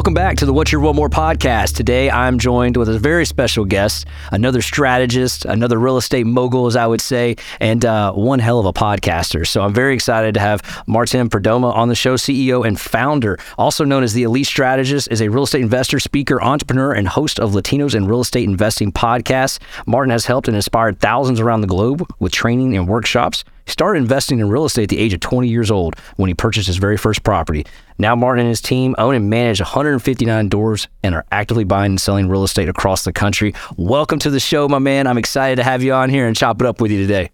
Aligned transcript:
Welcome 0.00 0.14
back 0.14 0.38
to 0.38 0.46
the 0.46 0.54
What's 0.54 0.72
Your 0.72 0.80
One 0.80 0.96
More 0.96 1.10
podcast. 1.10 1.76
Today 1.76 2.10
I'm 2.10 2.38
joined 2.38 2.78
with 2.78 2.88
a 2.88 2.98
very 2.98 3.26
special 3.26 3.66
guest, 3.66 4.06
another 4.32 4.62
strategist, 4.62 5.44
another 5.44 5.78
real 5.78 5.98
estate 5.98 6.24
mogul, 6.24 6.66
as 6.66 6.74
I 6.74 6.86
would 6.86 7.02
say, 7.02 7.36
and 7.60 7.84
uh, 7.84 8.10
one 8.14 8.38
hell 8.38 8.58
of 8.58 8.64
a 8.64 8.72
podcaster. 8.72 9.46
So 9.46 9.60
I'm 9.60 9.74
very 9.74 9.92
excited 9.92 10.32
to 10.32 10.40
have 10.40 10.82
Martin 10.86 11.28
Perdomo 11.28 11.70
on 11.74 11.90
the 11.90 11.94
show, 11.94 12.14
CEO 12.14 12.66
and 12.66 12.80
founder, 12.80 13.38
also 13.58 13.84
known 13.84 14.02
as 14.02 14.14
the 14.14 14.22
Elite 14.22 14.46
Strategist, 14.46 15.06
is 15.10 15.20
a 15.20 15.28
real 15.28 15.42
estate 15.42 15.60
investor, 15.60 16.00
speaker, 16.00 16.42
entrepreneur, 16.42 16.94
and 16.94 17.06
host 17.06 17.38
of 17.38 17.50
Latinos 17.50 17.94
in 17.94 18.06
Real 18.06 18.22
Estate 18.22 18.48
Investing 18.48 18.92
podcasts. 18.92 19.58
Martin 19.86 20.12
has 20.12 20.24
helped 20.24 20.48
and 20.48 20.56
inspired 20.56 20.98
thousands 20.98 21.40
around 21.40 21.60
the 21.60 21.66
globe 21.66 22.10
with 22.18 22.32
training 22.32 22.74
and 22.74 22.88
workshops. 22.88 23.44
He 23.66 23.72
started 23.72 24.00
investing 24.00 24.40
in 24.40 24.48
real 24.48 24.64
estate 24.64 24.84
at 24.84 24.88
the 24.88 24.98
age 24.98 25.12
of 25.12 25.20
20 25.20 25.46
years 25.46 25.70
old 25.70 25.94
when 26.16 26.28
he 26.28 26.34
purchased 26.34 26.66
his 26.66 26.78
very 26.78 26.96
first 26.96 27.22
property. 27.22 27.66
Now, 28.00 28.16
Martin 28.16 28.46
and 28.46 28.48
his 28.48 28.62
team 28.62 28.94
own 28.96 29.14
and 29.14 29.28
manage 29.28 29.60
159 29.60 30.48
doors 30.48 30.88
and 31.02 31.14
are 31.14 31.26
actively 31.30 31.64
buying 31.64 31.92
and 31.92 32.00
selling 32.00 32.30
real 32.30 32.44
estate 32.44 32.66
across 32.66 33.04
the 33.04 33.12
country. 33.12 33.54
Welcome 33.76 34.18
to 34.20 34.30
the 34.30 34.40
show, 34.40 34.66
my 34.68 34.78
man. 34.78 35.06
I'm 35.06 35.18
excited 35.18 35.56
to 35.56 35.62
have 35.64 35.82
you 35.82 35.92
on 35.92 36.08
here 36.08 36.26
and 36.26 36.34
chop 36.34 36.62
it 36.62 36.66
up 36.66 36.80
with 36.80 36.90
you 36.90 37.02
today. 37.02 37.30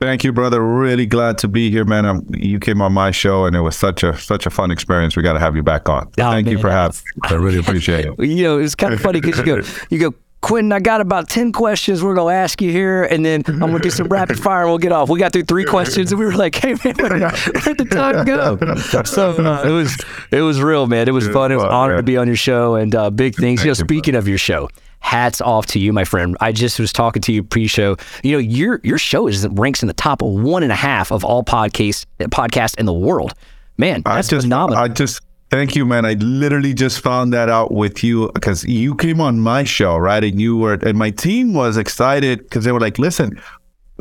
Thank 0.00 0.24
you, 0.24 0.32
brother. 0.32 0.62
Really 0.62 1.04
glad 1.04 1.36
to 1.38 1.48
be 1.48 1.70
here, 1.70 1.84
man. 1.84 2.06
I'm, 2.06 2.26
you 2.34 2.58
came 2.58 2.80
on 2.80 2.94
my 2.94 3.10
show, 3.10 3.44
and 3.44 3.54
it 3.54 3.60
was 3.60 3.76
such 3.76 4.02
a 4.02 4.16
such 4.16 4.46
a 4.46 4.50
fun 4.50 4.70
experience. 4.70 5.14
We 5.14 5.22
got 5.22 5.34
to 5.34 5.38
have 5.38 5.54
you 5.54 5.62
back 5.62 5.90
on. 5.90 6.06
Oh, 6.06 6.10
Thank 6.16 6.46
man, 6.46 6.56
you 6.56 6.58
for 6.58 6.70
having. 6.70 6.96
I 7.24 7.34
really 7.34 7.58
appreciate 7.58 8.06
it. 8.06 8.18
you 8.26 8.42
know, 8.42 8.58
it's 8.58 8.74
kind 8.74 8.94
of 8.94 9.02
funny 9.02 9.20
because 9.20 9.36
you 9.36 9.44
go, 9.44 9.60
you 9.90 9.98
go, 9.98 10.14
Quentin, 10.40 10.72
I 10.72 10.80
got 10.80 11.00
about 11.00 11.28
10 11.28 11.52
questions 11.52 12.02
we're 12.02 12.14
going 12.14 12.32
to 12.32 12.38
ask 12.38 12.62
you 12.62 12.70
here, 12.72 13.04
and 13.04 13.24
then 13.24 13.42
I'm 13.46 13.58
going 13.58 13.74
to 13.74 13.78
do 13.80 13.90
some 13.90 14.08
rapid 14.10 14.40
fire 14.40 14.62
and 14.62 14.70
we'll 14.70 14.78
get 14.78 14.90
off. 14.90 15.10
We 15.10 15.18
got 15.18 15.32
through 15.32 15.44
three 15.44 15.64
questions, 15.64 16.12
and 16.12 16.18
we 16.18 16.24
were 16.24 16.34
like, 16.34 16.54
hey, 16.54 16.74
man, 16.82 16.94
where, 16.96 17.30
where'd 17.30 17.78
the 17.78 17.86
time 17.90 18.24
go? 18.24 18.58
So 19.04 19.32
uh, 19.32 19.62
it 19.64 19.70
was 19.70 19.96
it 20.30 20.40
was 20.40 20.60
real, 20.60 20.86
man. 20.86 21.08
It 21.08 21.12
was 21.12 21.28
fun. 21.28 21.52
It 21.52 21.56
was 21.56 21.64
an 21.64 21.70
honor 21.70 21.96
to 21.96 22.02
be 22.02 22.16
on 22.16 22.26
your 22.26 22.36
show, 22.36 22.74
and 22.74 22.94
uh, 22.94 23.10
big 23.10 23.34
things. 23.34 23.62
You 23.62 23.68
know, 23.68 23.74
speaking 23.74 24.14
of 24.14 24.28
your 24.28 24.38
show, 24.38 24.68
hats 25.00 25.40
off 25.40 25.66
to 25.66 25.78
you, 25.78 25.92
my 25.92 26.04
friend. 26.04 26.36
I 26.40 26.52
just 26.52 26.78
was 26.78 26.92
talking 26.92 27.22
to 27.22 27.32
you 27.32 27.42
pre-show. 27.42 27.96
You 28.22 28.32
know, 28.32 28.38
your 28.38 28.80
your 28.82 28.98
show 28.98 29.26
is 29.26 29.46
ranks 29.48 29.82
in 29.82 29.88
the 29.88 29.94
top 29.94 30.22
one 30.22 30.62
and 30.62 30.72
a 30.72 30.76
half 30.76 31.10
of 31.10 31.24
all 31.24 31.42
podcasts 31.42 32.06
podcasts 32.20 32.78
in 32.78 32.86
the 32.86 32.92
world. 32.92 33.32
Man, 33.76 34.02
that's 34.04 34.28
I 34.28 34.30
just, 34.30 34.44
phenomenal. 34.44 34.82
I 34.82 34.88
just 34.88 35.20
Thank 35.50 35.74
you, 35.74 35.84
man. 35.84 36.04
I 36.04 36.14
literally 36.14 36.74
just 36.74 37.00
found 37.00 37.32
that 37.32 37.48
out 37.48 37.72
with 37.72 38.04
you 38.04 38.30
because 38.34 38.64
you 38.64 38.94
came 38.94 39.20
on 39.20 39.40
my 39.40 39.64
show, 39.64 39.96
right? 39.96 40.22
And 40.22 40.40
you 40.40 40.56
were, 40.56 40.74
and 40.74 40.96
my 40.96 41.10
team 41.10 41.54
was 41.54 41.76
excited 41.76 42.38
because 42.38 42.64
they 42.64 42.70
were 42.70 42.78
like, 42.78 43.00
listen, 43.00 43.40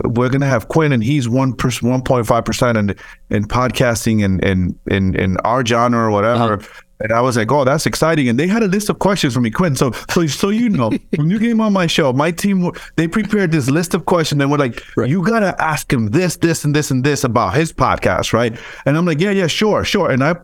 we're 0.05 0.29
gonna 0.29 0.45
have 0.45 0.67
Quinn, 0.67 0.91
and 0.91 1.03
he's 1.03 1.27
one 1.27 1.53
percent, 1.53 1.89
one 1.89 2.01
point 2.01 2.27
five 2.27 2.45
percent 2.45 2.77
in 2.77 2.95
in 3.29 3.45
podcasting 3.45 4.23
and 4.23 4.43
in 4.43 4.77
in 4.87 5.15
in 5.15 5.37
our 5.37 5.65
genre 5.65 5.99
or 5.99 6.11
whatever. 6.11 6.53
Uh-huh. 6.53 6.81
And 7.01 7.13
I 7.13 7.21
was 7.21 7.37
like, 7.37 7.51
"Oh, 7.51 7.63
that's 7.63 7.85
exciting!" 7.85 8.27
And 8.27 8.37
they 8.37 8.47
had 8.47 8.61
a 8.61 8.67
list 8.67 8.89
of 8.89 8.99
questions 8.99 9.33
for 9.33 9.39
me, 9.39 9.49
Quinn. 9.49 9.75
So, 9.75 9.91
so, 10.09 10.27
so 10.27 10.49
you 10.49 10.69
know, 10.69 10.91
when 11.15 11.29
you 11.29 11.39
came 11.39 11.61
on 11.61 11.71
my 11.71 11.87
show, 11.87 12.11
my 12.11 12.31
team 12.31 12.71
they 12.97 13.07
prepared 13.07 13.51
this 13.51 13.69
list 13.69 13.93
of 13.93 14.05
questions, 14.05 14.41
and 14.41 14.51
we're 14.51 14.57
like, 14.57 14.83
right. 14.97 15.09
"You 15.09 15.23
gotta 15.23 15.55
ask 15.61 15.91
him 15.91 16.07
this, 16.07 16.37
this, 16.37 16.65
and 16.65 16.75
this, 16.75 16.91
and 16.91 17.03
this 17.03 17.23
about 17.23 17.55
his 17.55 17.71
podcast, 17.71 18.33
right?" 18.33 18.57
And 18.85 18.97
I'm 18.97 19.05
like, 19.05 19.19
"Yeah, 19.21 19.31
yeah, 19.31 19.47
sure, 19.47 19.85
sure." 19.85 20.11
And 20.11 20.23
I 20.23 20.35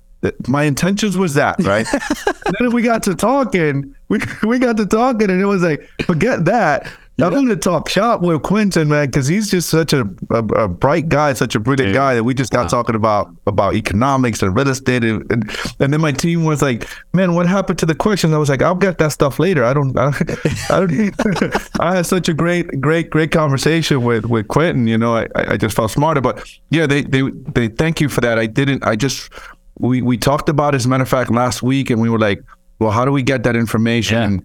my 0.47 0.63
intentions 0.63 1.17
was 1.17 1.33
that, 1.35 1.61
right? 1.63 1.87
then 2.59 2.71
we 2.71 2.81
got 2.81 3.03
to 3.03 3.15
talking, 3.15 3.95
we 4.09 4.19
we 4.43 4.59
got 4.59 4.77
to 4.77 4.85
talking, 4.85 5.29
and 5.29 5.41
it 5.41 5.45
was 5.45 5.63
like, 5.63 5.89
forget 6.05 6.45
that. 6.45 6.87
I'm 7.23 7.31
going 7.31 7.47
to 7.47 7.55
talk 7.55 7.87
shop 7.87 8.21
with 8.21 8.43
Quentin, 8.43 8.89
man, 8.89 9.05
because 9.05 9.27
he's 9.27 9.49
just 9.49 9.69
such 9.69 9.93
a, 9.93 10.01
a, 10.31 10.43
a, 10.43 10.67
bright 10.67 11.07
guy, 11.07 11.31
such 11.31 11.55
a 11.55 11.61
brilliant 11.61 11.89
Dude. 11.89 11.95
guy 11.95 12.13
that 12.13 12.25
we 12.25 12.33
just 12.33 12.51
got 12.51 12.63
wow. 12.63 12.67
talking 12.67 12.95
about 12.95 13.33
about 13.47 13.75
economics 13.75 14.41
and 14.41 14.53
real 14.53 14.67
estate, 14.67 15.05
and, 15.05 15.31
and, 15.31 15.49
and 15.79 15.93
then 15.93 16.01
my 16.01 16.11
team 16.11 16.43
was 16.43 16.61
like, 16.61 16.89
"Man, 17.13 17.33
what 17.33 17.47
happened 17.47 17.79
to 17.79 17.85
the 17.85 17.95
questions?" 17.95 18.33
I 18.33 18.37
was 18.37 18.49
like, 18.49 18.61
"I'll 18.61 18.75
get 18.75 18.97
that 18.97 19.13
stuff 19.13 19.39
later. 19.39 19.63
I 19.63 19.73
don't, 19.73 19.97
I, 19.97 20.07
I 20.69 20.85
don't." 20.85 21.79
I 21.79 21.95
had 21.95 22.05
such 22.05 22.27
a 22.27 22.33
great, 22.33 22.81
great, 22.81 23.09
great 23.11 23.31
conversation 23.31 24.03
with 24.03 24.25
with 24.25 24.49
Quentin. 24.49 24.85
You 24.85 24.97
know, 24.97 25.15
I, 25.15 25.27
I 25.35 25.57
just 25.57 25.73
felt 25.75 25.91
smarter, 25.91 26.19
but 26.19 26.45
yeah, 26.69 26.85
they 26.85 27.03
they 27.03 27.21
they 27.53 27.69
thank 27.69 28.01
you 28.01 28.09
for 28.09 28.19
that. 28.21 28.37
I 28.37 28.45
didn't. 28.45 28.83
I 28.83 28.97
just 28.97 29.31
we 29.77 30.01
we 30.01 30.17
talked 30.17 30.49
about 30.49 30.75
as 30.75 30.85
a 30.85 30.89
matter 30.89 31.03
of 31.03 31.09
fact 31.09 31.31
last 31.31 31.61
week, 31.61 31.89
and 31.89 32.01
we 32.01 32.09
were 32.09 32.19
like, 32.19 32.41
well, 32.79 32.91
how 32.91 33.05
do 33.05 33.11
we 33.11 33.23
get 33.23 33.43
that 33.43 33.55
information? 33.55 34.33
Yeah. 34.33 34.39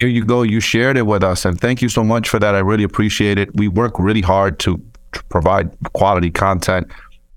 Here 0.00 0.08
you 0.08 0.24
go. 0.24 0.42
You 0.42 0.60
shared 0.60 0.96
it 0.96 1.06
with 1.06 1.22
us, 1.22 1.44
and 1.44 1.60
thank 1.60 1.80
you 1.80 1.88
so 1.88 2.02
much 2.02 2.28
for 2.28 2.38
that. 2.38 2.54
I 2.54 2.58
really 2.58 2.84
appreciate 2.84 3.38
it. 3.38 3.54
We 3.54 3.68
work 3.68 3.98
really 3.98 4.20
hard 4.20 4.58
to, 4.60 4.82
to 5.12 5.24
provide 5.24 5.70
quality 5.92 6.30
content 6.30 6.90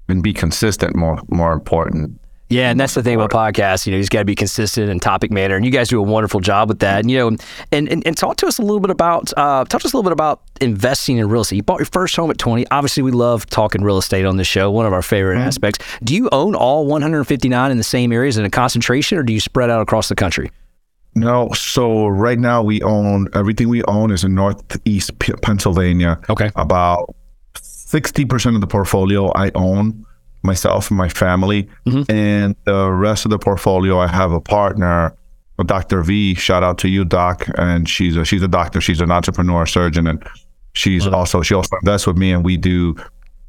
and 0.08 0.24
be 0.24 0.34
consistent. 0.34 0.96
More 0.96 1.20
more 1.30 1.54
important. 1.54 2.20
Yeah, 2.50 2.70
and 2.70 2.80
that's 2.80 2.94
the 2.94 3.02
thing 3.02 3.16
about 3.16 3.32
podcasts. 3.32 3.88
You 3.88 3.92
know, 3.92 3.98
you 3.98 4.04
just 4.04 4.12
got 4.12 4.20
to 4.20 4.26
be 4.26 4.36
consistent 4.36 4.90
and 4.92 5.02
topic 5.02 5.32
matter, 5.32 5.56
and 5.56 5.66
you 5.66 5.72
guys 5.72 5.90
do 5.90 6.00
a 6.00 6.04
wonderful 6.04 6.40
job 6.40 6.70
with 6.70 6.80
that. 6.80 7.00
And, 7.00 7.10
you 7.10 7.18
know, 7.18 7.28
and, 7.72 7.90
and, 7.90 8.06
and 8.06 8.16
talk 8.16 8.38
to 8.38 8.48
us 8.48 8.60
a 8.60 8.62
little 8.62 8.80
bit 8.80 8.92
about 8.92 9.34
uh, 9.36 9.66
talk 9.66 9.82
to 9.82 9.88
us 9.88 9.94
a 9.94 9.98
little 9.98 10.04
bit 10.04 10.12
about 10.12 10.42
investing 10.62 11.18
in 11.18 11.28
real 11.28 11.42
estate. 11.42 11.56
You 11.56 11.64
bought 11.64 11.80
your 11.80 11.88
first 11.88 12.16
home 12.16 12.30
at 12.30 12.38
twenty. 12.38 12.68
Obviously, 12.70 13.02
we 13.02 13.12
love 13.12 13.48
talking 13.48 13.84
real 13.84 13.98
estate 13.98 14.26
on 14.26 14.38
this 14.38 14.48
show. 14.48 14.70
One 14.70 14.86
of 14.86 14.94
our 14.94 15.02
favorite 15.02 15.38
mm-hmm. 15.38 15.48
aspects. 15.48 15.84
Do 16.04 16.14
you 16.14 16.30
own 16.32 16.54
all 16.54 16.86
159 16.86 17.72
in 17.72 17.78
the 17.78 17.84
same 17.84 18.12
areas 18.12 18.38
in 18.38 18.46
a 18.46 18.50
concentration, 18.50 19.18
or 19.18 19.24
do 19.24 19.34
you 19.34 19.40
spread 19.40 19.72
out 19.72 19.82
across 19.82 20.08
the 20.08 20.16
country? 20.16 20.52
No, 21.16 21.50
so 21.54 22.08
right 22.08 22.38
now 22.38 22.62
we 22.62 22.82
own 22.84 23.28
everything 23.34 23.70
we 23.70 23.84
own 23.86 24.12
is 24.12 24.24
in 24.24 24.36
Northeast 24.36 25.18
Pennsylvania. 25.42 26.20
Okay, 26.30 26.52
about 26.56 27.16
sixty 27.56 28.24
percent 28.24 28.54
of 28.54 28.62
the 28.62 28.68
portfolio 28.68 29.32
I 29.34 29.52
own 29.56 30.06
myself 30.46 30.90
and 30.90 30.98
my 30.98 31.10
family. 31.10 31.68
Mm-hmm. 31.86 32.12
And 32.12 32.56
the 32.66 32.92
rest 32.92 33.26
of 33.26 33.32
the 33.32 33.40
portfolio, 33.40 34.00
I 34.00 34.08
have 34.08 34.32
a 34.32 34.42
partner, 34.42 35.16
Dr. 35.66 36.02
V. 36.02 36.36
Shout 36.36 36.64
out 36.64 36.78
to 36.80 36.90
you, 36.90 37.06
Doc. 37.06 37.48
And 37.58 37.88
she's 37.88 38.16
a, 38.16 38.26
she's 38.26 38.42
a 38.42 38.48
doctor. 38.48 38.82
She's 38.82 39.02
an 39.02 39.12
entrepreneur, 39.12 39.66
surgeon, 39.66 40.08
and 40.08 40.24
she's 40.74 41.08
also 41.08 41.42
she 41.42 41.54
also 41.54 41.76
invests 41.78 42.08
with 42.08 42.18
me. 42.18 42.32
And 42.32 42.44
we 42.44 42.58
do 42.58 42.96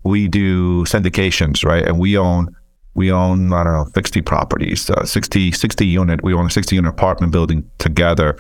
we 0.05 0.29
do 0.29 0.85
syndications, 0.85 1.65
right? 1.65 1.85
And 1.85 1.99
we 1.99 2.17
own 2.17 2.55
we 2.95 3.11
own 3.11 3.53
I 3.53 3.65
don't 3.65 3.73
know 3.73 3.87
60 3.95 4.23
properties, 4.23 4.89
uh, 4.89 5.05
60 5.05 5.53
60 5.53 5.87
unit. 5.87 6.23
We 6.23 6.33
own 6.33 6.47
a 6.47 6.51
60 6.51 6.77
unit 6.77 6.93
apartment 6.93 7.33
building 7.33 7.69
together. 7.79 8.39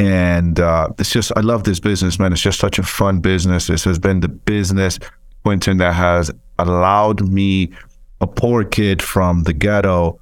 And 0.00 0.60
uh, 0.60 0.90
it's 0.98 1.10
just 1.10 1.32
I 1.36 1.40
love 1.40 1.64
this 1.64 1.80
business, 1.80 2.18
man. 2.18 2.32
It's 2.32 2.42
just 2.42 2.58
such 2.58 2.78
a 2.78 2.82
fun 2.82 3.20
business. 3.20 3.68
This 3.68 3.84
has 3.84 3.98
been 3.98 4.20
the 4.20 4.28
business 4.28 4.98
Quentin 5.44 5.78
that 5.78 5.94
has 5.94 6.30
allowed 6.58 7.28
me, 7.28 7.72
a 8.20 8.26
poor 8.26 8.64
kid 8.64 9.02
from 9.02 9.44
the 9.44 9.52
ghetto, 9.52 10.20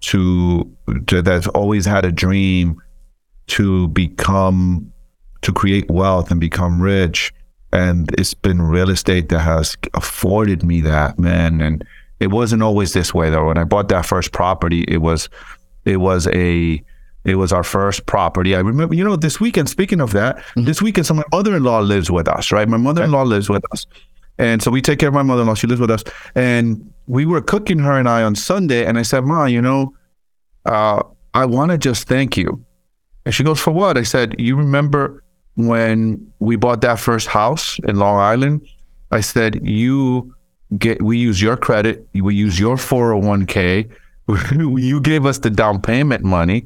to, 0.00 0.70
to 1.06 1.22
that's 1.22 1.46
always 1.48 1.86
had 1.86 2.04
a 2.04 2.12
dream 2.12 2.80
to 3.46 3.88
become 3.88 4.90
to 5.42 5.52
create 5.52 5.90
wealth 5.90 6.30
and 6.30 6.40
become 6.40 6.80
rich. 6.80 7.32
And 7.72 8.10
it's 8.18 8.34
been 8.34 8.62
real 8.62 8.90
estate 8.90 9.28
that 9.28 9.40
has 9.40 9.76
afforded 9.94 10.62
me 10.62 10.80
that, 10.82 11.18
man. 11.18 11.60
And 11.60 11.84
it 12.20 12.28
wasn't 12.28 12.62
always 12.62 12.92
this 12.92 13.12
way 13.12 13.30
though. 13.30 13.46
When 13.46 13.58
I 13.58 13.64
bought 13.64 13.88
that 13.90 14.06
first 14.06 14.32
property, 14.32 14.84
it 14.88 14.98
was 14.98 15.28
it 15.84 15.98
was 15.98 16.26
a 16.28 16.82
it 17.24 17.36
was 17.36 17.52
our 17.52 17.64
first 17.64 18.06
property. 18.06 18.54
I 18.54 18.60
remember, 18.60 18.94
you 18.94 19.02
know, 19.04 19.16
this 19.16 19.40
weekend, 19.40 19.68
speaking 19.68 20.00
of 20.00 20.12
that, 20.12 20.36
mm-hmm. 20.36 20.64
this 20.64 20.82
weekend, 20.82 21.06
so 21.06 21.14
my 21.14 21.24
mother 21.32 21.56
in 21.56 21.64
law 21.64 21.80
lives 21.80 22.10
with 22.10 22.28
us, 22.28 22.52
right? 22.52 22.68
My 22.68 22.76
mother 22.76 23.02
in 23.02 23.10
law 23.12 23.22
lives 23.22 23.48
with 23.48 23.64
us. 23.72 23.86
And 24.38 24.62
so 24.62 24.70
we 24.70 24.82
take 24.82 24.98
care 24.98 25.08
of 25.08 25.14
my 25.14 25.22
mother 25.22 25.42
in 25.42 25.48
law. 25.48 25.54
She 25.54 25.66
lives 25.66 25.80
with 25.80 25.90
us. 25.90 26.02
And 26.34 26.92
we 27.06 27.24
were 27.26 27.40
cooking 27.40 27.78
her 27.78 27.98
and 27.98 28.08
I 28.08 28.22
on 28.22 28.34
Sunday. 28.34 28.84
And 28.84 28.98
I 28.98 29.02
said, 29.02 29.24
Ma, 29.24 29.44
you 29.44 29.62
know, 29.62 29.94
uh, 30.66 31.02
I 31.34 31.44
want 31.44 31.70
to 31.70 31.78
just 31.78 32.08
thank 32.08 32.36
you. 32.36 32.64
And 33.24 33.34
she 33.34 33.44
goes, 33.44 33.60
For 33.60 33.70
what? 33.70 33.96
I 33.96 34.02
said, 34.02 34.34
You 34.38 34.56
remember 34.56 35.22
when 35.56 36.32
we 36.40 36.56
bought 36.56 36.80
that 36.82 36.98
first 36.98 37.28
house 37.28 37.78
in 37.86 37.96
Long 37.96 38.18
Island? 38.18 38.66
I 39.10 39.20
said, 39.20 39.60
You 39.66 40.34
get, 40.78 41.00
we 41.02 41.18
use 41.18 41.40
your 41.40 41.56
credit, 41.56 42.06
we 42.14 42.34
use 42.34 42.58
your 42.58 42.76
401k, 42.76 43.90
you 44.78 45.00
gave 45.00 45.26
us 45.26 45.38
the 45.38 45.50
down 45.50 45.80
payment 45.80 46.24
money. 46.24 46.64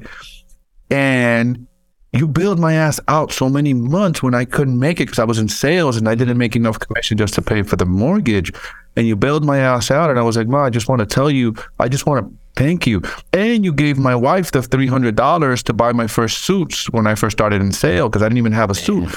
And 0.89 1.67
you 2.13 2.27
build 2.27 2.59
my 2.59 2.73
ass 2.73 2.99
out 3.07 3.31
so 3.31 3.49
many 3.49 3.73
months 3.73 4.23
when 4.23 4.33
I 4.33 4.45
couldn't 4.45 4.79
make 4.79 4.99
it 4.99 5.05
because 5.05 5.19
I 5.19 5.25
was 5.25 5.37
in 5.37 5.47
sales 5.47 5.95
and 5.95 6.09
I 6.09 6.15
didn't 6.15 6.37
make 6.37 6.55
enough 6.55 6.79
commission 6.79 7.17
just 7.17 7.35
to 7.35 7.41
pay 7.41 7.61
for 7.61 7.75
the 7.75 7.85
mortgage. 7.85 8.51
And 8.95 9.07
you 9.07 9.15
bailed 9.15 9.45
my 9.45 9.59
ass 9.59 9.91
out. 9.91 10.09
And 10.09 10.17
I 10.17 10.23
was 10.23 10.35
like, 10.35 10.47
Ma, 10.47 10.65
I 10.65 10.69
just 10.71 10.89
want 10.89 10.99
to 10.99 11.05
tell 11.05 11.29
you, 11.29 11.55
I 11.79 11.87
just 11.87 12.07
want 12.07 12.25
to 12.25 12.33
thank 12.55 12.87
you. 12.87 13.03
And 13.31 13.63
you 13.63 13.71
gave 13.71 13.99
my 13.99 14.15
wife 14.15 14.51
the 14.51 14.59
$300 14.59 15.63
to 15.63 15.73
buy 15.73 15.91
my 15.93 16.07
first 16.07 16.39
suits 16.39 16.89
when 16.89 17.05
I 17.05 17.13
first 17.13 17.37
started 17.37 17.61
in 17.61 17.71
sale 17.71 18.09
because 18.09 18.23
I 18.23 18.25
didn't 18.25 18.39
even 18.39 18.53
have 18.53 18.71
a 18.71 18.75
suit. 18.75 19.15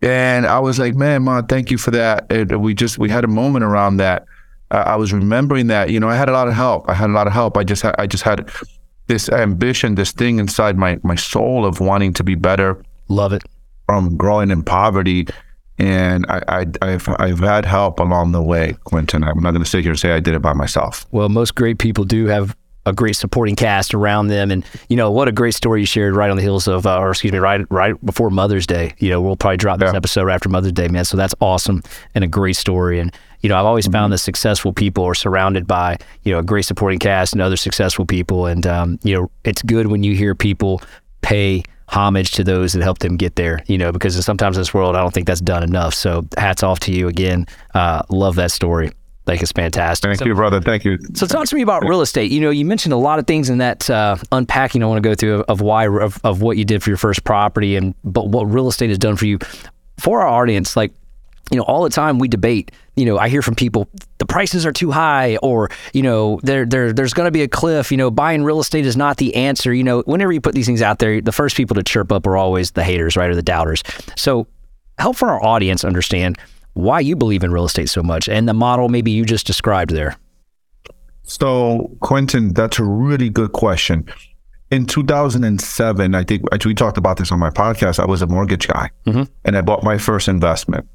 And 0.00 0.46
I 0.46 0.58
was 0.60 0.78
like, 0.78 0.94
man, 0.94 1.22
Ma, 1.22 1.42
thank 1.42 1.70
you 1.70 1.78
for 1.78 1.90
that. 1.90 2.30
And 2.32 2.62
we 2.62 2.74
just, 2.74 2.98
we 2.98 3.10
had 3.10 3.24
a 3.24 3.28
moment 3.28 3.64
around 3.64 3.98
that. 3.98 4.24
I 4.70 4.96
was 4.96 5.12
remembering 5.12 5.68
that, 5.68 5.90
you 5.90 6.00
know, 6.00 6.08
I 6.08 6.16
had 6.16 6.28
a 6.28 6.32
lot 6.32 6.48
of 6.48 6.54
help. 6.54 6.88
I 6.88 6.94
had 6.94 7.10
a 7.10 7.12
lot 7.12 7.26
of 7.26 7.32
help. 7.32 7.56
I 7.56 7.64
just, 7.64 7.84
I 7.84 8.06
just 8.06 8.24
had 8.24 8.50
this 9.06 9.28
ambition, 9.28 9.94
this 9.94 10.12
thing 10.12 10.38
inside 10.38 10.76
my 10.76 10.98
my 11.02 11.14
soul 11.14 11.64
of 11.64 11.80
wanting 11.80 12.12
to 12.14 12.24
be 12.24 12.34
better. 12.34 12.82
Love 13.08 13.32
it. 13.32 13.42
From 13.86 14.16
growing 14.16 14.50
in 14.50 14.62
poverty, 14.62 15.26
and 15.78 16.24
I, 16.28 16.66
I 16.80 16.86
have 16.88 17.08
I've 17.18 17.40
had 17.40 17.64
help 17.66 17.98
along 17.98 18.32
the 18.32 18.42
way, 18.42 18.76
Quentin. 18.84 19.22
I'm 19.24 19.40
not 19.40 19.50
going 19.50 19.62
to 19.62 19.68
sit 19.68 19.82
here 19.82 19.92
and 19.92 19.98
say 19.98 20.12
I 20.12 20.20
did 20.20 20.34
it 20.34 20.40
by 20.42 20.54
myself. 20.54 21.06
Well, 21.10 21.28
most 21.28 21.54
great 21.54 21.78
people 21.78 22.04
do 22.04 22.26
have 22.26 22.56
a 22.86 22.92
great 22.92 23.16
supporting 23.16 23.56
cast 23.56 23.94
around 23.94 24.28
them. 24.28 24.50
And 24.50 24.64
you 24.88 24.96
know 24.96 25.10
what 25.10 25.26
a 25.28 25.32
great 25.32 25.54
story 25.54 25.80
you 25.80 25.86
shared 25.86 26.14
right 26.14 26.30
on 26.30 26.36
the 26.36 26.42
heels 26.42 26.68
of, 26.68 26.86
uh, 26.86 26.98
or 26.98 27.10
excuse 27.10 27.32
me, 27.32 27.38
right 27.38 27.64
right 27.70 27.94
before 28.04 28.30
Mother's 28.30 28.66
Day. 28.66 28.94
You 28.98 29.10
know 29.10 29.20
we'll 29.20 29.36
probably 29.36 29.56
drop 29.56 29.78
this 29.80 29.90
Yeah. 29.92 29.96
episode 29.96 30.28
after 30.28 30.48
Mother's 30.48 30.72
Day, 30.72 30.88
man. 30.88 31.04
So 31.04 31.16
that's 31.16 31.34
awesome 31.40 31.82
and 32.14 32.22
a 32.24 32.26
great 32.28 32.56
story. 32.56 32.98
And 33.00 33.12
you 33.40 33.48
know 33.48 33.58
I've 33.58 33.64
always 33.66 33.86
found 33.86 34.12
that 34.12 34.18
successful 34.18 34.72
people 34.72 35.04
are 35.04 35.14
surrounded 35.14 35.66
by 35.66 35.98
you 36.24 36.32
know 36.32 36.38
a 36.38 36.42
great 36.42 36.64
supporting 36.64 36.98
cast 36.98 37.32
and 37.32 37.42
other 37.42 37.56
successful 37.56 38.04
people. 38.06 38.46
And 38.46 38.66
um, 38.66 38.98
you 39.02 39.14
know 39.16 39.30
it's 39.44 39.62
good 39.62 39.86
when 39.86 40.02
you 40.02 40.14
hear 40.14 40.34
people 40.34 40.82
pay 41.22 41.62
homage 41.88 42.32
to 42.32 42.42
those 42.44 42.72
that 42.72 42.82
helped 42.82 43.02
them 43.02 43.16
get 43.16 43.36
there. 43.36 43.60
You 43.66 43.78
know 43.78 43.92
because 43.92 44.22
sometimes 44.24 44.56
in 44.56 44.60
this 44.60 44.74
world 44.74 44.94
I 44.96 45.00
don't 45.00 45.12
think 45.14 45.26
that's 45.26 45.40
done 45.40 45.62
enough. 45.62 45.94
So 45.94 46.26
hats 46.36 46.62
off 46.62 46.80
to 46.80 46.92
you 46.92 47.08
again. 47.08 47.46
Uh, 47.74 48.02
love 48.10 48.36
that 48.36 48.50
story. 48.50 48.92
Think 49.26 49.40
it's 49.42 49.52
fantastic. 49.52 50.08
Thank 50.08 50.18
So- 50.18 50.26
you, 50.26 50.34
brother. 50.34 50.60
Thank 50.60 50.84
you. 50.84 50.98
so 51.14 51.26
talk 51.26 51.46
to 51.46 51.54
me 51.54 51.62
about 51.62 51.86
real 51.88 52.02
estate. 52.02 52.30
You 52.30 52.40
know, 52.42 52.50
you 52.50 52.64
mentioned 52.66 52.92
a 52.92 52.98
lot 52.98 53.18
of 53.18 53.26
things 53.26 53.48
in 53.48 53.58
that 53.58 53.88
uh, 53.88 54.16
unpacking. 54.32 54.82
I 54.82 54.86
want 54.86 55.02
to 55.02 55.08
go 55.08 55.14
through 55.14 55.36
of, 55.36 55.44
of 55.48 55.60
why 55.62 55.86
of, 55.88 56.20
of 56.24 56.42
what 56.42 56.58
you 56.58 56.64
did 56.66 56.82
for 56.82 56.90
your 56.90 56.98
first 56.98 57.24
property 57.24 57.76
and 57.76 57.94
but 58.04 58.28
what 58.28 58.44
real 58.44 58.68
estate 58.68 58.90
has 58.90 58.98
done 58.98 59.16
for 59.16 59.24
you. 59.26 59.38
For 59.98 60.20
our 60.20 60.28
audience, 60.28 60.76
like 60.76 60.92
you 61.50 61.56
know, 61.58 61.62
all 61.64 61.82
the 61.84 61.90
time 61.90 62.18
we 62.18 62.28
debate. 62.28 62.70
You 62.96 63.04
know, 63.06 63.18
I 63.18 63.28
hear 63.28 63.42
from 63.42 63.54
people 63.54 63.88
the 64.18 64.26
prices 64.26 64.64
are 64.66 64.72
too 64.72 64.90
high, 64.90 65.36
or 65.38 65.70
you 65.92 66.02
know, 66.02 66.38
there 66.42 66.64
there 66.66 66.92
there's 66.92 67.14
going 67.14 67.26
to 67.26 67.30
be 67.30 67.42
a 67.42 67.48
cliff. 67.48 67.90
You 67.90 67.96
know, 67.96 68.10
buying 68.10 68.44
real 68.44 68.60
estate 68.60 68.86
is 68.86 68.96
not 68.96 69.16
the 69.16 69.34
answer. 69.34 69.72
You 69.72 69.84
know, 69.84 70.00
whenever 70.02 70.32
you 70.32 70.40
put 70.40 70.54
these 70.54 70.66
things 70.66 70.82
out 70.82 70.98
there, 70.98 71.20
the 71.20 71.32
first 71.32 71.56
people 71.56 71.74
to 71.76 71.82
chirp 71.82 72.12
up 72.12 72.26
are 72.26 72.36
always 72.36 72.72
the 72.72 72.84
haters, 72.84 73.16
right, 73.16 73.30
or 73.30 73.34
the 73.34 73.42
doubters. 73.42 73.82
So 74.16 74.46
help 74.98 75.16
for 75.16 75.28
our 75.28 75.42
audience 75.42 75.84
understand 75.84 76.38
why 76.74 77.00
you 77.00 77.16
believe 77.16 77.42
in 77.42 77.50
real 77.52 77.64
estate 77.64 77.88
so 77.88 78.02
much 78.02 78.28
and 78.28 78.48
the 78.48 78.54
model 78.54 78.88
maybe 78.88 79.10
you 79.10 79.24
just 79.24 79.46
described 79.46 79.90
there. 79.92 80.16
So, 81.22 81.96
Quentin, 82.00 82.52
that's 82.52 82.78
a 82.78 82.84
really 82.84 83.30
good 83.30 83.52
question. 83.52 84.06
In 84.70 84.86
2007, 84.86 86.14
I 86.14 86.24
think 86.24 86.42
actually 86.52 86.70
we 86.70 86.74
talked 86.74 86.98
about 86.98 87.16
this 87.16 87.30
on 87.32 87.38
my 87.38 87.50
podcast. 87.50 87.98
I 87.98 88.06
was 88.06 88.22
a 88.22 88.26
mortgage 88.26 88.66
guy, 88.68 88.90
Mhm. 89.06 89.28
and 89.44 89.56
I 89.56 89.60
bought 89.62 89.82
my 89.84 89.98
first 89.98 90.28
investment. 90.28 90.86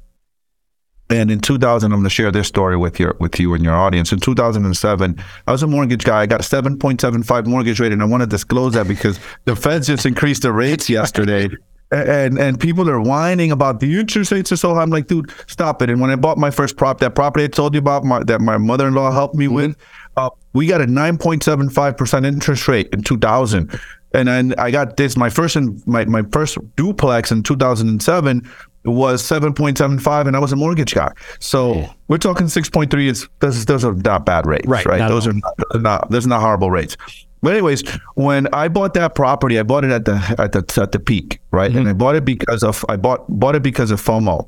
And 1.08 1.30
in 1.32 1.40
2000, 1.40 1.90
I'm 1.92 1.98
going 1.98 2.04
to 2.04 2.10
share 2.10 2.30
this 2.30 2.46
story 2.46 2.76
with 2.76 3.00
your 3.00 3.16
with 3.18 3.40
you 3.40 3.54
and 3.54 3.64
your 3.64 3.74
audience. 3.74 4.12
In 4.12 4.20
2007, 4.20 5.16
I 5.48 5.50
was 5.52 5.62
a 5.64 5.66
mortgage 5.66 6.04
guy. 6.04 6.20
I 6.20 6.26
got 6.26 6.40
a 6.40 6.44
7.75 6.44 7.46
mortgage 7.46 7.80
rate, 7.80 7.90
and 7.90 8.00
I 8.00 8.04
want 8.04 8.20
to 8.20 8.28
disclose 8.28 8.74
that 8.74 8.86
because 8.86 9.18
the 9.46 9.56
Feds 9.56 9.88
just 9.88 10.06
increased 10.06 10.42
the 10.42 10.52
rates 10.52 10.88
yesterday. 10.98 11.48
And 11.92 12.38
and 12.38 12.58
people 12.60 12.88
are 12.88 13.00
whining 13.00 13.50
about 13.50 13.80
the 13.80 13.98
interest 13.98 14.30
rates 14.30 14.52
are 14.52 14.56
so 14.56 14.74
high. 14.74 14.82
I'm 14.82 14.90
like, 14.90 15.08
dude, 15.08 15.32
stop 15.48 15.82
it. 15.82 15.90
And 15.90 16.00
when 16.00 16.10
I 16.10 16.16
bought 16.16 16.38
my 16.38 16.50
first 16.50 16.76
prop, 16.76 17.00
that 17.00 17.16
property 17.16 17.44
I 17.44 17.48
told 17.48 17.74
you 17.74 17.80
about, 17.80 18.04
my, 18.04 18.22
that 18.24 18.40
my 18.40 18.58
mother-in-law 18.58 19.10
helped 19.10 19.34
me 19.34 19.48
with, 19.48 19.76
uh, 20.16 20.30
we 20.52 20.66
got 20.68 20.80
a 20.80 20.86
9.75 20.86 21.96
percent 21.96 22.26
interest 22.26 22.68
rate 22.68 22.88
in 22.92 23.02
2000. 23.02 23.80
And 24.12 24.28
then 24.28 24.54
I 24.58 24.70
got 24.70 24.96
this. 24.96 25.16
My 25.16 25.30
first 25.30 25.56
in, 25.56 25.82
my 25.86 26.04
my 26.04 26.22
first 26.30 26.58
duplex 26.76 27.32
in 27.32 27.42
2007 27.42 28.48
was 28.84 29.22
7.75, 29.22 30.26
and 30.26 30.36
I 30.36 30.38
was 30.38 30.52
a 30.52 30.56
mortgage 30.56 30.94
guy. 30.94 31.12
So 31.38 31.88
we're 32.08 32.18
talking 32.18 32.46
6.3. 32.46 33.06
Is 33.06 33.28
those 33.40 33.64
those 33.66 33.84
are 33.84 33.94
not 33.94 34.24
bad 34.24 34.46
rates, 34.46 34.66
Right, 34.66 34.86
right? 34.86 35.08
Those 35.08 35.26
all. 35.26 35.32
are 35.32 35.36
not, 35.36 35.82
not 35.82 36.10
those 36.10 36.26
are 36.26 36.28
not 36.28 36.40
horrible 36.40 36.70
rates. 36.70 36.96
But 37.42 37.54
anyways, 37.54 37.82
when 38.14 38.46
I 38.52 38.68
bought 38.68 38.94
that 38.94 39.14
property, 39.14 39.58
I 39.58 39.62
bought 39.62 39.84
it 39.84 39.90
at 39.90 40.04
the 40.04 40.16
at 40.38 40.52
the 40.52 40.80
at 40.80 40.92
the 40.92 40.98
peak, 40.98 41.40
right? 41.50 41.70
And 41.70 41.80
mm-hmm. 41.80 41.88
I 41.88 41.92
bought 41.94 42.16
it 42.16 42.24
because 42.24 42.62
of 42.62 42.84
I 42.88 42.96
bought 42.96 43.26
bought 43.28 43.54
it 43.54 43.62
because 43.62 43.90
of 43.90 44.00
FOMO, 44.00 44.46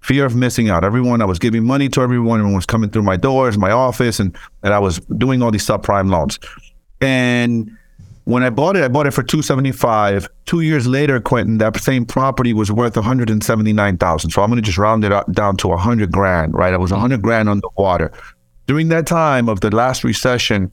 fear 0.00 0.24
of 0.24 0.34
missing 0.34 0.70
out. 0.70 0.82
Everyone 0.82 1.20
I 1.20 1.26
was 1.26 1.38
giving 1.38 1.64
money 1.64 1.88
to 1.90 2.00
everyone, 2.00 2.40
everyone 2.40 2.56
was 2.56 2.66
coming 2.66 2.88
through 2.88 3.02
my 3.02 3.16
doors, 3.16 3.58
my 3.58 3.70
office, 3.70 4.20
and 4.20 4.34
and 4.62 4.72
I 4.72 4.78
was 4.78 5.00
doing 5.18 5.42
all 5.42 5.50
these 5.50 5.66
subprime 5.66 6.10
loans. 6.10 6.38
And 7.02 7.70
when 8.24 8.42
I 8.42 8.50
bought 8.50 8.76
it, 8.76 8.84
I 8.84 8.88
bought 8.88 9.06
it 9.06 9.10
for 9.10 9.22
two 9.22 9.42
seventy 9.42 9.72
five. 9.72 10.28
Two 10.46 10.62
years 10.62 10.86
later, 10.86 11.20
Quentin, 11.20 11.58
that 11.58 11.76
same 11.76 12.06
property 12.06 12.54
was 12.54 12.72
worth 12.72 12.96
one 12.96 13.04
hundred 13.04 13.28
and 13.28 13.44
seventy 13.44 13.74
nine 13.74 13.98
thousand. 13.98 14.30
So 14.30 14.42
I'm 14.42 14.48
going 14.48 14.62
to 14.62 14.66
just 14.66 14.78
round 14.78 15.04
it 15.04 15.12
up 15.12 15.30
down 15.32 15.56
to 15.58 15.72
a 15.72 15.76
hundred 15.76 16.10
grand, 16.10 16.54
right? 16.54 16.72
I 16.72 16.78
was 16.78 16.92
a 16.92 16.98
hundred 16.98 17.20
grand 17.20 17.50
underwater. 17.50 18.12
During 18.66 18.88
that 18.88 19.06
time 19.06 19.48
of 19.48 19.60
the 19.60 19.70
last 19.74 20.04
recession, 20.04 20.70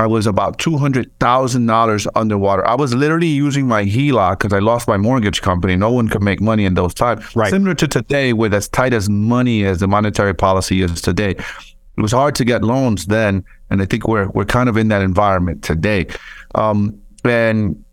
I 0.00 0.06
was 0.06 0.26
about 0.26 0.58
two 0.58 0.78
hundred 0.78 1.10
thousand 1.20 1.66
dollars 1.66 2.06
underwater. 2.14 2.66
I 2.66 2.74
was 2.74 2.94
literally 2.94 3.26
using 3.26 3.68
my 3.68 3.84
HELOC 3.84 4.38
because 4.38 4.54
I 4.54 4.58
lost 4.58 4.88
my 4.88 4.96
mortgage 4.96 5.42
company. 5.42 5.76
No 5.76 5.92
one 5.92 6.08
could 6.08 6.22
make 6.22 6.40
money 6.40 6.64
in 6.64 6.72
those 6.72 6.94
times. 6.94 7.36
Right. 7.36 7.50
Similar 7.50 7.74
to 7.74 7.86
today, 7.86 8.32
with 8.32 8.54
as 8.54 8.66
tight 8.66 8.94
as 8.94 9.10
money 9.10 9.64
as 9.64 9.80
the 9.80 9.88
monetary 9.88 10.34
policy 10.34 10.80
is 10.80 11.02
today, 11.02 11.32
it 11.32 12.00
was 12.00 12.12
hard 12.12 12.34
to 12.36 12.46
get 12.46 12.64
loans 12.64 13.06
then, 13.06 13.44
and 13.68 13.82
I 13.82 13.84
think 13.84 14.08
we're 14.08 14.30
we're 14.30 14.46
kind 14.46 14.70
of 14.70 14.78
in 14.78 14.88
that 14.88 15.02
environment 15.02 15.62
today. 15.62 16.06
Um, 16.54 16.98
and 17.22 17.84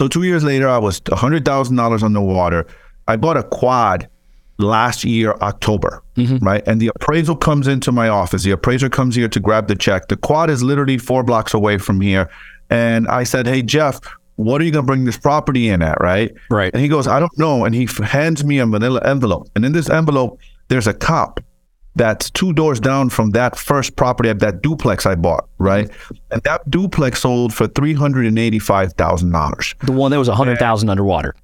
so 0.00 0.08
two 0.08 0.22
years 0.22 0.44
later, 0.44 0.66
I 0.66 0.78
was 0.78 1.02
hundred 1.12 1.44
thousand 1.44 1.76
dollars 1.76 2.02
underwater. 2.02 2.66
I 3.06 3.16
bought 3.16 3.36
a 3.36 3.42
quad 3.42 4.08
last 4.58 5.04
year 5.04 5.32
October, 5.40 6.02
mm-hmm. 6.16 6.44
right? 6.44 6.62
And 6.66 6.80
the 6.80 6.90
appraisal 6.94 7.36
comes 7.36 7.66
into 7.66 7.92
my 7.92 8.08
office. 8.08 8.44
The 8.44 8.52
appraiser 8.52 8.88
comes 8.88 9.14
here 9.16 9.28
to 9.28 9.40
grab 9.40 9.68
the 9.68 9.74
check. 9.74 10.08
The 10.08 10.16
quad 10.16 10.50
is 10.50 10.62
literally 10.62 10.98
four 10.98 11.22
blocks 11.22 11.54
away 11.54 11.78
from 11.78 12.00
here. 12.00 12.30
And 12.70 13.08
I 13.08 13.24
said, 13.24 13.46
"Hey 13.46 13.62
Jeff, 13.62 14.00
what 14.36 14.60
are 14.60 14.64
you 14.64 14.70
gonna 14.70 14.86
bring 14.86 15.04
this 15.04 15.18
property 15.18 15.68
in 15.68 15.82
at?" 15.82 16.00
Right? 16.00 16.32
Right. 16.50 16.72
And 16.72 16.82
he 16.82 16.88
goes, 16.88 17.06
"I 17.06 17.20
don't 17.20 17.36
know." 17.38 17.64
And 17.64 17.74
he 17.74 17.84
f- 17.84 17.98
hands 17.98 18.44
me 18.44 18.58
a 18.58 18.66
manila 18.66 19.00
envelope. 19.04 19.48
And 19.54 19.64
in 19.64 19.72
this 19.72 19.90
envelope, 19.90 20.38
there's 20.68 20.86
a 20.86 20.94
comp 20.94 21.40
that's 21.96 22.30
two 22.30 22.52
doors 22.52 22.80
down 22.80 23.08
from 23.08 23.30
that 23.30 23.56
first 23.56 23.96
property 23.96 24.28
of 24.28 24.40
that 24.40 24.62
duplex 24.62 25.06
I 25.06 25.14
bought, 25.14 25.48
right? 25.58 25.88
And 26.30 26.42
that 26.42 26.68
duplex 26.68 27.20
sold 27.20 27.54
for 27.54 27.68
three 27.68 27.94
hundred 27.94 28.26
and 28.26 28.38
eighty-five 28.38 28.94
thousand 28.94 29.30
dollars. 29.30 29.74
The 29.82 29.92
one 29.92 30.10
that 30.10 30.18
was 30.18 30.28
a 30.28 30.34
hundred 30.34 30.58
thousand 30.58 30.88
underwater. 30.88 31.34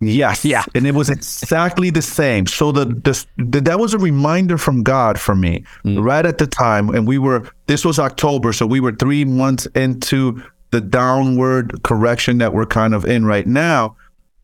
Yes. 0.00 0.44
Yeah. 0.44 0.64
And 0.74 0.86
it 0.86 0.94
was 0.94 1.10
exactly 1.10 1.90
the 1.90 2.02
same. 2.02 2.46
So 2.46 2.70
the, 2.70 2.84
the, 2.84 3.26
the 3.36 3.60
that 3.62 3.80
was 3.80 3.94
a 3.94 3.98
reminder 3.98 4.56
from 4.56 4.82
God 4.82 5.18
for 5.18 5.34
me 5.34 5.64
mm. 5.84 6.02
right 6.02 6.24
at 6.24 6.38
the 6.38 6.46
time. 6.46 6.88
And 6.90 7.06
we 7.06 7.18
were 7.18 7.48
this 7.66 7.84
was 7.84 7.98
October, 7.98 8.52
so 8.52 8.64
we 8.64 8.80
were 8.80 8.92
three 8.92 9.24
months 9.24 9.66
into 9.74 10.42
the 10.70 10.80
downward 10.80 11.82
correction 11.82 12.38
that 12.38 12.52
we're 12.52 12.66
kind 12.66 12.94
of 12.94 13.04
in 13.06 13.24
right 13.24 13.46
now. 13.46 13.96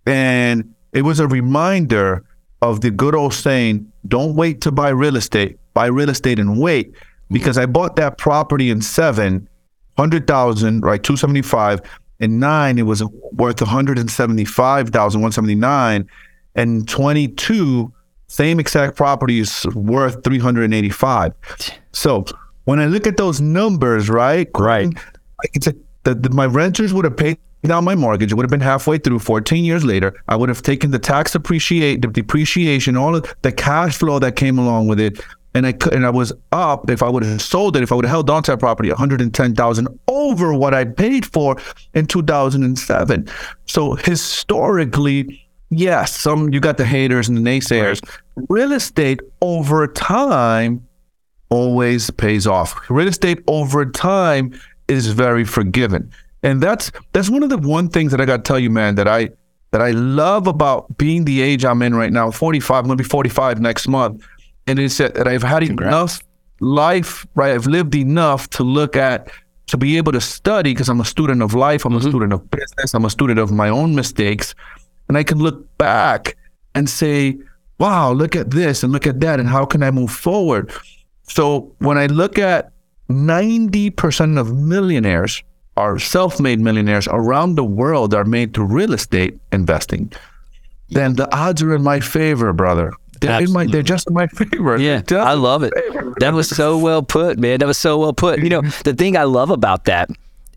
And 0.07 0.75
it 0.93 1.03
was 1.03 1.21
a 1.21 1.29
reminder 1.29 2.25
of 2.61 2.81
the 2.81 2.91
good 2.91 3.15
old 3.15 3.35
saying, 3.35 3.91
don't 4.09 4.35
wait 4.35 4.61
to 4.63 4.73
buy 4.73 4.89
real 4.89 5.17
estate, 5.17 5.59
buy 5.73 5.87
real 5.87 6.11
estate 6.11 6.39
and 6.39 6.59
wait. 6.61 6.95
Because 7.31 7.59
I 7.59 7.67
bought 7.67 7.97
that 7.97 8.19
property 8.19 8.71
in 8.71 8.83
seven, 8.83 9.49
hundred 9.97 10.27
thousand, 10.27 10.83
right, 10.83 11.03
two 11.03 11.17
seventy 11.17 11.43
five. 11.43 11.81
In 12.21 12.39
nine, 12.39 12.79
it 12.79 12.83
was 12.83 13.03
worth 13.33 13.61
one 13.61 13.71
hundred 13.71 13.99
and 13.99 14.11
seventy 14.11 14.45
five 14.45 14.91
thousand, 14.91 15.21
one 15.21 15.33
seventy 15.33 15.55
nine, 15.55 16.09
and 16.55 16.89
twenty 16.89 17.29
two, 17.29 17.93
same 18.29 18.61
exact 18.61 18.97
property 18.97 19.41
is 19.41 19.67
worth 19.75 20.23
three 20.25 20.39
hundred 20.39 20.65
and 20.65 20.75
eighty 20.75 20.91
five. 20.91 21.33
So 21.93 22.25
when 22.65 22.79
I 22.79 22.87
look 22.87 23.07
at 23.07 23.17
those 23.17 23.41
numbers, 23.41 24.09
right, 24.09 24.49
Right. 24.57 24.89
I 25.43 25.47
can 25.49 25.63
say 25.63 25.73
that 26.05 26.23
the, 26.23 26.31
my 26.31 26.47
renters 26.47 26.95
would 26.95 27.05
have 27.05 27.17
paid 27.17 27.39
down 27.65 27.85
my 27.85 27.95
mortgage. 27.95 28.31
It 28.31 28.35
would 28.35 28.45
have 28.45 28.51
been 28.51 28.61
halfway 28.61 28.99
through. 28.99 29.19
14 29.19 29.65
years 29.65 29.85
later, 29.85 30.15
I 30.29 30.37
would 30.37 30.49
have 30.49 30.63
taken 30.63 30.91
the 30.91 30.99
tax 30.99 31.35
appreciate, 31.35 32.03
the 32.03 32.09
depreciation, 32.09 32.97
all 32.97 33.17
of 33.17 33.35
the 33.43 33.53
cash 33.53 33.97
flow 33.97 34.19
that 34.19 34.37
came 34.37 34.59
along 34.59 34.89
with 34.89 35.01
it, 35.01 35.21
and 35.55 35.67
I 35.67 35.73
could, 35.73 35.95
and 35.95 36.05
I 36.05 36.11
was 36.11 36.33
up. 36.53 36.91
If 36.91 37.03
I 37.03 37.09
would 37.09 37.23
have 37.23 37.41
sold 37.41 37.77
it, 37.77 37.83
if 37.83 37.93
I 37.93 37.95
would 37.95 38.05
have 38.05 38.11
held 38.11 38.31
on 38.31 38.43
to 38.45 38.53
that 38.53 38.59
property, 38.59 38.89
110,000 38.89 40.01
over 40.09 40.53
what 40.53 40.75
I 40.75 40.85
paid 40.85 41.25
for 41.25 41.57
in 41.95 42.07
2007. 42.07 43.29
So 43.67 43.95
historically, 43.95 45.49
yes, 45.71 46.17
some 46.17 46.53
you 46.53 46.61
got 46.61 46.77
the 46.77 46.85
haters 46.85 47.29
and 47.29 47.39
the 47.39 47.43
naysayers. 47.43 48.01
Real 48.49 48.73
estate 48.73 49.21
over 49.41 49.87
time 49.87 50.87
always 51.51 52.11
pays 52.11 52.47
off. 52.47 52.91
Real 52.91 53.09
estate 53.09 53.39
over 53.47 53.87
time 53.87 54.59
is 54.89 55.07
very 55.07 55.45
forgiving. 55.45 56.13
And 56.43 56.61
that's 56.61 56.91
that's 57.13 57.31
one 57.31 57.43
of 57.43 57.49
the 57.49 57.59
one 57.59 57.89
things 57.89 58.11
that 58.11 58.21
I 58.21 58.27
got 58.27 58.39
to 58.39 58.43
tell 58.43 58.59
you, 58.59 58.71
man, 58.71 58.97
that 58.97 59.09
I 59.09 59.31
that 59.71 59.83
I 59.83 59.91
love 59.91 60.47
about 60.47 60.97
being 60.99 61.25
the 61.25 61.43
age 61.43 61.65
I'm 61.65 61.83
in 61.83 61.97
right 61.97 62.13
now, 62.13 62.31
45, 62.31 62.77
I'm 62.77 62.85
going 62.87 62.97
to 62.97 63.03
be 63.03 63.09
45 63.09 63.61
next 63.61 63.89
month. 63.89 64.25
And 64.67 64.79
it's 64.79 64.95
said 64.95 65.15
that 65.15 65.29
I've 65.29 65.43
had 65.43 65.63
enough 65.63 66.23
life, 66.61 67.27
right? 67.35 67.53
I've 67.53 67.67
lived 67.67 67.95
enough 67.95 68.49
to 68.51 68.63
look 68.63 68.97
at 68.97 69.31
to 69.67 69.77
be 69.77 69.97
able 69.97 70.13
to 70.13 70.21
study 70.21 70.73
because 70.73 70.89
I'm 70.89 71.01
a 71.01 71.05
student 71.05 71.43
of 71.43 71.55
life, 71.55 71.85
I'm 71.85 71.95
a 71.95 71.99
mm-hmm. 71.99 72.09
student 72.09 72.33
of 72.33 72.51
business, 72.51 72.95
I'm 72.95 73.05
a 73.05 73.11
student 73.11 73.39
of 73.39 73.51
my 73.51 73.69
own 73.69 73.95
mistakes, 73.95 74.55
and 75.09 75.17
I 75.17 75.23
can 75.23 75.39
look 75.39 75.77
back 75.79 76.37
and 76.75 76.89
say, 76.89 77.39
"Wow, 77.79 78.13
look 78.13 78.37
at 78.37 78.51
this 78.51 78.83
and 78.83 78.93
look 78.93 79.07
at 79.07 79.21
that 79.21 79.41
and 79.41 79.49
how 79.49 79.65
can 79.65 79.83
I 79.83 79.91
move 79.91 80.11
forward?" 80.11 80.73
So 81.25 81.73
when 81.79 81.97
I 81.97 82.07
look 82.07 82.39
at 82.39 82.73
90% 83.09 84.39
of 84.39 84.55
millionaires 84.55 85.43
are 85.77 85.99
self-made 85.99 86.61
millionaires 86.61 87.09
around 87.09 87.55
the 87.55 87.65
world 87.65 88.15
are 88.15 88.25
made 88.25 88.55
through 88.55 88.67
real 88.67 88.93
estate 88.93 89.39
investing, 89.53 90.13
then 90.91 91.15
the 91.15 91.33
odds 91.35 91.63
are 91.63 91.75
in 91.75 91.83
my 91.83 92.01
favor, 92.01 92.53
brother. 92.53 92.93
They're, 93.27 93.43
in 93.43 93.53
my, 93.53 93.67
they're 93.67 93.83
just 93.83 94.11
my 94.11 94.27
favorite. 94.29 94.81
Yeah, 94.81 95.03
just 95.03 95.13
I 95.13 95.33
love 95.35 95.63
it. 95.63 95.73
That 96.21 96.33
was 96.35 96.49
so 96.49 96.79
well 96.79 97.03
put, 97.03 97.39
man. 97.39 97.59
That 97.59 97.67
was 97.67 97.79
so 97.79 97.99
well 97.99 98.13
put. 98.13 98.41
You 98.41 98.49
know, 98.51 98.61
the 98.85 98.95
thing 98.95 99.17
I 99.17 99.25
love 99.25 99.51
about 99.51 99.85
that 99.85 100.11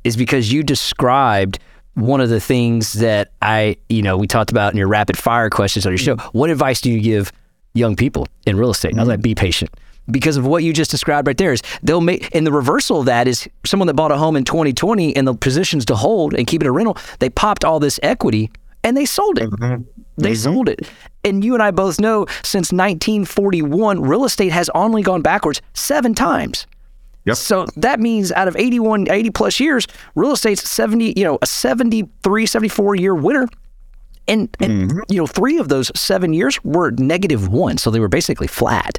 is 0.04 0.16
because 0.16 0.52
you 0.52 0.64
described 0.64 1.60
one 1.96 2.22
of 2.22 2.30
the 2.30 2.40
things 2.40 2.94
that 2.94 3.32
I, 3.42 3.78
you 3.90 4.02
know, 4.02 4.18
we 4.18 4.28
talked 4.28 4.52
about 4.52 4.72
in 4.72 4.78
your 4.78 4.88
rapid 4.88 5.18
fire 5.18 5.50
questions 5.50 5.86
on 5.86 5.92
your 5.92 5.98
show. 5.98 6.16
What 6.32 6.50
advice 6.50 6.80
do 6.80 6.92
you 6.92 7.02
give 7.02 7.32
young 7.74 7.96
people 7.96 8.28
in 8.46 8.58
real 8.58 8.70
estate? 8.70 8.92
And 8.92 9.00
I 9.00 9.04
was 9.04 9.10
like, 9.10 9.22
be 9.22 9.34
patient 9.34 9.72
because 10.10 10.38
of 10.38 10.46
what 10.46 10.64
you 10.64 10.74
just 10.74 10.92
described 10.92 11.28
right 11.28 11.38
there 11.38 11.52
is 11.52 11.62
they'll 11.84 12.02
make 12.02 12.34
and 12.34 12.48
the 12.48 12.52
reversal 12.52 13.02
of 13.02 13.06
that 13.06 13.28
is 13.28 13.48
someone 13.66 13.88
that 13.88 13.94
bought 13.94 14.12
a 14.12 14.18
home 14.18 14.36
in 14.36 14.44
2020 14.44 15.16
and 15.16 15.28
the 15.28 15.34
positions 15.34 15.86
to 15.86 15.96
hold 15.96 16.34
and 16.34 16.48
keep 16.48 16.62
it 16.62 16.68
a 16.68 16.72
rental 16.72 16.98
they 17.20 17.30
popped 17.30 17.66
all 17.66 17.80
this 17.80 18.00
equity 18.04 18.50
and 18.84 18.96
they 18.96 19.06
sold 19.06 19.38
it 19.38 19.50
Mm-hmm. 19.50 19.84
They 20.18 20.34
sold 20.36 20.68
it 20.70 20.90
and 21.24 21.44
you 21.44 21.54
and 21.54 21.62
i 21.64 21.72
both 21.72 22.00
know 22.00 22.26
since 22.44 22.72
1941 22.72 24.02
real 24.02 24.26
estate 24.26 24.52
has 24.52 24.70
only 24.76 25.02
gone 25.02 25.22
backwards 25.22 25.62
seven 25.74 26.14
times 26.14 26.66
Yep. 27.26 27.36
so 27.38 27.66
that 27.76 28.00
means 28.00 28.32
out 28.32 28.48
of 28.48 28.56
81 28.56 29.10
80 29.12 29.30
plus 29.32 29.60
years 29.60 29.86
real 30.16 30.32
estate's 30.32 30.68
70 30.68 31.14
you 31.18 31.24
know 31.26 31.38
a 31.42 31.46
73 31.46 32.46
74 32.46 32.96
year 32.96 33.14
winner 33.16 33.48
and, 34.30 34.56
and 34.60 34.92
Mm-hmm. 34.92 35.00
you 35.10 35.18
know, 35.20 35.26
three 35.28 35.58
of 35.58 35.70
those 35.70 35.90
seven 35.98 36.34
years 36.34 36.62
were 36.66 36.92
negative 36.92 37.48
one, 37.48 37.78
so 37.78 37.90
they 37.90 38.02
were 38.02 38.10
basically 38.10 38.48
flat. 38.48 38.98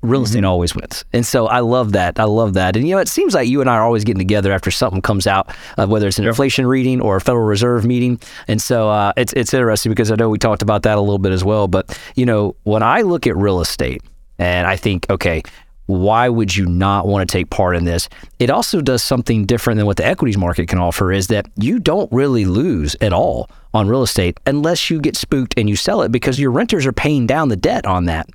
Real 0.00 0.22
estate 0.22 0.38
Mm-hmm. 0.38 0.46
always 0.46 0.74
wins, 0.76 1.04
and 1.12 1.26
so 1.26 1.48
I 1.48 1.60
love 1.60 1.92
that. 1.92 2.20
I 2.20 2.24
love 2.24 2.54
that, 2.54 2.76
and 2.76 2.86
you 2.86 2.94
know, 2.94 3.00
it 3.00 3.08
seems 3.08 3.34
like 3.34 3.48
you 3.48 3.60
and 3.60 3.68
I 3.68 3.74
are 3.74 3.82
always 3.84 4.04
getting 4.04 4.20
together 4.20 4.52
after 4.52 4.70
something 4.70 5.02
comes 5.02 5.26
out, 5.26 5.50
uh, 5.76 5.86
whether 5.86 6.06
it's 6.06 6.20
an 6.20 6.26
inflation 6.26 6.66
reading 6.66 7.00
or 7.00 7.16
a 7.16 7.20
Federal 7.20 7.44
Reserve 7.44 7.84
meeting, 7.84 8.20
and 8.46 8.62
so 8.62 8.88
uh, 8.88 9.12
it's 9.16 9.32
it's 9.32 9.52
interesting 9.52 9.90
because 9.90 10.12
I 10.12 10.14
know 10.14 10.28
we 10.28 10.38
talked 10.38 10.62
about 10.62 10.84
that 10.84 10.98
a 10.98 11.00
little 11.00 11.18
bit 11.18 11.32
as 11.32 11.42
well. 11.42 11.66
But 11.66 11.98
you 12.14 12.26
know, 12.26 12.54
when 12.62 12.84
I 12.84 13.00
look 13.02 13.26
at 13.26 13.36
real 13.36 13.60
estate, 13.60 14.02
and 14.38 14.68
I 14.68 14.76
think, 14.76 15.06
okay, 15.10 15.42
why 15.86 16.28
would 16.28 16.54
you 16.54 16.66
not 16.66 17.08
want 17.08 17.28
to 17.28 17.32
take 17.32 17.50
part 17.50 17.74
in 17.74 17.84
this? 17.84 18.08
It 18.38 18.50
also 18.50 18.80
does 18.80 19.02
something 19.02 19.46
different 19.46 19.78
than 19.78 19.86
what 19.86 19.96
the 19.96 20.06
equities 20.06 20.36
market 20.38 20.68
can 20.68 20.78
offer 20.78 21.10
is 21.10 21.28
that 21.28 21.46
you 21.56 21.78
don't 21.80 22.12
really 22.12 22.44
lose 22.44 22.94
at 23.00 23.12
all 23.12 23.50
on 23.74 23.88
real 23.88 24.02
estate 24.02 24.38
unless 24.46 24.90
you 24.90 25.00
get 25.00 25.16
spooked 25.16 25.54
and 25.56 25.68
you 25.68 25.76
sell 25.76 26.02
it 26.02 26.12
because 26.12 26.38
your 26.38 26.50
renters 26.50 26.86
are 26.86 26.92
paying 26.92 27.26
down 27.26 27.48
the 27.48 27.56
debt 27.56 27.86
on 27.86 28.04
that. 28.04 28.28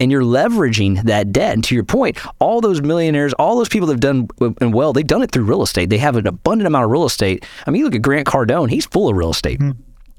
And 0.00 0.10
you're 0.10 0.22
leveraging 0.22 1.04
that 1.04 1.30
debt. 1.32 1.54
And 1.54 1.64
to 1.64 1.74
your 1.74 1.84
point, 1.84 2.18
all 2.38 2.60
those 2.60 2.80
millionaires, 2.80 3.32
all 3.34 3.56
those 3.56 3.68
people 3.68 3.86
that 3.88 3.92
have 3.94 4.00
done 4.00 4.28
and 4.60 4.72
well, 4.72 4.92
they've 4.92 5.06
done 5.06 5.22
it 5.22 5.30
through 5.30 5.44
real 5.44 5.62
estate. 5.62 5.90
They 5.90 5.98
have 5.98 6.16
an 6.16 6.26
abundant 6.26 6.66
amount 6.66 6.86
of 6.86 6.90
real 6.90 7.04
estate. 7.04 7.44
I 7.66 7.70
mean, 7.70 7.80
you 7.80 7.84
look 7.84 7.94
at 7.94 8.02
Grant 8.02 8.26
Cardone; 8.26 8.70
he's 8.70 8.86
full 8.86 9.08
of 9.08 9.16
real 9.16 9.30
estate 9.30 9.60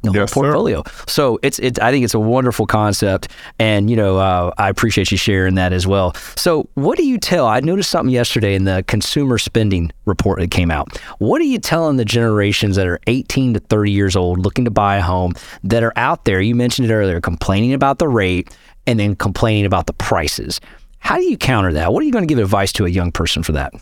the 0.04 0.10
whole 0.10 0.16
Yes, 0.22 0.32
sir. 0.32 0.34
portfolio. 0.34 0.84
So 1.08 1.40
it's 1.44 1.60
it's 1.60 1.80
I 1.80 1.92
think 1.92 2.04
it's 2.04 2.14
a 2.14 2.20
wonderful 2.20 2.66
concept, 2.66 3.28
and 3.60 3.90
you 3.90 3.96
know 3.96 4.18
uh, 4.18 4.52
I 4.58 4.70
appreciate 4.70 5.12
you 5.12 5.18
sharing 5.18 5.56
that 5.56 5.74
as 5.74 5.86
well. 5.86 6.14
So 6.36 6.70
what 6.74 6.98
do 6.98 7.06
you 7.06 7.18
tell? 7.18 7.46
I 7.46 7.60
noticed 7.60 7.90
something 7.92 8.14
yesterday 8.14 8.56
in 8.56 8.64
the 8.64 8.84
consumer 8.88 9.38
spending 9.38 9.92
report 10.06 10.40
that 10.40 10.52
came 10.52 10.72
out. 10.72 10.98
What 11.20 11.40
are 11.42 11.46
you 11.46 11.60
telling 11.60 11.98
the 11.98 12.06
generations 12.06 12.76
that 12.78 12.88
are 12.88 13.00
18 13.08 13.54
to 13.54 13.60
30 13.60 13.92
years 13.92 14.16
old 14.16 14.40
looking 14.40 14.66
to 14.66 14.72
buy 14.72 14.98
a 14.98 15.02
home 15.02 15.34
that 15.64 15.84
are 15.84 15.94
out 15.96 16.26
there? 16.26 16.42
You 16.42 16.56
mentioned 16.56 16.90
it 16.90 16.94
earlier, 16.94 17.22
complaining 17.22 17.74
about 17.74 18.00
the 18.00 18.08
rate 18.08 18.50
and 18.88 19.00
then 19.00 19.16
complaining 19.16 19.66
about 19.66 19.88
the 19.88 19.94
prices. 19.94 20.60
How 21.00 21.18
do 21.18 21.24
you 21.24 21.38
counter 21.38 21.74
that? 21.74 21.94
What 21.94 22.02
are 22.02 22.06
you 22.06 22.12
going 22.12 22.28
to 22.28 22.34
give 22.34 22.40
advice 22.40 22.72
to 22.74 22.86
a 22.86 22.90
young 22.90 23.12
person 23.12 23.44
for 23.44 23.54
that? 23.54 23.74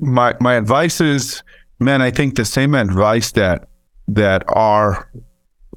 my 0.00 0.34
my 0.40 0.54
advice 0.54 1.00
is, 1.00 1.42
man, 1.78 2.02
I 2.02 2.10
think 2.10 2.36
the 2.36 2.44
same 2.44 2.74
advice 2.74 3.32
that 3.32 3.68
that 4.08 4.44
our 4.48 5.10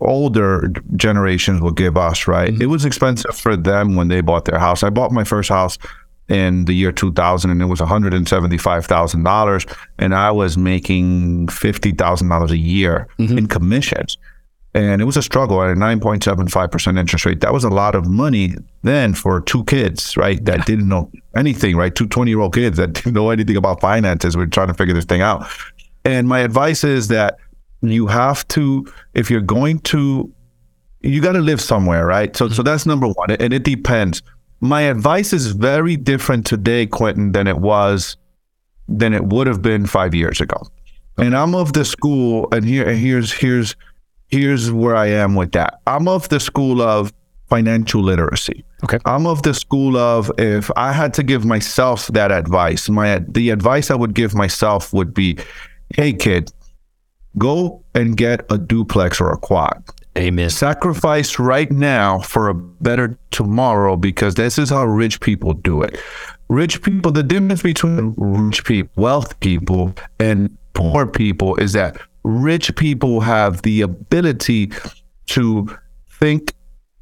older 0.01 0.71
generations 0.95 1.61
will 1.61 1.71
give 1.71 1.97
us, 1.97 2.27
right? 2.27 2.51
Mm-hmm. 2.51 2.61
It 2.61 2.65
was 2.67 2.85
expensive 2.85 3.35
for 3.35 3.55
them 3.55 3.95
when 3.95 4.07
they 4.09 4.21
bought 4.21 4.45
their 4.45 4.59
house. 4.59 4.83
I 4.83 4.89
bought 4.89 5.11
my 5.11 5.23
first 5.23 5.49
house 5.49 5.77
in 6.27 6.65
the 6.65 6.73
year 6.73 6.91
2000 6.91 7.51
and 7.51 7.61
it 7.61 7.65
was 7.65 7.79
$175,000 7.79 9.77
and 9.99 10.15
I 10.15 10.31
was 10.31 10.57
making 10.57 11.47
$50,000 11.47 12.49
a 12.49 12.57
year 12.57 13.07
mm-hmm. 13.19 13.37
in 13.37 13.47
commissions. 13.47 14.17
And 14.75 15.01
it 15.01 15.05
was 15.05 15.15
a 15.15 15.21
struggle 15.21 15.63
at 15.63 15.69
a 15.69 15.73
9.75% 15.73 16.99
interest 16.99 17.25
rate. 17.25 17.39
That 17.39 17.53
was 17.53 17.63
a 17.63 17.69
lot 17.69 17.95
of 17.95 18.05
money 18.09 18.55
then 18.83 19.13
for 19.13 19.39
two 19.39 19.63
kids, 19.63 20.17
right? 20.17 20.43
That 20.43 20.65
didn't 20.65 20.89
know 20.89 21.09
anything, 21.33 21.77
right? 21.77 21.95
Two 21.95 22.07
20 22.07 22.29
year 22.29 22.41
old 22.41 22.53
kids 22.53 22.75
that 22.75 22.91
didn't 22.93 23.13
know 23.13 23.29
anything 23.29 23.55
about 23.55 23.79
finances. 23.79 24.35
We're 24.35 24.47
trying 24.47 24.67
to 24.67 24.73
figure 24.73 24.93
this 24.93 25.05
thing 25.05 25.21
out. 25.21 25.47
And 26.03 26.27
my 26.27 26.39
advice 26.39 26.83
is 26.83 27.07
that 27.07 27.37
you 27.81 28.07
have 28.07 28.45
to, 28.49 28.85
if 29.13 29.31
you're 29.31 29.39
going 29.39 29.79
to, 29.79 30.29
you 30.99 31.21
got 31.21 31.33
to 31.33 31.39
live 31.39 31.61
somewhere, 31.61 32.05
right? 32.05 32.35
So, 32.35 32.49
so 32.49 32.55
mm-hmm. 32.55 32.63
that's 32.63 32.85
number 32.85 33.07
one. 33.07 33.31
And 33.31 33.53
it 33.53 33.63
depends. 33.63 34.23
My 34.59 34.81
advice 34.81 35.31
is 35.31 35.53
very 35.53 35.95
different 35.95 36.45
today, 36.45 36.85
Quentin, 36.85 37.31
than 37.31 37.47
it 37.47 37.59
was, 37.59 38.17
than 38.89 39.13
it 39.13 39.23
would 39.23 39.47
have 39.47 39.61
been 39.61 39.85
five 39.85 40.13
years 40.13 40.41
ago. 40.41 40.67
And 41.17 41.33
I'm 41.33 41.55
of 41.55 41.71
the 41.71 41.85
school, 41.85 42.49
and 42.51 42.65
here, 42.65 42.85
and 42.85 42.99
here's, 42.99 43.31
here's, 43.31 43.73
here's 44.27 44.71
where 44.71 44.95
I 44.95 45.07
am 45.07 45.35
with 45.35 45.51
that. 45.53 45.79
I'm 45.87 46.07
of 46.07 46.29
the 46.29 46.39
school 46.39 46.81
of 46.81 47.13
financial 47.49 48.01
literacy. 48.01 48.65
Okay. 48.83 48.99
I'm 49.05 49.27
of 49.27 49.43
the 49.43 49.53
school 49.53 49.97
of 49.97 50.31
if 50.37 50.69
I 50.75 50.91
had 50.91 51.13
to 51.15 51.23
give 51.23 51.45
myself 51.45 52.07
that 52.07 52.31
advice, 52.31 52.89
my 52.89 53.19
the 53.27 53.49
advice 53.49 53.91
I 53.91 53.95
would 53.95 54.13
give 54.13 54.33
myself 54.33 54.93
would 54.93 55.13
be, 55.13 55.37
"Hey 55.95 56.13
kid, 56.13 56.51
go 57.37 57.83
and 57.93 58.17
get 58.17 58.45
a 58.49 58.57
duplex 58.57 59.19
or 59.19 59.31
a 59.31 59.37
quad. 59.37 59.83
Amen. 60.17 60.49
Sacrifice 60.49 61.39
right 61.39 61.69
now 61.69 62.19
for 62.19 62.47
a 62.47 62.53
better 62.53 63.17
tomorrow 63.31 63.97
because 63.97 64.35
this 64.35 64.57
is 64.57 64.69
how 64.69 64.85
rich 64.85 65.19
people 65.19 65.53
do 65.53 65.81
it. 65.81 65.99
Rich 66.47 66.83
people, 66.83 67.11
the 67.11 67.23
difference 67.23 67.61
between 67.61 68.13
rich 68.17 68.63
people, 68.63 69.03
wealth 69.03 69.37
people, 69.41 69.93
and 70.19 70.57
poor 70.73 71.05
people 71.05 71.55
is 71.57 71.73
that 71.73 71.97
rich 72.25 72.75
people 72.75 73.21
have 73.21 73.61
the 73.61 73.81
ability 73.81 74.71
to 75.27 75.69
think 76.09 76.53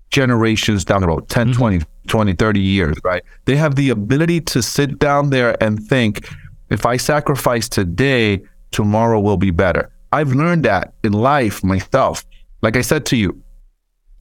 generations 0.09 0.83
down 0.83 1.01
the 1.01 1.07
road 1.07 1.27
10 1.29 1.49
mm-hmm. 1.49 1.57
20 1.57 1.85
20 2.07 2.33
30 2.33 2.59
years 2.59 2.97
right? 3.05 3.23
They 3.45 3.55
have 3.55 3.75
the 3.75 3.89
ability 3.89 4.41
to 4.41 4.61
sit 4.61 4.99
down 4.99 5.29
there 5.29 5.61
and 5.63 5.81
think 5.81 6.29
if 6.69 6.85
i 6.85 6.97
sacrifice 6.97 7.69
today 7.69 8.43
tomorrow 8.71 9.19
will 9.19 9.37
be 9.37 9.51
better. 9.51 9.89
I've 10.11 10.33
learned 10.33 10.65
that 10.65 10.93
in 11.03 11.13
life 11.13 11.63
myself. 11.63 12.25
Like 12.61 12.75
i 12.75 12.81
said 12.81 13.05
to 13.07 13.15
you 13.15 13.41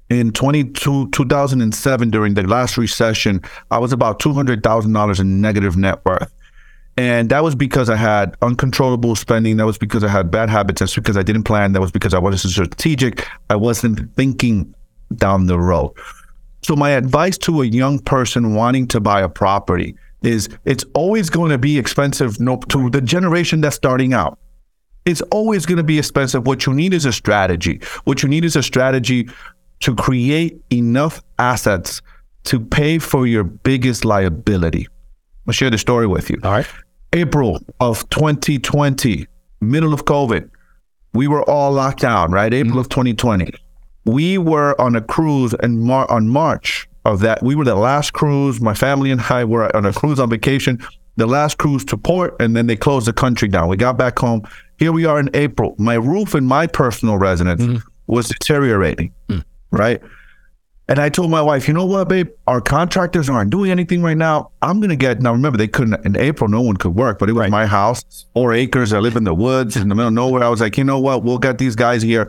in 0.08 0.30
22, 0.30 1.08
2007 1.10 2.10
during 2.10 2.34
the 2.34 2.42
last 2.44 2.78
recession 2.78 3.40
i 3.72 3.78
was 3.78 3.92
about 3.92 4.20
$200000 4.20 5.20
in 5.20 5.40
negative 5.40 5.76
net 5.76 6.04
worth 6.04 6.32
and 6.96 7.30
that 7.30 7.42
was 7.42 7.54
because 7.54 7.88
I 7.88 7.96
had 7.96 8.36
uncontrollable 8.42 9.16
spending. 9.16 9.56
That 9.56 9.66
was 9.66 9.78
because 9.78 10.04
I 10.04 10.08
had 10.08 10.30
bad 10.30 10.50
habits. 10.50 10.80
That's 10.80 10.94
because 10.94 11.16
I 11.16 11.22
didn't 11.22 11.44
plan. 11.44 11.72
That 11.72 11.80
was 11.80 11.90
because 11.90 12.12
I 12.12 12.18
wasn't 12.18 12.52
strategic. 12.52 13.26
I 13.48 13.56
wasn't 13.56 14.14
thinking 14.14 14.74
down 15.16 15.46
the 15.46 15.58
road. 15.58 15.92
So, 16.62 16.76
my 16.76 16.90
advice 16.90 17.38
to 17.38 17.62
a 17.62 17.64
young 17.64 17.98
person 17.98 18.54
wanting 18.54 18.86
to 18.88 19.00
buy 19.00 19.22
a 19.22 19.28
property 19.28 19.96
is 20.22 20.48
it's 20.64 20.84
always 20.94 21.30
going 21.30 21.50
to 21.50 21.58
be 21.58 21.78
expensive 21.78 22.36
to 22.36 22.90
the 22.90 23.00
generation 23.02 23.60
that's 23.60 23.76
starting 23.76 24.12
out. 24.12 24.38
It's 25.04 25.22
always 25.32 25.66
going 25.66 25.78
to 25.78 25.82
be 25.82 25.98
expensive. 25.98 26.46
What 26.46 26.66
you 26.66 26.72
need 26.72 26.94
is 26.94 27.04
a 27.04 27.12
strategy. 27.12 27.80
What 28.04 28.22
you 28.22 28.28
need 28.28 28.44
is 28.44 28.54
a 28.54 28.62
strategy 28.62 29.28
to 29.80 29.96
create 29.96 30.60
enough 30.70 31.20
assets 31.40 32.02
to 32.44 32.60
pay 32.60 32.98
for 32.98 33.26
your 33.26 33.42
biggest 33.42 34.04
liability. 34.04 34.86
I'll 35.46 35.52
share 35.52 35.70
the 35.70 35.78
story 35.78 36.06
with 36.06 36.30
you. 36.30 36.38
All 36.44 36.52
right. 36.52 36.66
April 37.12 37.60
of 37.80 38.08
2020, 38.10 39.26
middle 39.60 39.92
of 39.92 40.04
COVID, 40.04 40.48
we 41.14 41.28
were 41.28 41.42
all 41.48 41.72
locked 41.72 42.00
down, 42.00 42.30
right? 42.30 42.52
April 42.52 42.78
of 42.78 42.88
mm-hmm. 42.88 43.10
2020. 43.10 43.52
We 44.04 44.38
were 44.38 44.80
on 44.80 44.96
a 44.96 45.00
cruise 45.00 45.54
and 45.54 45.80
Mar- 45.80 46.10
on 46.10 46.28
March 46.28 46.88
of 47.04 47.20
that. 47.20 47.42
We 47.42 47.54
were 47.54 47.64
the 47.64 47.74
last 47.74 48.12
cruise. 48.12 48.60
My 48.60 48.74
family 48.74 49.10
and 49.10 49.20
I 49.20 49.44
were 49.44 49.74
on 49.76 49.84
a 49.84 49.92
cruise 49.92 50.18
on 50.18 50.30
vacation, 50.30 50.84
the 51.16 51.26
last 51.26 51.58
cruise 51.58 51.84
to 51.86 51.96
port, 51.96 52.34
and 52.40 52.56
then 52.56 52.66
they 52.66 52.76
closed 52.76 53.06
the 53.06 53.12
country 53.12 53.48
down. 53.48 53.68
We 53.68 53.76
got 53.76 53.98
back 53.98 54.18
home. 54.18 54.42
Here 54.78 54.92
we 54.92 55.04
are 55.04 55.20
in 55.20 55.30
April. 55.34 55.74
My 55.78 55.94
roof 55.94 56.34
in 56.34 56.46
my 56.46 56.66
personal 56.66 57.18
residence 57.18 57.62
mm-hmm. 57.62 57.86
was 58.06 58.28
deteriorating, 58.28 59.12
mm. 59.28 59.44
right? 59.70 60.00
And 60.88 60.98
I 60.98 61.08
told 61.08 61.30
my 61.30 61.40
wife, 61.40 61.68
you 61.68 61.74
know 61.74 61.86
what, 61.86 62.08
babe? 62.08 62.28
Our 62.46 62.60
contractors 62.60 63.30
aren't 63.30 63.50
doing 63.50 63.70
anything 63.70 64.02
right 64.02 64.16
now. 64.16 64.50
I'm 64.62 64.80
gonna 64.80 64.96
get 64.96 65.22
now. 65.22 65.32
Remember, 65.32 65.56
they 65.56 65.68
couldn't 65.68 66.04
in 66.04 66.16
April. 66.16 66.50
No 66.50 66.60
one 66.60 66.76
could 66.76 66.94
work, 66.94 67.18
but 67.18 67.28
it 67.28 67.34
was 67.34 67.50
my 67.50 67.66
house, 67.66 68.26
four 68.34 68.52
acres. 68.52 68.92
I 68.92 68.98
live 68.98 69.16
in 69.16 69.24
the 69.24 69.34
woods 69.34 69.76
in 69.76 69.88
the 69.88 69.94
middle 69.94 70.08
of 70.08 70.14
nowhere. 70.14 70.42
I 70.42 70.48
was 70.48 70.60
like, 70.60 70.76
you 70.76 70.84
know 70.84 70.98
what? 70.98 71.22
We'll 71.22 71.38
get 71.38 71.58
these 71.58 71.76
guys 71.76 72.02
here, 72.02 72.28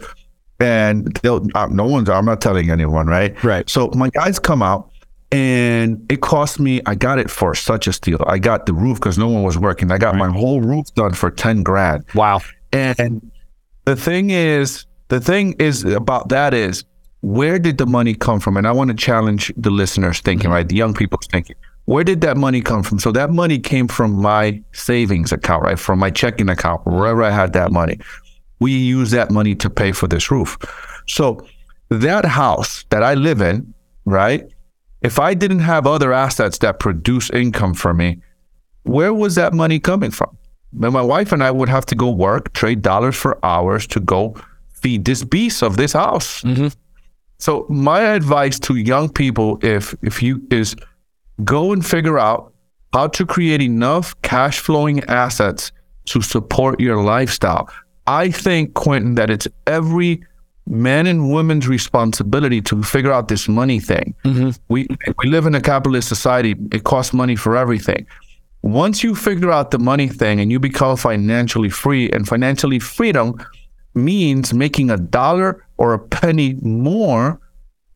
and 0.59 1.07
they'll. 1.23 1.45
Uh, 1.55 1.67
no 1.71 1.85
one's. 1.85 2.09
I'm 2.09 2.25
not 2.25 2.41
telling 2.41 2.69
anyone, 2.69 3.07
right? 3.07 3.43
Right. 3.43 3.67
So 3.69 3.89
my 3.95 4.09
guys 4.11 4.37
come 4.37 4.61
out, 4.61 4.91
and 5.31 6.05
it 6.11 6.21
cost 6.21 6.59
me. 6.59 6.79
I 6.85 6.93
got 6.93 7.17
it 7.17 7.31
for 7.31 7.55
such 7.55 7.87
a 7.87 7.91
steal. 7.91 8.23
I 8.27 8.37
got 8.37 8.67
the 8.67 8.73
roof 8.73 8.99
because 8.99 9.17
no 9.17 9.27
one 9.27 9.41
was 9.41 9.57
working. 9.57 9.91
I 9.91 9.97
got 9.97 10.15
my 10.15 10.29
whole 10.29 10.61
roof 10.61 10.85
done 10.93 11.13
for 11.13 11.31
ten 11.31 11.63
grand. 11.63 12.05
Wow. 12.13 12.41
And 12.71 13.31
the 13.85 13.95
thing 13.95 14.29
is, 14.29 14.85
the 15.07 15.19
thing 15.19 15.53
is 15.59 15.83
about 15.83 16.29
that 16.29 16.53
is 16.53 16.83
where 17.23 17.57
did 17.57 17.77
the 17.77 17.85
money 17.85 18.13
come 18.13 18.41
from? 18.41 18.57
And 18.57 18.67
I 18.67 18.73
want 18.73 18.89
to 18.89 18.97
challenge 18.97 19.49
the 19.55 19.69
listeners 19.69 20.19
thinking, 20.19 20.49
right? 20.49 20.67
The 20.67 20.75
young 20.75 20.93
people's 20.93 21.25
thinking. 21.27 21.55
where 21.85 22.03
did 22.03 22.19
that 22.19 22.35
money 22.35 22.59
come 22.59 22.83
from? 22.83 22.99
So 22.99 23.13
that 23.13 23.29
money 23.29 23.59
came 23.59 23.87
from 23.87 24.11
my 24.11 24.61
savings 24.73 25.31
account, 25.31 25.63
right? 25.63 25.79
From 25.79 25.99
my 25.99 26.09
checking 26.09 26.49
account, 26.49 26.85
wherever 26.85 27.23
I 27.23 27.31
had 27.31 27.53
that 27.53 27.71
money. 27.71 27.97
We 28.59 28.73
use 28.73 29.11
that 29.11 29.31
money 29.31 29.55
to 29.55 29.69
pay 29.69 29.93
for 29.93 30.07
this 30.07 30.29
roof. 30.31 30.57
So 31.07 31.47
that 31.89 32.25
house 32.25 32.83
that 32.89 33.03
I 33.03 33.13
live 33.13 33.39
in, 33.39 33.73
right? 34.03 34.45
If 35.01 35.17
I 35.17 35.33
didn't 35.33 35.59
have 35.59 35.87
other 35.87 36.11
assets 36.11 36.57
that 36.57 36.79
produce 36.79 37.29
income 37.29 37.73
for 37.73 37.93
me, 37.93 38.21
where 38.83 39.13
was 39.13 39.35
that 39.35 39.53
money 39.53 39.79
coming 39.79 40.11
from? 40.11 40.37
And 40.81 40.91
my 40.91 41.01
wife 41.01 41.31
and 41.31 41.41
I 41.41 41.51
would 41.51 41.69
have 41.69 41.85
to 41.85 41.95
go 41.95 42.11
work, 42.11 42.51
trade 42.51 42.81
dollars 42.81 43.15
for 43.15 43.39
hours 43.45 43.87
to 43.87 44.01
go 44.01 44.35
feed 44.73 45.05
this 45.05 45.23
beast 45.23 45.63
of 45.63 45.77
this 45.77 45.93
house. 45.93 46.41
Mm-hmm. 46.41 46.67
So 47.43 47.65
my 47.67 47.99
advice 47.99 48.57
to 48.59 48.77
young 48.77 49.09
people, 49.09 49.59
if 49.61 49.93
if 50.01 50.23
you 50.23 50.41
is 50.49 50.77
go 51.43 51.73
and 51.73 51.85
figure 51.85 52.17
out 52.17 52.53
how 52.93 53.07
to 53.07 53.25
create 53.25 53.61
enough 53.61 54.15
cash 54.21 54.59
flowing 54.59 55.03
assets 55.09 55.73
to 56.05 56.21
support 56.21 56.79
your 56.79 57.03
lifestyle. 57.03 57.67
I 58.07 58.31
think, 58.31 58.75
Quentin, 58.75 59.15
that 59.15 59.29
it's 59.29 59.49
every 59.67 60.23
man 60.67 61.05
and 61.05 61.29
woman's 61.33 61.67
responsibility 61.67 62.61
to 62.61 62.81
figure 62.81 63.11
out 63.11 63.27
this 63.27 63.49
money 63.49 63.81
thing. 63.81 64.15
Mm-hmm. 64.23 64.51
We 64.69 64.87
we 65.17 65.29
live 65.29 65.45
in 65.45 65.53
a 65.53 65.61
capitalist 65.61 66.07
society. 66.07 66.55
It 66.71 66.85
costs 66.85 67.11
money 67.13 67.35
for 67.35 67.57
everything. 67.57 68.07
Once 68.61 69.03
you 69.03 69.15
figure 69.15 69.51
out 69.51 69.71
the 69.71 69.79
money 69.79 70.07
thing 70.07 70.39
and 70.39 70.49
you 70.49 70.61
become 70.61 70.95
financially 70.95 71.69
free, 71.69 72.09
and 72.11 72.25
financially 72.25 72.79
freedom 72.79 73.35
means 73.95 74.53
making 74.53 74.89
a 74.89 74.97
dollar 74.97 75.65
or 75.77 75.93
a 75.93 75.99
penny 75.99 76.55
more 76.61 77.39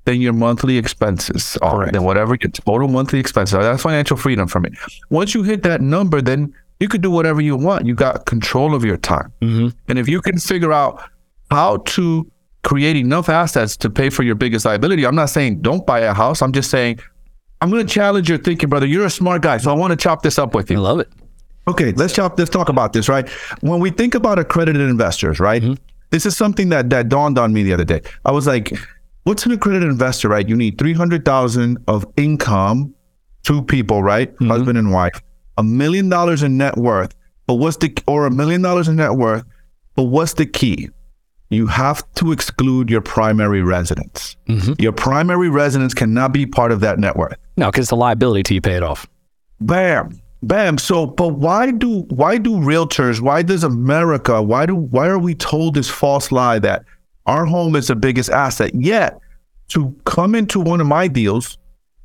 than 0.06 0.22
your 0.22 0.34
monthly 0.34 0.78
expenses 0.78 1.58
are, 1.62 1.78
Correct. 1.78 1.94
than 1.94 2.04
whatever 2.04 2.38
your 2.42 2.50
total 2.52 2.88
monthly 2.88 3.20
expenses 3.20 3.54
are. 3.54 3.64
That's 3.64 3.84
financial 3.84 4.16
freedom 4.16 4.48
for 4.48 4.60
me. 4.60 4.70
Once 5.10 5.34
you 5.34 5.44
hit 5.44 5.64
that 5.64 5.82
number, 5.82 6.22
then 6.22 6.54
you 6.80 6.88
could 6.88 7.02
do 7.02 7.12
whatever 7.12 7.42
you 7.42 7.58
want. 7.58 7.86
You 7.86 7.94
got 7.94 8.26
control 8.26 8.74
of 8.74 8.86
your 8.86 8.98
time. 8.98 9.34
Mm-hmm. 9.42 9.78
And 9.90 10.00
if 10.00 10.08
you 10.08 10.22
can 10.22 10.40
figure 10.40 10.72
out 10.72 11.04
how 11.52 11.78
to 11.78 12.30
create 12.64 12.96
enough 12.96 13.28
assets 13.30 13.76
to 13.78 13.90
pay 13.90 14.10
for 14.10 14.24
your 14.24 14.36
biggest 14.36 14.66
liability, 14.66 15.06
I'm 15.06 15.16
not 15.16 15.30
saying 15.30 15.62
don't 15.62 15.86
buy 15.86 16.00
a 16.00 16.14
house. 16.14 16.42
I'm 16.42 16.54
just 16.54 16.70
saying 16.70 17.00
I'm 17.62 17.70
going 17.70 17.86
to 17.86 17.94
challenge 17.94 18.30
your 18.30 18.38
thinking, 18.38 18.70
brother. 18.70 18.86
You're 18.86 19.06
a 19.06 19.10
smart 19.10 19.42
guy, 19.42 19.58
so 19.58 19.72
I 19.72 19.74
want 19.74 19.92
to 19.92 19.98
chop 19.98 20.22
this 20.22 20.38
up 20.38 20.54
with 20.54 20.70
you. 20.70 20.78
I 20.78 20.82
love 20.82 21.00
it. 21.00 21.10
Okay, 21.68 21.92
let's 21.94 22.14
chop. 22.14 22.38
Let's 22.40 22.50
talk 22.50 22.70
about 22.70 22.94
this, 22.94 23.10
right? 23.10 23.28
When 23.62 23.80
we 23.80 23.90
think 23.90 24.16
about 24.16 24.40
accredited 24.40 24.82
investors, 24.82 25.40
right? 25.40 25.62
Mm-hmm. 25.62 25.74
This 26.10 26.26
is 26.26 26.38
something 26.38 26.70
that 26.70 26.90
that 26.90 27.10
dawned 27.10 27.38
on 27.38 27.54
me 27.54 27.64
the 27.64 27.74
other 27.74 27.84
day. 27.84 28.02
I 28.24 28.32
was 28.32 28.48
like, 28.48 28.78
what's 29.24 29.46
an 29.46 29.52
accredited 29.52 29.90
investor, 29.90 30.30
right? 30.30 30.48
You 30.48 30.56
need 30.56 30.78
300,000 30.78 31.78
of 31.88 32.06
income, 32.16 32.96
two 33.44 33.62
people, 33.62 34.02
right? 34.02 34.34
Mm-hmm. 34.36 34.50
Husband 34.50 34.78
and 34.78 34.92
wife, 34.92 35.22
a 35.58 35.64
million 35.64 36.08
dollars 36.08 36.44
in 36.44 36.58
net 36.58 36.78
worth. 36.78 37.14
But 37.46 37.56
what's 37.56 37.78
the, 37.78 37.96
or 38.08 38.26
a 38.26 38.32
million 38.32 38.62
dollars 38.62 38.88
in 38.88 38.96
net 38.96 39.14
worth. 39.14 39.44
But 39.96 40.04
what's 40.04 40.34
the 40.34 40.46
key? 40.46 40.90
You 41.50 41.68
have 41.68 42.04
to 42.16 42.32
exclude 42.32 42.90
your 42.90 43.02
primary 43.02 43.62
residence. 43.62 44.36
Mm-hmm. 44.48 44.74
Your 44.80 44.92
primary 44.92 45.50
residence 45.50 45.94
cannot 45.94 46.34
be 46.34 46.46
part 46.46 46.72
of 46.72 46.82
that 46.82 47.00
net 47.00 47.16
worth. 47.16 47.38
No, 47.56 47.68
because 47.72 47.86
it's 47.86 47.92
a 47.92 47.96
liability 47.96 48.44
till 48.44 48.56
you 48.56 48.62
pay 48.62 48.76
it 48.76 48.84
off. 48.84 49.08
Bam. 49.60 50.22
Bam. 50.44 50.78
So, 50.78 51.08
but 51.08 51.30
why 51.30 51.72
do 51.72 52.02
why 52.10 52.38
do 52.38 52.52
realtors? 52.58 53.20
Why 53.22 53.42
does 53.42 53.64
America? 53.64 54.42
Why 54.42 54.66
do 54.66 54.76
why 54.76 55.08
are 55.08 55.20
we 55.20 55.34
told 55.34 55.74
this 55.74 55.90
false 55.90 56.32
lie 56.32 56.60
that 56.60 56.84
our 57.28 57.46
home 57.46 57.76
is 57.76 57.88
the 57.88 57.96
biggest 57.96 58.30
asset. 58.32 58.74
Yet 58.74 59.20
to 59.70 59.94
come 60.06 60.34
into 60.34 60.60
one 60.60 60.82
of 60.82 60.88
my 60.88 61.08
deals, 61.08 61.58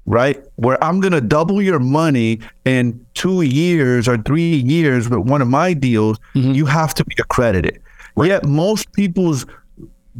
right, 0.04 0.44
where 0.56 0.82
I'm 0.82 1.00
going 1.00 1.12
to 1.12 1.20
double 1.20 1.62
your 1.62 1.78
money 1.78 2.40
in 2.64 3.04
two 3.14 3.42
years 3.42 4.08
or 4.08 4.18
three 4.18 4.56
years 4.56 5.08
with 5.08 5.20
one 5.20 5.40
of 5.40 5.48
my 5.48 5.72
deals, 5.72 6.18
mm-hmm. 6.34 6.52
you 6.52 6.66
have 6.66 6.92
to 6.94 7.04
be 7.04 7.14
accredited. 7.18 7.80
Right. 8.16 8.28
Yet 8.28 8.44
most 8.44 8.92
people's 8.92 9.46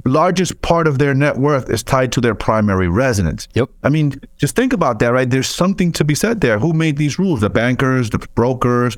largest 0.05 0.61
part 0.63 0.87
of 0.87 0.99
their 0.99 1.15
net 1.15 1.37
worth 1.37 1.69
is 1.71 1.83
tied 1.83 2.13
to 2.13 2.21
their 2.21 2.35
primary 2.35 2.89
residence. 2.89 3.49
Yep. 3.55 3.71
I 3.83 3.89
mean, 3.89 4.15
just 4.37 4.57
think 4.57 4.73
about 4.73 4.99
that, 5.01 5.09
right? 5.09 5.29
There's 5.29 5.49
something 5.49 5.93
to 5.93 6.05
be 6.05 6.15
said 6.15 6.41
there. 6.41 6.59
Who 6.59 6.73
made 6.73 6.97
these 6.97 7.19
rules? 7.19 7.41
The 7.41 7.51
bankers, 7.51 8.11
the 8.11 8.19
brokers, 8.35 8.97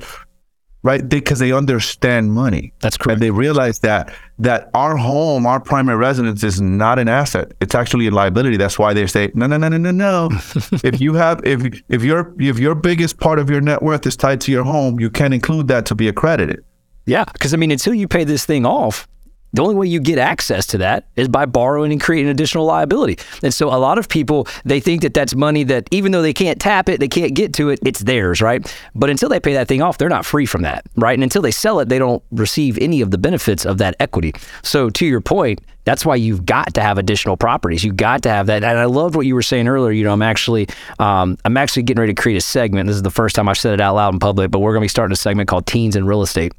right? 0.83 1.07
Because 1.07 1.39
they, 1.39 1.49
they, 1.49 1.51
understand 1.51 2.31
money. 2.31 2.71
That's 2.79 2.95
correct. 2.95 3.15
And 3.15 3.21
they 3.23 3.31
realize 3.31 3.79
that 3.79 4.13
that 4.37 4.69
our 4.73 4.95
home, 4.95 5.45
our 5.45 5.59
primary 5.59 5.97
residence, 5.97 6.43
is 6.43 6.61
not 6.61 6.99
an 6.99 7.07
asset. 7.07 7.53
It's 7.59 7.73
actually 7.73 8.07
a 8.07 8.11
liability. 8.11 8.57
That's 8.57 8.77
why 8.77 8.93
they 8.93 9.07
say, 9.07 9.31
no, 9.33 9.47
no, 9.47 9.57
no, 9.57 9.69
no, 9.69 9.77
no, 9.77 9.91
no. 9.91 10.29
if 10.83 11.01
you 11.01 11.15
have, 11.15 11.41
if 11.43 11.81
if 11.89 12.03
your 12.03 12.33
if 12.39 12.59
your 12.59 12.75
biggest 12.75 13.19
part 13.19 13.39
of 13.39 13.49
your 13.49 13.61
net 13.61 13.81
worth 13.81 14.05
is 14.05 14.15
tied 14.15 14.41
to 14.41 14.51
your 14.51 14.63
home, 14.63 14.99
you 14.99 15.09
can't 15.09 15.33
include 15.33 15.67
that 15.69 15.85
to 15.87 15.95
be 15.95 16.07
accredited. 16.07 16.63
Yeah, 17.05 17.25
because 17.25 17.53
I 17.53 17.57
mean, 17.57 17.71
until 17.71 17.93
you 17.93 18.07
pay 18.07 18.23
this 18.23 18.45
thing 18.45 18.65
off, 18.65 19.07
the 19.55 19.61
only 19.61 19.75
way 19.75 19.87
you 19.87 19.99
get 19.99 20.17
access 20.17 20.65
to 20.67 20.77
that 20.79 21.07
is 21.15 21.27
by 21.27 21.45
borrowing 21.45 21.91
and 21.91 22.01
creating 22.01 22.29
additional 22.29 22.65
liability. 22.65 23.17
And 23.41 23.53
so 23.53 23.69
a 23.69 23.77
lot 23.77 23.97
of 23.97 24.09
people, 24.09 24.47
they 24.65 24.79
think 24.79 25.01
that 25.01 25.13
that's 25.13 25.35
money 25.35 25.63
that 25.63 25.87
even 25.91 26.11
though 26.11 26.21
they 26.21 26.33
can't 26.33 26.59
tap 26.59 26.89
it, 26.89 26.99
they 26.99 27.07
can't 27.07 27.33
get 27.33 27.53
to 27.53 27.69
it, 27.69 27.79
it's 27.85 28.01
theirs, 28.01 28.41
right? 28.41 28.65
But 28.93 29.09
until 29.09 29.29
they 29.29 29.39
pay 29.39 29.53
that 29.53 29.67
thing 29.67 29.81
off, 29.81 29.97
they're 29.97 30.09
not 30.09 30.25
free 30.25 30.45
from 30.45 30.63
that, 30.63 30.85
right? 30.95 31.13
And 31.13 31.23
until 31.23 31.41
they 31.41 31.51
sell 31.51 31.79
it, 31.79 31.89
they 31.89 31.99
don't 31.99 32.23
receive 32.31 32.77
any 32.79 33.01
of 33.01 33.11
the 33.11 33.17
benefits 33.17 33.65
of 33.65 33.77
that 33.77 33.95
equity. 33.99 34.33
So 34.63 34.89
to 34.89 35.05
your 35.05 35.21
point, 35.21 35.61
that's 35.85 36.05
why 36.05 36.15
you've 36.15 36.45
got 36.45 36.73
to 36.73 36.81
have 36.81 36.97
additional 36.97 37.37
properties. 37.37 37.83
You've 37.83 37.95
got 37.95 38.23
to 38.23 38.29
have 38.29 38.47
that. 38.47 38.63
And 38.63 38.77
I 38.79 38.85
loved 38.85 39.15
what 39.15 39.27
you 39.27 39.35
were 39.35 39.43
saying 39.43 39.67
earlier. 39.67 39.91
You 39.91 40.03
know, 40.03 40.13
I'm 40.13 40.23
actually, 40.23 40.67
um, 40.99 41.37
I'm 41.45 41.57
actually 41.57 41.83
getting 41.83 42.01
ready 42.01 42.13
to 42.13 42.21
create 42.21 42.37
a 42.37 42.41
segment. 42.41 42.87
This 42.87 42.95
is 42.95 43.03
the 43.03 43.11
first 43.11 43.35
time 43.35 43.47
I've 43.47 43.57
said 43.57 43.75
it 43.75 43.81
out 43.81 43.95
loud 43.95 44.13
in 44.13 44.19
public, 44.19 44.49
but 44.49 44.59
we're 44.59 44.73
going 44.73 44.81
to 44.81 44.85
be 44.85 44.89
starting 44.89 45.13
a 45.13 45.17
segment 45.17 45.47
called 45.47 45.67
Teens 45.67 45.95
in 45.95 46.05
Real 46.07 46.23
Estate 46.23 46.53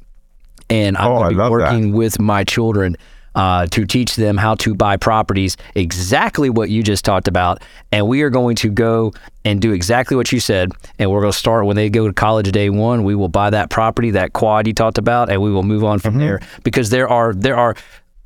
and 0.69 0.97
I'm 0.97 1.11
oh, 1.11 1.29
be 1.29 1.35
working 1.35 1.91
that. 1.91 1.97
with 1.97 2.19
my 2.19 2.43
children 2.43 2.97
uh, 3.37 3.67
to 3.67 3.85
teach 3.85 4.15
them 4.15 4.35
how 4.35 4.55
to 4.55 4.73
buy 4.73 4.97
properties 4.97 5.57
exactly 5.75 6.49
what 6.49 6.71
you 6.71 6.81
just 6.81 7.05
talked 7.05 7.27
about. 7.27 7.61
And 7.91 8.07
we 8.07 8.23
are 8.23 8.31
going 8.31 8.55
to 8.57 8.69
go 8.69 9.13
and 9.45 9.61
do 9.61 9.73
exactly 9.73 10.17
what 10.17 10.31
you 10.31 10.39
said. 10.39 10.71
And 10.97 11.11
we're 11.11 11.21
going 11.21 11.31
to 11.31 11.37
start 11.37 11.67
when 11.67 11.75
they 11.75 11.89
go 11.89 12.07
to 12.07 12.13
college 12.13 12.51
day 12.51 12.71
one. 12.71 13.03
We 13.03 13.13
will 13.13 13.29
buy 13.29 13.51
that 13.51 13.69
property, 13.69 14.11
that 14.11 14.33
quad 14.33 14.65
you 14.65 14.73
talked 14.73 14.97
about, 14.97 15.29
and 15.29 15.39
we 15.39 15.51
will 15.51 15.61
move 15.61 15.83
on 15.83 15.99
from 15.99 16.15
mm-hmm. 16.15 16.21
there 16.21 16.39
because 16.63 16.89
there 16.89 17.07
are 17.07 17.31
there 17.31 17.55
are 17.55 17.75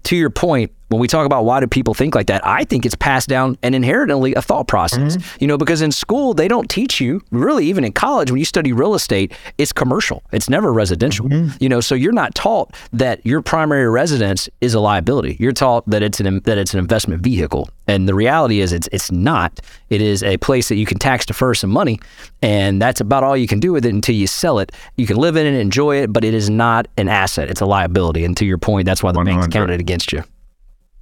to 0.03 0.15
your 0.15 0.29
point, 0.29 0.71
when 0.91 0.99
we 0.99 1.07
talk 1.07 1.25
about 1.25 1.45
why 1.45 1.59
do 1.59 1.67
people 1.67 1.93
think 1.93 2.15
like 2.15 2.27
that, 2.27 2.45
I 2.45 2.63
think 2.65 2.85
it's 2.85 2.95
passed 2.95 3.29
down 3.29 3.57
and 3.63 3.73
inherently 3.73 4.33
a 4.35 4.41
thought 4.41 4.67
process. 4.67 5.17
Mm-hmm. 5.17 5.37
You 5.39 5.47
know, 5.47 5.57
because 5.57 5.81
in 5.81 5.91
school 5.91 6.33
they 6.33 6.47
don't 6.47 6.69
teach 6.69 6.99
you, 6.99 7.21
really, 7.31 7.65
even 7.65 7.83
in 7.83 7.93
college 7.93 8.29
when 8.29 8.39
you 8.39 8.45
study 8.45 8.73
real 8.73 8.93
estate, 8.93 9.31
it's 9.57 9.71
commercial. 9.71 10.23
It's 10.31 10.49
never 10.49 10.73
residential. 10.73 11.27
Mm-hmm. 11.27 11.57
You 11.59 11.69
know, 11.69 11.81
so 11.81 11.95
you're 11.95 12.11
not 12.11 12.35
taught 12.35 12.75
that 12.93 13.25
your 13.25 13.41
primary 13.41 13.89
residence 13.89 14.49
is 14.59 14.73
a 14.73 14.79
liability. 14.79 15.37
You're 15.39 15.53
taught 15.53 15.89
that 15.89 16.03
it's 16.03 16.19
an 16.19 16.41
that 16.41 16.57
it's 16.57 16.73
an 16.73 16.79
investment 16.79 17.23
vehicle. 17.23 17.69
And 17.87 18.07
the 18.07 18.13
reality 18.13 18.59
is 18.59 18.73
it's 18.73 18.89
it's 18.91 19.11
not. 19.11 19.59
It 19.89 20.01
is 20.01 20.23
a 20.23 20.37
place 20.37 20.69
that 20.69 20.75
you 20.75 20.85
can 20.85 20.99
tax 20.99 21.25
defer 21.25 21.53
some 21.53 21.69
money 21.69 21.99
and 22.41 22.81
that's 22.81 23.01
about 23.01 23.23
all 23.23 23.37
you 23.37 23.47
can 23.47 23.59
do 23.59 23.71
with 23.71 23.85
it 23.85 23.93
until 23.93 24.15
you 24.15 24.27
sell 24.27 24.59
it. 24.59 24.71
You 24.95 25.05
can 25.05 25.17
live 25.17 25.35
in 25.35 25.45
it, 25.45 25.53
enjoy 25.53 25.97
it, 25.97 26.11
but 26.11 26.23
it 26.23 26.33
is 26.33 26.49
not 26.49 26.87
an 26.97 27.07
asset. 27.07 27.49
It's 27.49 27.61
a 27.61 27.65
liability. 27.65 28.25
And 28.25 28.35
to 28.37 28.45
your 28.45 28.57
point, 28.57 28.85
that's 28.85 29.03
why 29.03 29.11
the 29.11 29.19
100. 29.19 29.41
bank's 29.41 29.53
counted 29.53 29.79
against 29.79 30.11
you. 30.11 30.23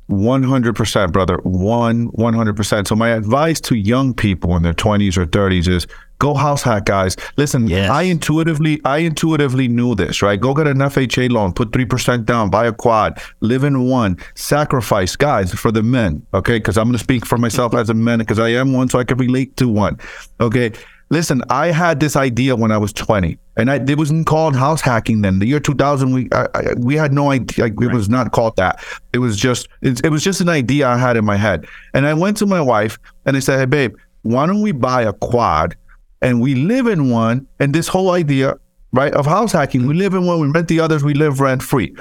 100%, 0.10 1.12
brother. 1.12 1.40
One, 1.44 2.10
100%. 2.12 2.88
So 2.88 2.96
my 2.96 3.10
advice 3.10 3.62
to 3.62 3.76
young 3.76 4.14
people 4.14 4.56
in 4.56 4.64
their 4.64 4.74
20s 4.74 5.18
or 5.18 5.26
30s 5.26 5.68
is 5.68 5.88
go 6.20 6.34
house 6.34 6.64
hack, 6.64 6.86
guys. 6.86 7.16
Listen, 7.38 7.68
yes. 7.68 7.90
I 7.90 8.04
intuitively, 8.04 8.82
I 8.84 9.00
intuitively 9.00 9.68
knew 9.68 9.96
this, 9.96 10.22
right? 10.22 10.40
Go 10.40 10.54
get 10.54 10.68
an 10.68 10.78
FHA 10.78 11.32
loan, 11.32 11.54
put 11.54 11.72
3% 11.72 12.26
down, 12.26 12.50
buy 12.50 12.68
a 12.68 12.74
quad, 12.74 13.22
live 13.40 13.64
in 13.64 13.88
one, 13.88 14.18
sacrifice, 14.36 15.16
guys, 15.16 15.54
for 15.54 15.72
the 15.72 15.84
men, 15.84 16.26
okay? 16.34 16.58
Because 16.58 16.78
I'm 16.78 16.86
going 16.86 16.98
to 16.98 17.04
speak 17.04 17.26
for 17.26 17.38
myself 17.38 17.74
as 17.74 17.90
a 17.90 17.94
man 17.94 18.20
because 18.20 18.40
I 18.40 18.50
am 18.50 18.74
one, 18.74 18.90
so 18.90 19.00
I 19.00 19.04
can 19.04 19.18
relate 19.18 19.56
to 19.58 19.70
one, 19.70 19.98
okay? 20.42 20.72
Listen, 21.12 21.42
I 21.50 21.68
had 21.68 22.00
this 22.00 22.16
idea 22.16 22.56
when 22.56 22.72
I 22.72 22.78
was 22.78 22.94
20, 22.94 23.40
and 23.60 23.70
I, 23.70 23.76
it 23.76 23.98
wasn't 23.98 24.26
called 24.26 24.56
house 24.56 24.82
hacking 24.82 25.22
then. 25.22 25.40
The 25.40 25.46
year 25.46 25.60
2000, 25.60 26.14
we 26.14 26.30
I, 26.32 26.48
I, 26.56 26.74
we 26.78 26.96
had 26.96 27.14
no 27.14 27.32
idea. 27.32 27.66
Like, 27.66 27.74
it 27.82 27.94
was 27.94 28.10
not 28.10 28.32
called 28.32 28.56
that. 28.56 28.84
It 29.14 29.20
was 29.20 29.38
just 29.38 29.68
it, 29.82 30.04
it 30.06 30.10
was 30.10 30.24
just 30.24 30.42
an 30.42 30.50
idea 30.50 30.88
I 30.88 30.98
had 30.98 31.18
in 31.18 31.26
my 31.26 31.36
head. 31.36 31.68
And 31.94 32.06
I 32.06 32.14
went 32.14 32.38
to 32.38 32.46
my 32.46 32.62
wife 32.62 32.98
and 33.26 33.36
I 33.36 33.42
said, 33.42 33.60
"Hey, 33.60 33.66
babe, 33.66 33.96
why 34.22 34.46
don't 34.46 34.62
we 34.62 34.72
buy 34.72 35.02
a 35.04 35.14
quad 35.14 35.76
and 36.22 36.42
we 36.42 36.56
live 36.56 36.88
in 36.88 37.10
one? 37.10 37.48
And 37.60 37.74
this 37.74 37.88
whole 37.88 38.12
idea, 38.12 38.56
right, 38.94 39.14
of 39.14 39.26
house 39.26 39.52
hacking, 39.52 39.86
we 39.88 39.94
live 39.94 40.14
in 40.14 40.26
one, 40.26 40.40
we 40.40 40.48
rent 40.48 40.68
the 40.70 40.80
others, 40.80 41.04
we 41.04 41.14
live 41.14 41.40
rent 41.40 41.62
free." 41.62 41.94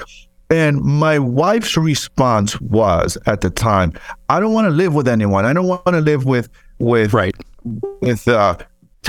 And 0.50 0.80
my 0.80 1.18
wife's 1.18 1.76
response 1.76 2.58
was 2.60 3.18
at 3.26 3.40
the 3.40 3.50
time, 3.50 3.92
"I 4.28 4.40
don't 4.40 4.54
want 4.54 4.66
to 4.66 4.70
live 4.70 4.94
with 4.94 5.08
anyone. 5.08 5.44
I 5.44 5.52
don't 5.52 5.66
want 5.66 5.84
to 5.86 6.00
live 6.00 6.24
with 6.24 6.48
with 6.78 7.12
right 7.12 7.34
with 8.00 8.28
uh, 8.28 8.56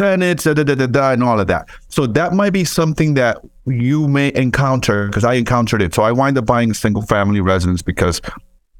tenants, 0.03 0.43
da, 0.45 0.53
da, 0.53 0.63
da, 0.63 0.75
da, 0.75 0.87
da, 0.87 1.11
and 1.11 1.23
all 1.23 1.39
of 1.39 1.47
that. 1.47 1.67
So 1.89 2.05
that 2.07 2.33
might 2.33 2.51
be 2.53 2.63
something 2.63 3.15
that 3.15 3.37
you 3.65 4.07
may 4.07 4.31
encounter 4.33 5.07
because 5.07 5.23
I 5.23 5.33
encountered 5.33 5.81
it. 5.81 5.93
So 5.93 6.03
I 6.03 6.11
wind 6.11 6.37
up 6.37 6.45
buying 6.45 6.71
a 6.71 6.73
single 6.73 7.01
family 7.03 7.41
residence 7.41 7.81
because 7.81 8.21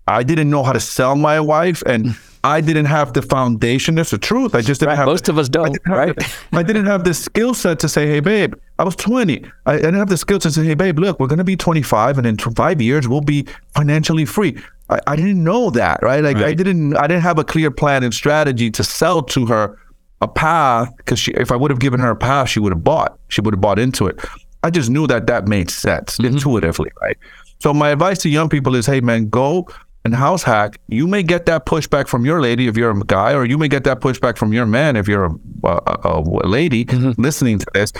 I 0.07 0.23
didn't 0.23 0.49
know 0.49 0.63
how 0.63 0.71
to 0.73 0.79
sell 0.79 1.15
my 1.15 1.39
wife. 1.39 1.83
And 1.85 2.15
I 2.43 2.61
didn't 2.61 2.85
have 2.85 3.11
the 3.13 3.21
foundation. 3.21 3.95
That's 3.95 4.11
the 4.11 4.17
truth. 4.17 4.55
I 4.55 4.61
just 4.61 4.79
didn't 4.79 4.91
Right, 4.91 4.97
have. 4.97 5.07
most 5.07 5.27
of 5.27 5.37
us 5.37 5.49
don't, 5.49 5.77
I 5.87 5.91
right? 5.91 6.15
the- 6.15 6.33
I 6.53 6.63
didn't 6.63 6.85
have 6.85 7.03
the 7.03 7.13
skill 7.13 7.53
set 7.53 7.79
to 7.79 7.89
say, 7.89 8.07
"Hey, 8.07 8.21
babe." 8.21 8.53
I 8.79 8.85
was 8.85 8.95
20. 8.95 9.43
I, 9.65 9.73
I 9.73 9.75
didn't 9.75 9.95
have 9.95 10.07
the 10.07 10.15
skill 10.15 10.39
set 10.39 10.53
to 10.53 10.61
say, 10.61 10.65
"Hey, 10.65 10.73
babe, 10.75 10.99
look, 10.99 11.19
we're 11.19 11.27
gonna 11.27 11.43
be 11.43 11.57
25, 11.57 12.17
and 12.17 12.25
in 12.25 12.37
five 12.37 12.81
years 12.81 13.09
we'll 13.09 13.19
be 13.19 13.45
financially 13.75 14.23
free." 14.25 14.57
I, 14.89 14.99
I 15.05 15.15
didn't 15.17 15.43
know 15.43 15.69
that, 15.71 15.99
right? 16.01 16.23
Like 16.23 16.37
I 16.37 16.53
didn't. 16.53 16.95
I 16.95 17.07
didn't 17.07 17.23
have 17.23 17.37
a 17.39 17.43
clear 17.43 17.71
plan 17.71 18.03
and 18.05 18.13
strategy 18.13 18.71
to 18.71 18.85
sell 18.85 19.21
to 19.23 19.45
her 19.47 19.77
a 20.21 20.27
path 20.27 20.95
because 20.97 21.27
if 21.29 21.51
I 21.51 21.55
would 21.55 21.71
have 21.71 21.79
given 21.79 21.99
her 21.99 22.11
a 22.11 22.15
path, 22.15 22.49
she 22.49 22.59
would 22.59 22.71
have 22.73 22.83
bought. 22.83 23.17
She 23.29 23.41
would 23.41 23.53
have 23.53 23.61
bought 23.61 23.79
into 23.79 24.07
it. 24.07 24.19
I 24.63 24.69
just 24.69 24.89
knew 24.89 25.07
that 25.07 25.27
that 25.27 25.47
made 25.47 25.69
sense 25.71 26.17
Mm-hmm. 26.17 26.33
intuitively, 26.35 26.91
right? 27.01 27.17
So 27.59 27.73
my 27.73 27.89
advice 27.89 28.19
to 28.19 28.29
young 28.29 28.49
people 28.49 28.75
is, 28.75 28.85
hey 28.85 29.01
man, 29.01 29.29
go 29.29 29.67
and 30.05 30.15
house 30.15 30.43
hack. 30.43 30.79
You 30.87 31.07
may 31.07 31.23
get 31.23 31.45
that 31.47 31.65
pushback 31.65 32.07
from 32.07 32.25
your 32.25 32.41
lady 32.41 32.67
if 32.67 32.77
you're 32.77 32.91
a 32.91 32.99
guy, 33.01 33.33
or 33.33 33.45
you 33.45 33.57
may 33.57 33.67
get 33.67 33.83
that 33.85 33.99
pushback 33.99 34.37
from 34.37 34.53
your 34.53 34.65
man 34.65 34.95
if 34.95 35.07
you're 35.07 35.25
a, 35.25 35.31
a, 35.67 35.99
a, 36.05 36.47
lady 36.47 36.85
Mm-hmm. 36.85 37.21
listening 37.21 37.59
to 37.59 37.65
this. 37.73 37.91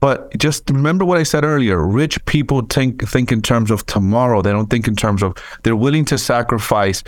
But 0.00 0.34
just 0.38 0.68
remember 0.70 1.04
what 1.04 1.18
I 1.18 1.24
said 1.24 1.44
earlier. 1.44 1.86
Rich 1.86 2.24
people 2.24 2.62
think 2.62 3.06
think 3.06 3.30
in 3.32 3.42
terms 3.42 3.70
of 3.70 3.84
tomorrow. 3.84 4.40
They 4.40 4.50
don't 4.52 4.70
think 4.70 4.88
in 4.88 4.96
terms 4.96 5.22
of 5.22 5.34
they're 5.62 5.76
willing 5.76 6.06
to 6.06 6.16
sacrifice 6.16 7.02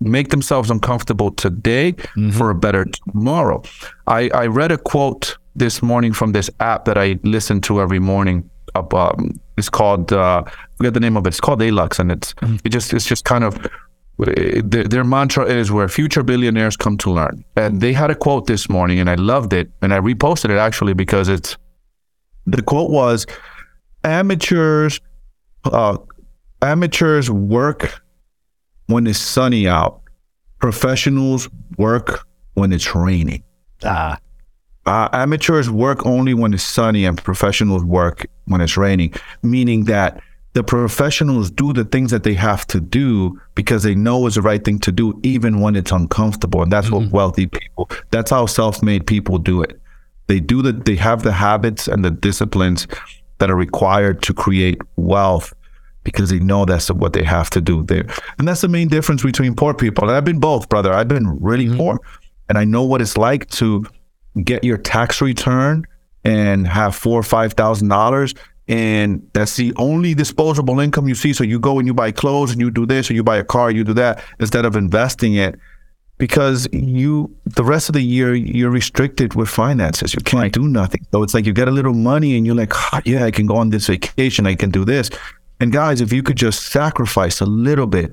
make 0.00 0.30
themselves 0.30 0.70
uncomfortable 0.70 1.30
today 1.32 1.94
for 2.32 2.50
a 2.50 2.54
better 2.54 2.84
tomorrow. 2.84 3.62
I, 4.06 4.30
I 4.34 4.46
read 4.46 4.72
a 4.72 4.78
quote 4.78 5.36
this 5.54 5.82
morning 5.82 6.12
from 6.12 6.32
this 6.32 6.50
app 6.60 6.84
that 6.84 6.98
I 6.98 7.18
listen 7.22 7.60
to 7.62 7.80
every 7.80 7.98
morning. 7.98 8.48
Up, 8.74 8.92
um, 8.92 9.40
it's 9.56 9.70
called 9.70 10.12
uh, 10.12 10.42
I 10.46 10.52
forget 10.76 10.94
the 10.94 11.00
name 11.00 11.16
of 11.16 11.26
it. 11.26 11.28
It's 11.28 11.40
called 11.40 11.60
Alux, 11.60 11.98
and 11.98 12.12
it's 12.12 12.34
it 12.64 12.68
just 12.68 12.92
it's 12.92 13.06
just 13.06 13.24
kind 13.24 13.42
of 13.42 13.58
their, 14.18 14.84
their 14.84 15.04
mantra 15.04 15.44
is 15.44 15.70
where 15.70 15.88
future 15.88 16.22
billionaires 16.22 16.76
come 16.76 16.96
to 16.98 17.10
learn. 17.10 17.44
And 17.56 17.80
they 17.80 17.92
had 17.92 18.10
a 18.10 18.14
quote 18.14 18.46
this 18.46 18.68
morning, 18.68 18.98
and 18.98 19.08
I 19.08 19.14
loved 19.14 19.52
it, 19.52 19.70
and 19.82 19.94
I 19.94 20.00
reposted 20.00 20.50
it 20.50 20.58
actually 20.58 20.94
because 20.94 21.28
it's 21.28 21.56
the 22.46 22.62
quote 22.62 22.90
was 22.90 23.26
amateurs 24.04 25.00
uh, 25.64 25.96
amateurs 26.62 27.30
work 27.30 28.02
when 28.86 29.06
it's 29.06 29.18
sunny 29.18 29.68
out. 29.68 30.00
Professionals 30.60 31.48
work 31.78 32.26
when 32.54 32.72
it's 32.72 32.94
raining. 32.94 33.42
Ah, 33.84 34.18
Uh, 34.86 35.08
amateurs 35.12 35.68
work 35.68 36.06
only 36.06 36.32
when 36.32 36.54
it's 36.54 36.62
sunny, 36.62 37.04
and 37.04 37.22
professionals 37.22 37.82
work 37.84 38.24
when 38.44 38.60
it's 38.60 38.76
raining. 38.76 39.12
Meaning 39.42 39.84
that 39.84 40.20
the 40.52 40.62
professionals 40.62 41.50
do 41.50 41.72
the 41.72 41.84
things 41.84 42.10
that 42.12 42.22
they 42.22 42.34
have 42.34 42.66
to 42.68 42.80
do 42.80 43.38
because 43.56 43.82
they 43.82 43.94
know 43.94 44.26
it's 44.26 44.36
the 44.36 44.42
right 44.42 44.64
thing 44.64 44.78
to 44.78 44.92
do, 44.92 45.18
even 45.22 45.60
when 45.60 45.76
it's 45.76 45.90
uncomfortable. 45.92 46.62
And 46.62 46.72
that's 46.72 46.90
what 46.90 47.10
wealthy 47.10 47.46
people. 47.46 47.90
That's 48.10 48.30
how 48.30 48.46
self-made 48.46 49.06
people 49.06 49.38
do 49.38 49.60
it. 49.60 49.78
They 50.28 50.40
do 50.40 50.62
the. 50.62 50.72
They 50.72 50.96
have 50.96 51.24
the 51.24 51.32
habits 51.32 51.88
and 51.88 52.04
the 52.04 52.10
disciplines 52.10 52.86
that 53.38 53.50
are 53.50 53.56
required 53.56 54.22
to 54.22 54.32
create 54.32 54.80
wealth 54.96 55.52
because 56.06 56.30
they 56.30 56.38
know 56.38 56.64
that's 56.64 56.88
what 56.88 57.14
they 57.14 57.24
have 57.24 57.50
to 57.50 57.60
do 57.60 57.82
there. 57.82 58.06
And 58.38 58.46
that's 58.46 58.60
the 58.60 58.68
main 58.68 58.86
difference 58.86 59.24
between 59.24 59.56
poor 59.56 59.74
people. 59.74 60.04
And 60.04 60.16
I've 60.16 60.24
been 60.24 60.38
both, 60.38 60.68
brother. 60.68 60.92
I've 60.92 61.08
been 61.08 61.36
really 61.42 61.68
poor 61.76 61.98
and 62.48 62.56
I 62.56 62.64
know 62.64 62.84
what 62.84 63.02
it's 63.02 63.16
like 63.16 63.50
to 63.50 63.84
get 64.44 64.62
your 64.62 64.78
tax 64.78 65.20
return 65.20 65.84
and 66.22 66.64
have 66.68 66.94
four 66.94 67.18
or 67.18 67.24
five 67.24 67.54
thousand 67.54 67.88
dollars 67.88 68.34
and 68.68 69.28
that's 69.32 69.56
the 69.56 69.72
only 69.78 70.14
disposable 70.14 70.78
income 70.78 71.08
you 71.08 71.16
see. 71.16 71.32
So 71.32 71.42
you 71.42 71.58
go 71.58 71.80
and 71.80 71.88
you 71.88 71.94
buy 71.94 72.12
clothes 72.12 72.52
and 72.52 72.60
you 72.60 72.70
do 72.70 72.86
this 72.86 73.10
or 73.10 73.14
you 73.14 73.24
buy 73.24 73.38
a 73.38 73.44
car, 73.44 73.72
you 73.72 73.82
do 73.82 73.94
that 73.94 74.22
instead 74.38 74.64
of 74.64 74.76
investing 74.76 75.34
it 75.34 75.58
because 76.18 76.68
you 76.72 77.34
the 77.44 77.62
rest 77.62 77.88
of 77.88 77.92
the 77.94 78.00
year 78.00 78.34
you're 78.34 78.70
restricted 78.70 79.34
with 79.34 79.48
finances. 79.48 80.14
You 80.14 80.20
can't 80.24 80.52
do 80.52 80.68
nothing. 80.68 81.04
So 81.12 81.22
it's 81.22 81.34
like 81.34 81.46
you 81.46 81.52
get 81.52 81.68
a 81.68 81.72
little 81.72 81.94
money 81.94 82.36
and 82.36 82.46
you're 82.46 82.54
like, 82.54 82.72
"Ah, 82.74 83.02
yeah, 83.04 83.24
I 83.24 83.30
can 83.30 83.46
go 83.46 83.56
on 83.56 83.70
this 83.70 83.86
vacation, 83.86 84.46
I 84.46 84.54
can 84.54 84.70
do 84.70 84.84
this. 84.84 85.10
And 85.60 85.72
guys, 85.72 86.00
if 86.00 86.12
you 86.12 86.22
could 86.22 86.36
just 86.36 86.66
sacrifice 86.66 87.40
a 87.40 87.46
little 87.46 87.86
bit, 87.86 88.12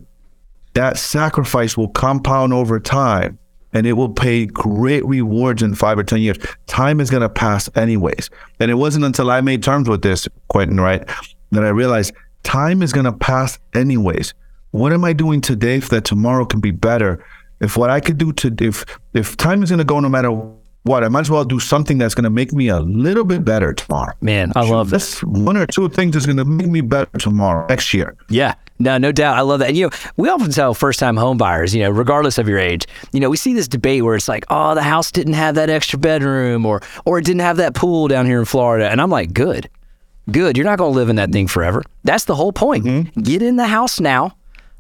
that 0.73 0.97
sacrifice 0.97 1.77
will 1.77 1.89
compound 1.89 2.53
over 2.53 2.79
time 2.79 3.37
and 3.73 3.87
it 3.87 3.93
will 3.93 4.09
pay 4.09 4.45
great 4.45 5.05
rewards 5.05 5.61
in 5.61 5.75
five 5.75 5.97
or 5.97 6.03
10 6.03 6.19
years. 6.19 6.37
Time 6.67 6.99
is 6.99 7.09
going 7.09 7.21
to 7.21 7.29
pass 7.29 7.69
anyways. 7.75 8.29
And 8.59 8.69
it 8.69 8.75
wasn't 8.75 9.05
until 9.05 9.31
I 9.31 9.41
made 9.41 9.63
terms 9.63 9.89
with 9.89 10.03
this, 10.03 10.27
Quentin, 10.47 10.79
right, 10.79 11.03
that 11.51 11.63
I 11.63 11.69
realized 11.69 12.13
time 12.43 12.81
is 12.81 12.93
going 12.93 13.05
to 13.05 13.13
pass 13.13 13.59
anyways. 13.73 14.33
What 14.71 14.93
am 14.93 15.03
I 15.03 15.13
doing 15.13 15.41
today 15.41 15.79
so 15.79 15.95
that 15.95 16.05
tomorrow 16.05 16.45
can 16.45 16.59
be 16.59 16.71
better? 16.71 17.23
If 17.59 17.77
what 17.77 17.89
I 17.89 17.99
could 17.99 18.17
do 18.17 18.31
to, 18.33 18.55
if, 18.59 18.85
if 19.13 19.37
time 19.37 19.63
is 19.63 19.69
going 19.69 19.79
to 19.79 19.85
go 19.85 19.99
no 19.99 20.09
matter 20.09 20.31
what, 20.83 21.03
I 21.03 21.07
might 21.07 21.21
as 21.21 21.29
well 21.29 21.45
do 21.45 21.59
something 21.59 21.97
that's 21.97 22.13
going 22.13 22.25
to 22.25 22.29
make 22.29 22.51
me 22.51 22.67
a 22.67 22.79
little 22.79 23.23
bit 23.23 23.45
better 23.45 23.73
tomorrow. 23.73 24.13
man, 24.21 24.51
I 24.55 24.69
love 24.69 24.89
that. 24.89 24.99
That's 24.99 25.23
one 25.23 25.55
or 25.55 25.65
two 25.65 25.87
things 25.89 26.13
that's 26.13 26.25
going 26.25 26.37
to 26.37 26.45
make 26.45 26.67
me 26.67 26.81
better 26.81 27.17
tomorrow, 27.17 27.65
next 27.67 27.93
year. 27.93 28.15
Yeah. 28.29 28.55
No, 28.79 28.97
no 28.97 29.11
doubt. 29.13 29.37
I 29.37 29.41
love 29.41 29.59
that. 29.59 29.69
And, 29.69 29.77
you 29.77 29.85
know, 29.85 29.97
we 30.17 30.27
often 30.27 30.51
tell 30.51 30.73
first 30.73 30.99
time 30.99 31.15
home 31.15 31.37
buyers, 31.37 31.73
you 31.73 31.83
know, 31.83 31.89
regardless 31.89 32.37
of 32.37 32.49
your 32.49 32.59
age, 32.59 32.85
you 33.13 33.19
know, 33.19 33.29
we 33.29 33.37
see 33.37 33.53
this 33.53 33.67
debate 33.67 34.03
where 34.03 34.15
it's 34.15 34.27
like, 34.27 34.45
oh, 34.49 34.75
the 34.75 34.81
house 34.81 35.11
didn't 35.11 35.33
have 35.33 35.55
that 35.55 35.69
extra 35.69 35.97
bedroom 35.97 36.65
or 36.65 36.81
or 37.05 37.19
it 37.19 37.25
didn't 37.25 37.41
have 37.41 37.57
that 37.57 37.75
pool 37.75 38.07
down 38.09 38.25
here 38.25 38.39
in 38.39 38.45
Florida. 38.45 38.89
And 38.89 38.99
I'm 38.99 39.09
like, 39.09 39.31
good. 39.33 39.69
Good. 40.31 40.57
You're 40.57 40.65
not 40.65 40.79
going 40.79 40.91
to 40.91 40.97
live 40.97 41.09
in 41.09 41.15
that 41.17 41.31
thing 41.31 41.47
forever. 41.47 41.83
That's 42.03 42.25
the 42.25 42.35
whole 42.35 42.51
point. 42.51 42.85
Mm-hmm. 42.85 43.21
Get 43.21 43.41
in 43.41 43.55
the 43.55 43.67
house 43.67 43.99
now, 43.99 44.35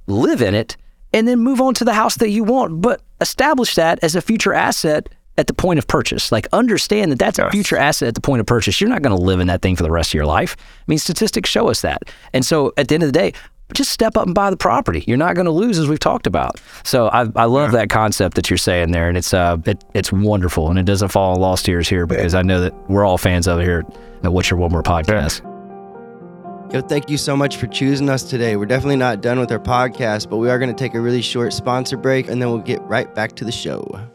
live 0.07 0.41
in 0.41 0.53
it, 0.55 0.75
and 1.13 1.27
then 1.27 1.39
move 1.39 1.61
on 1.61 1.73
to 1.75 1.85
the 1.85 1.93
house 1.93 2.15
that 2.15 2.29
you 2.29 2.43
want, 2.43 2.81
but 2.81 3.01
establish 3.21 3.75
that 3.75 4.03
as 4.03 4.15
a 4.15 4.21
future 4.21 4.53
asset 4.53 5.07
at 5.37 5.47
the 5.47 5.53
point 5.53 5.79
of 5.79 5.87
purchase. 5.87 6.31
Like 6.31 6.47
understand 6.53 7.11
that 7.11 7.19
that's 7.19 7.39
a 7.39 7.49
future 7.51 7.77
asset 7.77 8.07
at 8.07 8.15
the 8.15 8.21
point 8.21 8.39
of 8.39 8.45
purchase. 8.45 8.79
You're 8.79 8.89
not 8.89 9.01
going 9.01 9.15
to 9.15 9.21
live 9.21 9.39
in 9.39 9.47
that 9.47 9.61
thing 9.61 9.75
for 9.75 9.83
the 9.83 9.91
rest 9.91 10.11
of 10.11 10.13
your 10.15 10.25
life. 10.25 10.55
I 10.59 10.83
mean, 10.87 10.99
statistics 10.99 11.49
show 11.49 11.69
us 11.69 11.81
that. 11.81 12.03
And 12.33 12.45
so 12.45 12.73
at 12.77 12.87
the 12.87 12.95
end 12.95 13.03
of 13.03 13.11
the 13.11 13.17
day, 13.19 13.33
just 13.73 13.91
step 13.91 14.17
up 14.17 14.25
and 14.25 14.35
buy 14.35 14.49
the 14.49 14.57
property. 14.57 15.03
You're 15.07 15.17
not 15.17 15.35
going 15.35 15.45
to 15.45 15.51
lose, 15.51 15.79
as 15.79 15.87
we've 15.87 15.99
talked 15.99 16.27
about. 16.27 16.59
So 16.83 17.07
I, 17.07 17.25
I 17.35 17.45
love 17.45 17.71
that 17.71 17.89
concept 17.89 18.35
that 18.35 18.49
you're 18.49 18.57
saying 18.57 18.91
there, 18.91 19.07
and 19.07 19.17
it's 19.17 19.33
uh, 19.33 19.57
it, 19.65 19.83
it's 19.93 20.11
wonderful, 20.11 20.69
and 20.69 20.77
it 20.77 20.85
doesn't 20.85 21.09
fall 21.09 21.33
on 21.33 21.41
lost 21.41 21.67
ears 21.67 21.87
here 21.87 22.05
because 22.05 22.35
I 22.35 22.43
know 22.43 22.61
that 22.61 22.89
we're 22.89 23.05
all 23.05 23.17
fans 23.17 23.47
of 23.47 23.59
it 23.59 23.63
here 23.63 23.83
at 24.23 24.31
What's 24.31 24.49
Your 24.49 24.59
One 24.59 24.71
More 24.71 24.83
podcast. 24.83 25.41
Yo, 26.73 26.81
thank 26.81 27.09
you 27.09 27.17
so 27.17 27.37
much 27.37 27.57
for 27.57 27.67
choosing 27.67 28.09
us 28.09 28.23
today. 28.23 28.55
We're 28.55 28.65
definitely 28.65 28.95
not 28.95 29.21
done 29.21 29.39
with 29.39 29.51
our 29.51 29.59
podcast, 29.59 30.29
but 30.29 30.37
we 30.37 30.49
are 30.49 30.57
going 30.57 30.73
to 30.73 30.75
take 30.75 30.95
a 30.95 30.99
really 30.99 31.21
short 31.21 31.53
sponsor 31.53 31.97
break 31.97 32.29
and 32.29 32.41
then 32.41 32.49
we'll 32.49 32.59
get 32.59 32.81
right 32.81 33.13
back 33.13 33.35
to 33.35 33.45
the 33.45 33.51
show. 33.51 34.09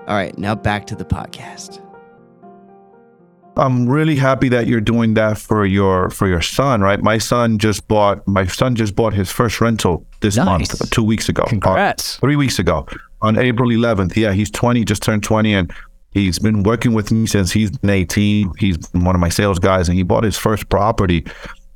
All 0.08 0.16
right, 0.16 0.38
now 0.38 0.54
back 0.54 0.86
to 0.86 0.96
the 0.96 1.04
podcast. 1.04 1.84
I'm 3.58 3.88
really 3.90 4.16
happy 4.16 4.50
that 4.50 4.68
you're 4.68 4.82
doing 4.82 5.14
that 5.16 5.38
for 5.38 5.66
your 5.66 6.10
for 6.10 6.28
your 6.28 6.42
son, 6.42 6.82
right? 6.82 7.02
My 7.02 7.18
son 7.18 7.58
just 7.58 7.88
bought 7.88 8.28
my 8.28 8.46
son 8.48 8.76
just 8.76 8.96
bought 8.96 9.14
his 9.14 9.32
first 9.32 9.60
rental 9.62 10.06
this 10.22 10.38
Nice. 10.38 10.46
month, 10.48 10.90
two 10.92 11.04
weeks 11.04 11.28
ago. 11.30 11.44
Congrats. 11.48 12.18
Uh, 12.18 12.20
three 12.22 12.36
weeks 12.36 12.60
ago 12.60 12.86
on 13.22 13.38
April 13.38 13.70
11th. 13.70 14.16
Yeah, 14.16 14.32
he's 14.34 14.52
20, 14.52 14.86
just 14.86 15.02
turned 15.04 15.24
20, 15.24 15.54
and 15.54 15.74
he's 16.12 16.40
been 16.40 16.64
working 16.64 16.94
with 16.94 17.12
me 17.12 17.26
since 17.28 17.52
he's 17.52 17.72
been 17.72 17.90
18. 17.90 18.52
He's 18.60 18.78
one 18.94 19.16
of 19.16 19.22
my 19.22 19.30
sales 19.30 19.60
guys, 19.60 19.90
and 19.90 19.98
he 19.98 20.04
bought 20.04 20.24
his 20.24 20.38
first 20.38 20.70
property. 20.70 21.26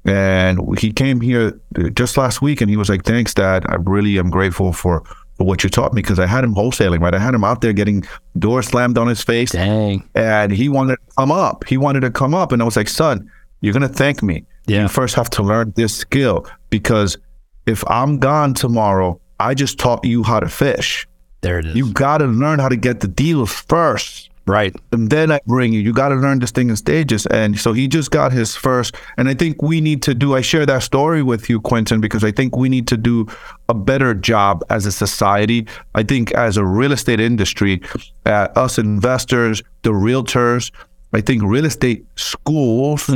And 0.06 0.60
he 0.80 0.91
came 0.91 1.22
here 1.22 1.60
just 1.94 2.17
last 2.17 2.41
week, 2.41 2.60
and 2.62 2.70
he 2.70 2.76
was 2.78 2.89
like, 2.89 3.04
"Thanks, 3.04 3.34
Dad. 3.36 3.65
I 3.70 3.76
really 3.76 4.17
am 4.17 4.30
grateful 4.30 4.74
for." 4.74 5.04
For 5.42 5.48
what 5.48 5.64
you 5.64 5.72
taught 5.72 5.92
me 5.92 6.04
because 6.04 6.20
I 6.20 6.28
had 6.28 6.44
him 6.44 6.54
wholesaling, 6.54 7.00
right? 7.00 7.16
I 7.16 7.18
had 7.18 7.34
him 7.34 7.44
out 7.44 7.62
there 7.62 7.74
getting 7.74 8.06
doors 8.38 8.68
slammed 8.68 9.00
on 9.00 9.08
his 9.08 9.24
face. 9.24 9.54
Dang. 9.54 10.08
And 10.14 10.52
he 10.52 10.70
wanted 10.70 10.98
to 10.98 11.16
come 11.18 11.32
up. 11.32 11.66
He 11.68 11.78
wanted 11.78 12.02
to 12.02 12.12
come 12.12 12.36
up. 12.36 12.52
And 12.52 12.62
I 12.62 12.66
was 12.66 12.78
like, 12.78 12.88
son, 12.88 13.28
you're 13.62 13.74
going 13.74 13.82
to 13.82 13.88
thank 13.90 14.22
me. 14.22 14.46
Yeah. 14.68 14.84
You 14.84 14.88
first 14.88 15.16
have 15.16 15.32
to 15.32 15.42
learn 15.42 15.74
this 15.76 15.98
skill 15.98 16.46
because 16.70 17.18
if 17.66 17.84
I'm 17.90 18.20
gone 18.20 18.54
tomorrow, 18.54 19.20
I 19.40 19.56
just 19.56 19.80
taught 19.80 20.06
you 20.06 20.22
how 20.22 20.40
to 20.40 20.48
fish. 20.48 21.08
There 21.42 21.58
it 21.58 21.66
is. 21.66 21.76
You 21.76 21.92
got 21.92 22.20
to 22.20 22.28
learn 22.28 22.60
how 22.60 22.70
to 22.70 22.78
get 22.78 23.00
the 23.00 23.08
deals 23.08 23.52
first. 23.52 24.30
Right. 24.48 24.76
And 24.92 25.10
then 25.10 25.32
I 25.32 25.40
bring 25.46 25.74
you. 25.74 25.80
You 25.80 25.94
got 25.94 26.10
to 26.10 26.16
learn 26.16 26.40
this 26.40 26.52
thing 26.52 26.70
in 26.70 26.76
stages. 26.76 27.26
And 27.28 27.60
so 27.60 27.74
he 27.74 27.88
just 27.88 28.12
got 28.12 28.32
his 28.32 28.56
first. 28.56 28.96
And 29.18 29.30
I 29.30 29.34
think 29.34 29.62
we 29.62 29.82
need 29.82 30.02
to 30.04 30.14
do, 30.14 30.36
I 30.36 30.42
share 30.42 30.66
that 30.66 30.84
story 30.84 31.24
with 31.24 31.50
you, 31.50 31.62
Quentin, 31.62 32.02
because 32.02 32.24
I 32.24 32.32
think 32.32 32.56
we 32.56 32.70
need 32.70 32.88
to 32.88 32.98
do 32.98 33.28
a 33.70 33.74
better 33.74 34.14
job 34.14 34.64
as 34.70 34.86
a 34.86 34.92
society. 34.92 35.68
I 35.96 36.04
think 36.04 36.32
as 36.34 36.58
a 36.58 36.66
real 36.66 36.92
estate 36.92 37.20
industry, 37.20 37.82
uh, 38.26 38.48
us 38.56 38.78
investors, 38.78 39.62
the 39.84 39.92
realtors, 39.92 40.72
I 41.14 41.22
think 41.22 41.44
real 41.44 41.66
estate 41.66 42.06
schools, 42.16 43.10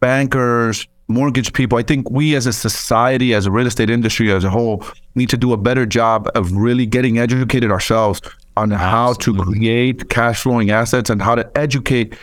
bankers, 0.00 0.86
mortgage 1.08 1.52
people, 1.52 1.78
I 1.78 1.82
think 1.82 2.10
we 2.10 2.34
as 2.36 2.46
a 2.46 2.52
society, 2.52 3.34
as 3.34 3.46
a 3.46 3.50
real 3.50 3.66
estate 3.66 3.90
industry 3.90 4.32
as 4.32 4.44
a 4.44 4.50
whole, 4.50 4.84
need 5.14 5.28
to 5.30 5.36
do 5.36 5.52
a 5.52 5.56
better 5.56 5.84
job 5.84 6.28
of 6.34 6.52
really 6.52 6.86
getting 6.86 7.18
educated 7.18 7.70
ourselves 7.70 8.20
on 8.56 8.70
how 8.70 9.14
to 9.14 9.34
create 9.34 10.08
cash 10.08 10.42
flowing 10.42 10.70
assets 10.70 11.10
and 11.10 11.22
how 11.22 11.34
to 11.34 11.50
educate 11.56 12.16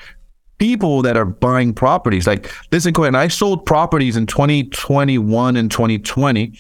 people 0.58 1.02
that 1.02 1.18
are 1.18 1.26
buying 1.26 1.74
properties. 1.74 2.28
Like, 2.28 2.52
listen, 2.72 2.94
Quentin, 2.94 3.16
I 3.16 3.30
sold 3.30 3.66
properties 3.66 4.16
in 4.16 4.26
2021 4.26 5.56
and 5.56 5.72
2020 5.72 6.54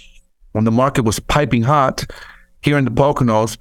when 0.53 0.63
the 0.63 0.71
market 0.71 1.03
was 1.03 1.19
piping 1.19 1.61
hot 1.61 2.05
here 2.61 2.77
in 2.77 2.85
the 2.85 2.91
Poconos, 2.91 3.57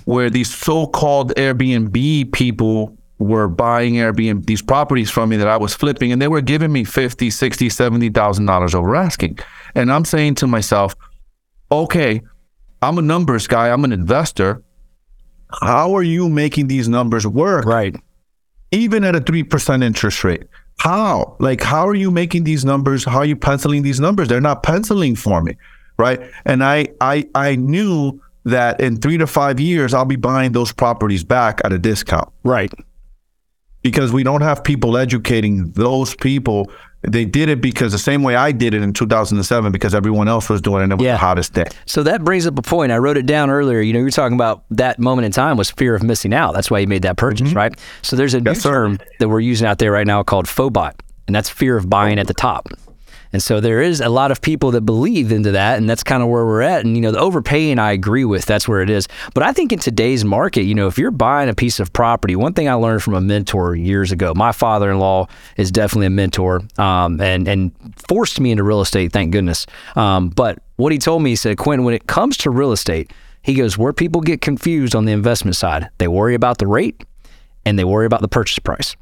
where 0.06 0.30
these 0.30 0.52
so-called 0.52 1.34
Airbnb 1.34 2.32
people 2.32 2.96
were 3.18 3.48
buying 3.48 3.94
Airbnb 3.94 4.46
these 4.46 4.62
properties 4.62 5.10
from 5.10 5.28
me 5.28 5.36
that 5.36 5.46
I 5.46 5.58
was 5.58 5.74
flipping, 5.74 6.10
and 6.10 6.22
they 6.22 6.28
were 6.28 6.40
giving 6.40 6.72
me 6.72 6.84
50, 6.84 7.30
60, 7.30 7.68
70,000 7.68 8.46
dollars 8.46 8.74
over 8.74 8.96
asking. 8.96 9.38
And 9.74 9.92
I'm 9.92 10.04
saying 10.04 10.36
to 10.36 10.46
myself, 10.46 10.96
okay, 11.70 12.22
I'm 12.82 12.98
a 12.98 13.02
numbers 13.02 13.46
guy, 13.46 13.68
I'm 13.68 13.84
an 13.84 13.92
investor. 13.92 14.62
How 15.60 15.94
are 15.96 16.02
you 16.02 16.28
making 16.28 16.68
these 16.68 16.88
numbers 16.88 17.26
work? 17.26 17.64
Right. 17.64 17.96
even 18.72 19.02
at 19.04 19.16
a 19.16 19.20
3% 19.20 19.82
interest 19.82 20.22
rate. 20.22 20.44
How? 20.78 21.36
Like, 21.40 21.60
how 21.60 21.86
are 21.88 21.94
you 21.94 22.10
making 22.10 22.44
these 22.44 22.64
numbers? 22.64 23.04
How 23.04 23.18
are 23.18 23.24
you 23.24 23.36
penciling 23.36 23.82
these 23.82 23.98
numbers? 24.00 24.28
They're 24.28 24.40
not 24.40 24.62
penciling 24.62 25.16
for 25.16 25.42
me. 25.42 25.56
Right. 25.98 26.20
And 26.46 26.62
I, 26.64 26.86
I, 27.00 27.28
I 27.34 27.56
knew 27.56 28.20
that 28.44 28.80
in 28.80 28.96
three 28.96 29.18
to 29.18 29.26
five 29.26 29.60
years, 29.60 29.92
I'll 29.92 30.04
be 30.06 30.16
buying 30.16 30.52
those 30.52 30.72
properties 30.72 31.24
back 31.24 31.60
at 31.64 31.72
a 31.72 31.78
discount 31.78 32.28
Right. 32.44 32.72
Because 33.82 34.12
we 34.12 34.22
don't 34.22 34.42
have 34.42 34.62
people 34.64 34.96
educating 34.96 35.70
those 35.72 36.14
people. 36.14 36.70
They 37.02 37.24
did 37.24 37.48
it 37.48 37.62
because 37.62 37.92
the 37.92 37.98
same 37.98 38.22
way 38.22 38.36
I 38.36 38.52
did 38.52 38.74
it 38.74 38.82
in 38.82 38.92
2007 38.92 39.72
because 39.72 39.94
everyone 39.94 40.28
else 40.28 40.50
was 40.50 40.60
doing 40.60 40.80
it 40.80 40.84
and 40.84 40.92
it 40.92 40.96
was 40.96 41.04
Yeah. 41.04 41.12
the 41.12 41.18
hottest 41.18 41.54
thing. 41.54 41.66
So 41.86 42.02
that 42.02 42.22
brings 42.22 42.46
up 42.46 42.58
a 42.58 42.62
point. 42.62 42.92
I 42.92 42.98
wrote 42.98 43.16
it 43.16 43.24
down 43.24 43.48
earlier. 43.48 43.80
You 43.80 43.94
know, 43.94 44.00
you 44.00 44.04
were 44.04 44.10
talking 44.10 44.34
about 44.34 44.64
that 44.72 44.98
moment 44.98 45.24
in 45.24 45.32
time 45.32 45.56
was 45.56 45.70
fear 45.70 45.94
of 45.94 46.02
missing 46.02 46.34
out. 46.34 46.52
That's 46.54 46.70
why 46.70 46.80
you 46.80 46.86
made 46.86 47.02
that 47.02 47.16
purchase, 47.16 47.48
mm-hmm. 47.48 47.56
right? 47.56 47.78
So 48.02 48.16
there's 48.16 48.34
a 48.34 48.40
new 48.40 48.54
sir. 48.54 48.70
term 48.70 48.98
that 49.18 49.30
we're 49.30 49.40
using 49.40 49.66
out 49.66 49.78
there 49.78 49.92
right 49.92 50.06
now 50.06 50.22
called 50.22 50.44
FOBOT, 50.46 50.92
and 51.26 51.34
that's 51.34 51.48
fear 51.48 51.78
of 51.78 51.88
buying 51.88 52.18
at 52.18 52.26
the 52.26 52.34
top. 52.34 52.68
And 53.32 53.42
so 53.42 53.60
there 53.60 53.80
is 53.80 54.00
a 54.00 54.08
lot 54.08 54.32
of 54.32 54.40
people 54.40 54.72
that 54.72 54.80
believe 54.80 55.30
into 55.30 55.52
that, 55.52 55.78
and 55.78 55.88
that's 55.88 56.02
kind 56.02 56.22
of 56.22 56.28
where 56.28 56.44
we're 56.44 56.62
at. 56.62 56.84
And 56.84 56.96
you 56.96 57.00
know, 57.00 57.12
the 57.12 57.20
overpaying, 57.20 57.78
I 57.78 57.92
agree 57.92 58.24
with. 58.24 58.44
That's 58.44 58.66
where 58.66 58.80
it 58.80 58.90
is. 58.90 59.06
But 59.34 59.44
I 59.44 59.52
think 59.52 59.72
in 59.72 59.78
today's 59.78 60.24
market, 60.24 60.62
you 60.62 60.74
know, 60.74 60.88
if 60.88 60.98
you're 60.98 61.10
buying 61.10 61.48
a 61.48 61.54
piece 61.54 61.78
of 61.78 61.92
property, 61.92 62.34
one 62.34 62.54
thing 62.54 62.68
I 62.68 62.74
learned 62.74 63.02
from 63.02 63.14
a 63.14 63.20
mentor 63.20 63.76
years 63.76 64.10
ago, 64.10 64.34
my 64.34 64.52
father-in-law 64.52 65.28
is 65.56 65.70
definitely 65.70 66.06
a 66.06 66.10
mentor, 66.10 66.62
um, 66.78 67.20
and 67.20 67.46
and 67.46 67.72
forced 68.08 68.40
me 68.40 68.50
into 68.50 68.64
real 68.64 68.80
estate. 68.80 69.12
Thank 69.12 69.32
goodness. 69.32 69.66
Um, 69.94 70.30
but 70.30 70.58
what 70.76 70.92
he 70.92 70.98
told 70.98 71.22
me, 71.22 71.30
he 71.30 71.36
said, 71.36 71.56
Quentin, 71.56 71.84
when 71.84 71.94
it 71.94 72.06
comes 72.06 72.36
to 72.38 72.50
real 72.50 72.72
estate, 72.72 73.12
he 73.42 73.54
goes, 73.54 73.78
where 73.78 73.92
people 73.92 74.20
get 74.20 74.40
confused 74.40 74.94
on 74.94 75.04
the 75.04 75.12
investment 75.12 75.56
side, 75.56 75.88
they 75.98 76.08
worry 76.08 76.34
about 76.34 76.58
the 76.58 76.66
rate 76.66 77.04
and 77.64 77.78
they 77.78 77.84
worry 77.84 78.06
about 78.06 78.22
the 78.22 78.28
purchase 78.28 78.58
price. 78.58 78.96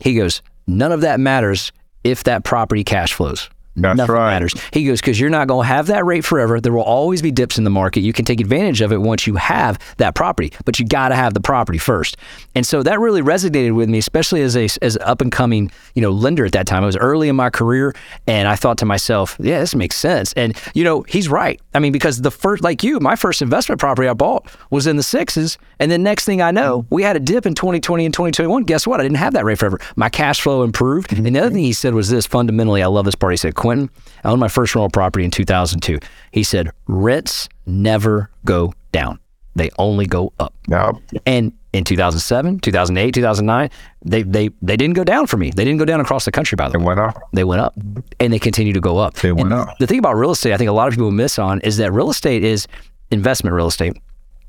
He 0.00 0.14
goes, 0.14 0.42
none 0.66 0.92
of 0.92 1.02
that 1.02 1.20
matters 1.20 1.72
if 2.02 2.24
that 2.24 2.44
property 2.44 2.84
cash 2.84 3.12
flows. 3.12 3.48
That's 3.76 3.96
Nothing 3.96 4.14
right. 4.14 4.30
matters. 4.30 4.54
He 4.72 4.84
goes, 4.84 5.00
because 5.00 5.18
you're 5.18 5.30
not 5.30 5.46
going 5.48 5.64
to 5.64 5.68
have 5.68 5.86
that 5.86 6.04
rate 6.04 6.24
forever. 6.24 6.60
There 6.60 6.72
will 6.72 6.82
always 6.82 7.22
be 7.22 7.30
dips 7.30 7.56
in 7.56 7.64
the 7.64 7.70
market. 7.70 8.00
You 8.00 8.12
can 8.12 8.24
take 8.24 8.40
advantage 8.40 8.80
of 8.80 8.92
it 8.92 9.00
once 9.00 9.26
you 9.26 9.36
have 9.36 9.78
that 9.98 10.14
property, 10.14 10.52
but 10.64 10.78
you 10.78 10.86
got 10.86 11.08
to 11.08 11.14
have 11.14 11.34
the 11.34 11.40
property 11.40 11.78
first. 11.78 12.16
And 12.54 12.66
so 12.66 12.82
that 12.82 12.98
really 12.98 13.22
resonated 13.22 13.74
with 13.74 13.88
me, 13.88 13.98
especially 13.98 14.42
as 14.42 14.56
a 14.56 14.68
as 14.82 14.96
up 14.98 15.20
and 15.20 15.30
coming 15.32 15.70
you 15.94 16.02
know 16.02 16.10
lender 16.10 16.44
at 16.44 16.52
that 16.52 16.66
time. 16.66 16.82
I 16.82 16.86
was 16.86 16.96
early 16.96 17.28
in 17.28 17.36
my 17.36 17.50
career, 17.50 17.94
and 18.26 18.48
I 18.48 18.56
thought 18.56 18.78
to 18.78 18.86
myself, 18.86 19.36
yeah, 19.40 19.60
this 19.60 19.74
makes 19.74 19.96
sense. 19.96 20.32
And 20.34 20.56
you 20.74 20.84
know, 20.84 21.02
he's 21.02 21.28
right. 21.28 21.60
I 21.74 21.78
mean, 21.78 21.92
because 21.92 22.20
the 22.22 22.30
first, 22.30 22.62
like 22.62 22.82
you, 22.82 22.98
my 23.00 23.16
first 23.16 23.42
investment 23.42 23.80
property 23.80 24.08
I 24.08 24.14
bought 24.14 24.46
was 24.70 24.86
in 24.86 24.96
the 24.96 25.02
sixes, 25.02 25.58
and 25.78 25.90
then 25.90 26.02
next 26.02 26.24
thing 26.24 26.42
I 26.42 26.50
know, 26.50 26.86
we 26.90 27.02
had 27.02 27.16
a 27.16 27.20
dip 27.20 27.46
in 27.46 27.54
2020 27.54 28.04
and 28.04 28.14
2021. 28.14 28.64
Guess 28.64 28.86
what? 28.86 29.00
I 29.00 29.04
didn't 29.04 29.18
have 29.18 29.32
that 29.34 29.44
rate 29.44 29.58
forever. 29.58 29.78
My 29.96 30.08
cash 30.08 30.40
flow 30.40 30.62
improved. 30.62 31.10
Mm-hmm. 31.10 31.26
And 31.26 31.36
the 31.36 31.40
other 31.40 31.50
thing 31.50 31.64
he 31.64 31.72
said 31.72 31.94
was 31.94 32.10
this 32.10 32.26
fundamentally, 32.26 32.82
I 32.82 32.86
love 32.86 33.04
this 33.04 33.14
part. 33.14 33.32
He 33.32 33.36
said, 33.36 33.54
Quentin, 33.60 33.90
I 34.24 34.30
owned 34.30 34.40
my 34.40 34.48
first 34.48 34.74
rental 34.74 34.90
property 34.90 35.24
in 35.24 35.30
2002. 35.30 35.98
He 36.32 36.42
said, 36.42 36.70
rents 36.86 37.48
never 37.66 38.30
go 38.44 38.72
down, 38.90 39.20
they 39.54 39.70
only 39.78 40.06
go 40.06 40.32
up. 40.40 40.54
Yeah. 40.66 40.92
And 41.26 41.52
in 41.72 41.84
2007, 41.84 42.60
2008, 42.60 43.14
2009, 43.14 43.70
they, 44.02 44.22
they, 44.22 44.50
they 44.60 44.76
didn't 44.76 44.94
go 44.94 45.04
down 45.04 45.26
for 45.26 45.36
me. 45.36 45.52
They 45.54 45.64
didn't 45.64 45.78
go 45.78 45.84
down 45.84 46.00
across 46.00 46.24
the 46.24 46.32
country, 46.32 46.56
by 46.56 46.68
the 46.68 46.78
way. 46.78 46.86
went 46.86 47.00
up. 47.00 47.22
They 47.32 47.44
went 47.44 47.60
up 47.60 47.74
and 48.18 48.32
they 48.32 48.40
continue 48.40 48.72
to 48.72 48.80
go 48.80 48.98
up. 48.98 49.14
They 49.14 49.30
went 49.30 49.52
And 49.52 49.60
up. 49.60 49.78
The 49.78 49.86
thing 49.86 50.00
about 50.00 50.16
real 50.16 50.32
estate, 50.32 50.52
I 50.52 50.56
think 50.56 50.68
a 50.70 50.72
lot 50.72 50.88
of 50.88 50.94
people 50.94 51.10
miss 51.12 51.38
on 51.38 51.60
is 51.60 51.76
that 51.76 51.92
real 51.92 52.10
estate 52.10 52.42
is 52.42 52.66
investment 53.12 53.54
real 53.54 53.68
estate 53.68 53.96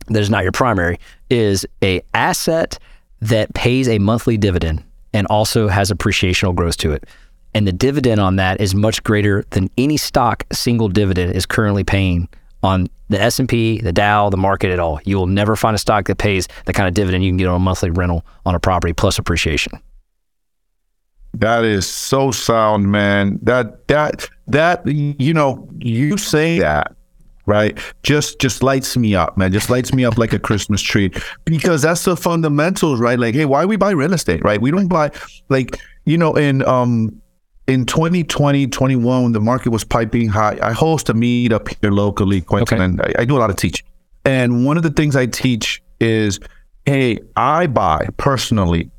that 0.07 0.19
is 0.19 0.29
not 0.29 0.43
your 0.43 0.51
primary, 0.51 0.99
is 1.29 1.65
a 1.83 2.01
asset 2.13 2.79
that 3.21 3.53
pays 3.53 3.87
a 3.87 3.99
monthly 3.99 4.37
dividend 4.37 4.83
and 5.13 5.27
also 5.27 5.67
has 5.67 5.91
appreciational 5.91 6.53
growth 6.53 6.77
to 6.77 6.91
it. 6.91 7.03
And 7.53 7.67
the 7.67 7.73
dividend 7.73 8.21
on 8.21 8.37
that 8.37 8.61
is 8.61 8.73
much 8.73 9.03
greater 9.03 9.43
than 9.49 9.69
any 9.77 9.97
stock 9.97 10.45
single 10.51 10.87
dividend 10.87 11.35
is 11.35 11.45
currently 11.45 11.83
paying 11.83 12.29
on 12.63 12.87
the 13.09 13.21
S&P, 13.21 13.81
the 13.81 13.91
Dow, 13.91 14.29
the 14.29 14.37
market 14.37 14.71
at 14.71 14.79
all. 14.79 14.99
You 15.03 15.17
will 15.17 15.27
never 15.27 15.55
find 15.55 15.75
a 15.75 15.79
stock 15.79 16.05
that 16.05 16.17
pays 16.17 16.47
the 16.65 16.73
kind 16.73 16.87
of 16.87 16.93
dividend 16.93 17.23
you 17.23 17.29
can 17.29 17.37
get 17.37 17.47
on 17.47 17.55
a 17.55 17.59
monthly 17.59 17.89
rental 17.89 18.25
on 18.45 18.55
a 18.55 18.59
property 18.59 18.93
plus 18.93 19.19
appreciation. 19.19 19.79
That 21.33 21.63
is 21.63 21.87
so 21.87 22.31
sound, 22.31 22.91
man. 22.91 23.39
That 23.41 23.87
that 23.87 24.29
that 24.47 24.85
you 24.85 25.33
know, 25.33 25.67
you 25.79 26.17
say 26.17 26.59
that, 26.59 26.93
right? 27.45 27.77
Just 28.03 28.39
just 28.39 28.63
lights 28.63 28.97
me 28.97 29.15
up, 29.15 29.37
man. 29.37 29.51
Just 29.53 29.69
lights 29.69 29.93
me 29.93 30.03
up 30.03 30.17
like 30.17 30.33
a 30.33 30.39
Christmas 30.39 30.81
tree. 30.81 31.09
Because 31.45 31.83
that's 31.83 32.03
the 32.03 32.17
fundamentals, 32.17 32.99
right? 32.99 33.17
Like, 33.17 33.33
hey, 33.33 33.45
why 33.45 33.63
we 33.63 33.77
buy 33.77 33.91
real 33.91 34.13
estate, 34.13 34.43
right? 34.43 34.61
We 34.61 34.71
don't 34.71 34.89
buy 34.89 35.11
like, 35.47 35.79
you 36.03 36.17
know, 36.17 36.33
in 36.33 36.65
um 36.65 37.21
in 37.67 37.85
2020, 37.85 38.67
21, 38.67 39.23
when 39.23 39.31
the 39.31 39.39
market 39.39 39.69
was 39.69 39.83
piping 39.83 40.27
high, 40.27 40.57
I 40.61 40.71
host 40.73 41.09
a 41.09 41.13
meet 41.13 41.53
up 41.53 41.67
here 41.81 41.91
locally, 41.91 42.41
Quentin, 42.41 42.75
Okay. 42.77 42.83
and 42.83 43.01
I, 43.01 43.13
I 43.21 43.25
do 43.25 43.37
a 43.37 43.39
lot 43.39 43.49
of 43.49 43.55
teaching. 43.55 43.85
And 44.25 44.65
one 44.65 44.77
of 44.77 44.83
the 44.83 44.89
things 44.89 45.15
I 45.15 45.25
teach 45.25 45.81
is, 45.99 46.39
hey, 46.85 47.19
I 47.35 47.67
buy 47.67 48.07
personally 48.17 48.89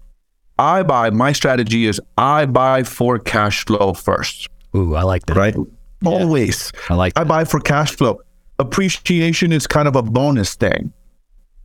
I 0.58 0.82
buy, 0.84 1.10
my 1.10 1.32
strategy 1.32 1.86
is 1.86 2.00
I 2.18 2.46
buy 2.46 2.84
for 2.84 3.18
cash 3.18 3.64
flow 3.64 3.94
first, 3.94 4.48
Ooh, 4.76 4.94
I 4.94 5.02
like 5.02 5.26
that. 5.26 5.36
right? 5.36 5.56
Always. 6.04 6.70
I 6.88 6.94
like 6.94 7.12
I 7.16 7.24
buy 7.24 7.44
for 7.44 7.58
cash 7.58 7.96
flow. 7.96 8.20
Appreciation 8.60 9.50
is 9.50 9.66
kind 9.66 9.88
of 9.88 9.96
a 9.96 10.02
bonus 10.02 10.54
thing, 10.54 10.92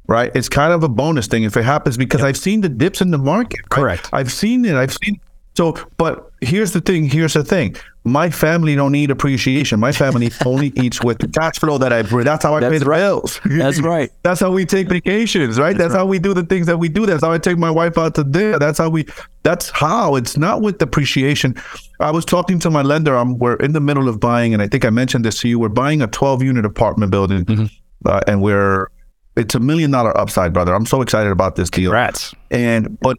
right? 0.07 0.31
It's 0.33 0.49
kind 0.49 0.73
of 0.73 0.83
a 0.83 0.89
bonus 0.89 1.27
thing 1.27 1.43
if 1.43 1.55
it 1.57 1.63
happens 1.63 1.95
because 1.97 2.23
I've 2.23 2.37
seen 2.37 2.61
the 2.61 2.69
dips 2.69 3.01
in 3.01 3.11
the 3.11 3.17
market. 3.17 3.59
right? 3.61 3.69
Correct. 3.69 4.09
I've 4.13 4.31
seen 4.31 4.65
it. 4.65 4.73
I've 4.75 4.93
seen. 4.93 5.19
So, 5.57 5.75
but 5.97 6.31
here's 6.41 6.71
the 6.73 6.81
thing. 6.81 7.05
Here's 7.09 7.33
the 7.33 7.43
thing. 7.43 7.75
My 8.03 8.29
family 8.29 8.75
don't 8.75 8.91
need 8.91 9.09
appreciation. 9.09 9.79
My 9.79 9.91
family 9.91 10.29
only 10.45 10.71
eats 10.75 11.03
with 11.03 11.17
the 11.17 11.27
cash 11.27 11.57
flow 11.57 11.79
that 11.79 11.91
I 11.91 12.03
bring. 12.03 12.25
That's 12.25 12.43
how 12.43 12.53
I 12.53 12.59
pay 12.59 12.69
That's 12.69 12.83
the 12.83 12.89
right. 12.91 12.99
bills. 12.99 13.41
That's 13.43 13.81
right. 13.81 14.11
That's 14.21 14.39
how 14.39 14.51
we 14.51 14.67
take 14.67 14.87
vacations, 14.87 15.59
right? 15.59 15.75
That's, 15.75 15.95
how 15.95 16.05
we 16.05 16.19
do 16.19 16.35
the 16.35 16.43
things 16.43 16.67
that 16.67 16.77
we 16.77 16.89
do. 16.89 17.07
That's 17.07 17.23
how 17.23 17.31
I 17.31 17.39
take 17.39 17.57
my 17.57 17.71
wife 17.71 17.97
out 17.97 18.13
to 18.15 18.23
dinner. 18.23 18.59
That's 18.59 18.77
how 18.77 18.89
we. 18.89 19.07
That's 19.41 19.71
how. 19.71 20.15
It's 20.15 20.37
not 20.37 20.61
with 20.61 20.79
appreciation. 20.79 21.55
I 21.99 22.11
was 22.11 22.23
talking 22.23 22.59
to 22.59 22.69
my 22.69 22.83
lender. 22.83 23.15
I'm, 23.15 23.39
we're 23.39 23.55
in 23.55 23.73
the 23.73 23.81
middle 23.81 24.07
of 24.07 24.19
buying, 24.19 24.53
and 24.53 24.61
I 24.61 24.67
think 24.67 24.85
I 24.85 24.91
mentioned 24.91 25.25
this 25.25 25.41
to 25.41 25.49
you. 25.49 25.57
We're 25.57 25.69
buying 25.69 26.03
a 26.03 26.07
12 26.07 26.43
unit 26.43 26.65
apartment 26.65 27.09
building, 27.11 27.71
uh, 28.05 28.19
and 28.27 28.43
we're. 28.43 28.89
It's 29.35 29.53
a 29.53 29.59
million 29.59 29.89
dollar 29.89 30.15
upside, 30.17 30.53
brother. 30.53 30.75
I'm 30.75 30.85
so 30.85 31.01
excited 31.01 31.31
about 31.31 31.55
this 31.55 31.69
deal. 31.71 31.91
Rats. 31.91 32.33
And 32.51 32.99
but 32.99 33.17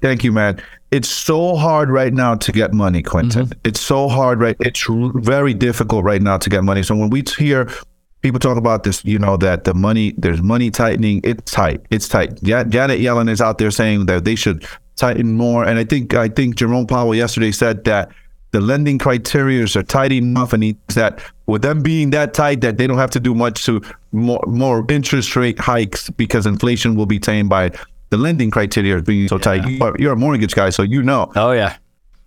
thank 0.00 0.24
you, 0.24 0.32
man. 0.32 0.62
It's 0.90 1.08
so 1.08 1.56
hard 1.56 1.90
right 1.90 2.12
now 2.12 2.34
to 2.34 2.52
get 2.52 2.72
money, 2.72 3.02
Quentin. 3.02 3.46
Mm-hmm. 3.46 3.60
It's 3.64 3.80
so 3.80 4.08
hard, 4.08 4.40
right? 4.40 4.56
It's 4.60 4.88
r- 4.88 5.12
very 5.14 5.54
difficult 5.54 6.04
right 6.04 6.20
now 6.20 6.36
to 6.38 6.50
get 6.50 6.64
money. 6.64 6.82
So 6.82 6.96
when 6.96 7.10
we 7.10 7.22
hear 7.38 7.70
people 8.22 8.40
talk 8.40 8.56
about 8.56 8.82
this, 8.82 9.04
you 9.04 9.18
know, 9.18 9.36
that 9.38 9.64
the 9.64 9.74
money, 9.74 10.14
there's 10.18 10.42
money 10.42 10.70
tightening. 10.70 11.20
It's 11.22 11.50
tight. 11.52 11.80
It's 11.90 12.08
tight. 12.08 12.42
Ja- 12.42 12.64
Janet 12.64 13.00
Yellen 13.00 13.30
is 13.30 13.40
out 13.40 13.58
there 13.58 13.70
saying 13.70 14.06
that 14.06 14.24
they 14.24 14.34
should 14.34 14.66
tighten 14.96 15.32
more. 15.32 15.64
And 15.64 15.78
I 15.78 15.84
think, 15.84 16.14
I 16.14 16.28
think 16.28 16.56
Jerome 16.56 16.86
Powell 16.86 17.14
yesterday 17.14 17.52
said 17.52 17.84
that 17.84 18.10
the 18.52 18.60
lending 18.60 18.98
criteria 18.98 19.64
are 19.76 19.82
tight 19.82 20.12
enough 20.12 20.52
and 20.52 20.62
he 20.62 20.76
that 20.88 21.22
with 21.46 21.62
them 21.62 21.82
being 21.82 22.10
that 22.10 22.34
tight 22.34 22.60
that 22.62 22.78
they 22.78 22.86
don't 22.86 22.98
have 22.98 23.10
to 23.10 23.20
do 23.20 23.34
much 23.34 23.64
to 23.64 23.80
more, 24.12 24.42
more 24.46 24.84
interest 24.88 25.36
rate 25.36 25.58
hikes 25.58 26.10
because 26.10 26.46
inflation 26.46 26.96
will 26.96 27.06
be 27.06 27.20
tamed 27.20 27.48
by 27.48 27.70
the 28.10 28.16
lending 28.16 28.50
criteria 28.50 28.96
is 28.96 29.02
being 29.02 29.28
so 29.28 29.38
tight. 29.38 29.66
You- 29.66 29.94
You're 29.98 30.12
a 30.12 30.16
mortgage 30.16 30.54
guy, 30.54 30.70
so 30.70 30.82
you 30.82 31.02
know. 31.02 31.30
Oh 31.36 31.52
yeah. 31.52 31.76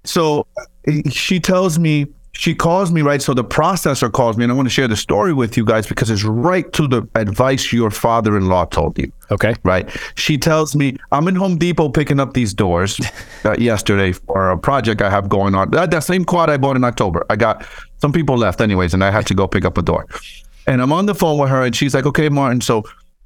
So 0.05 0.47
eh, 0.87 1.01
she 1.09 1.39
tells 1.39 1.79
me, 1.79 2.07
she 2.35 2.55
calls 2.55 2.91
me, 2.91 3.01
right? 3.03 3.21
So 3.21 3.33
the 3.35 3.43
processor 3.43 4.11
calls 4.11 4.37
me, 4.37 4.43
and 4.43 4.51
I 4.51 4.55
want 4.55 4.65
to 4.67 4.73
share 4.73 4.87
the 4.87 4.95
story 4.95 5.33
with 5.33 5.55
you 5.55 5.63
guys 5.63 5.85
because 5.85 6.09
it's 6.09 6.23
right 6.23 6.71
to 6.73 6.87
the 6.87 7.07
advice 7.15 7.71
your 7.71 7.91
father 7.91 8.35
in 8.35 8.47
law 8.49 8.65
told 8.65 8.97
you, 8.97 9.11
Okay. 9.29 9.53
right? 9.63 9.87
She 10.15 10.37
tells 10.39 10.75
me, 10.75 10.97
I'm 11.11 11.27
in 11.27 11.35
Home 11.35 11.57
Depot 11.57 11.89
picking 11.89 12.19
up 12.19 12.33
these 12.33 12.51
doors 12.53 12.99
uh, 13.45 13.55
yesterday 13.59 14.13
for 14.13 14.49
a 14.49 14.57
project 14.57 15.01
I 15.03 15.11
have 15.11 15.29
going 15.29 15.53
on. 15.53 15.69
That, 15.71 15.91
that 15.91 16.03
same 16.03 16.25
quad 16.25 16.49
I 16.49 16.57
bought 16.57 16.75
in 16.75 16.83
October. 16.83 17.23
I 17.29 17.35
got 17.35 17.67
some 18.01 18.11
people 18.11 18.35
left, 18.35 18.61
anyways, 18.61 18.95
and 18.95 19.03
I 19.03 19.11
had 19.11 19.27
to 19.27 19.35
go 19.35 19.47
pick 19.47 19.63
up 19.63 19.77
a 19.77 19.83
door. 19.83 20.07
And 20.65 20.81
I'm 20.81 20.91
on 20.91 21.05
the 21.05 21.13
phone 21.15 21.37
with 21.37 21.49
her, 21.51 21.61
and 21.63 21.75
she's 21.75 21.93
like, 21.93 22.07
okay, 22.07 22.29
Martin, 22.29 22.61
so 22.61 22.83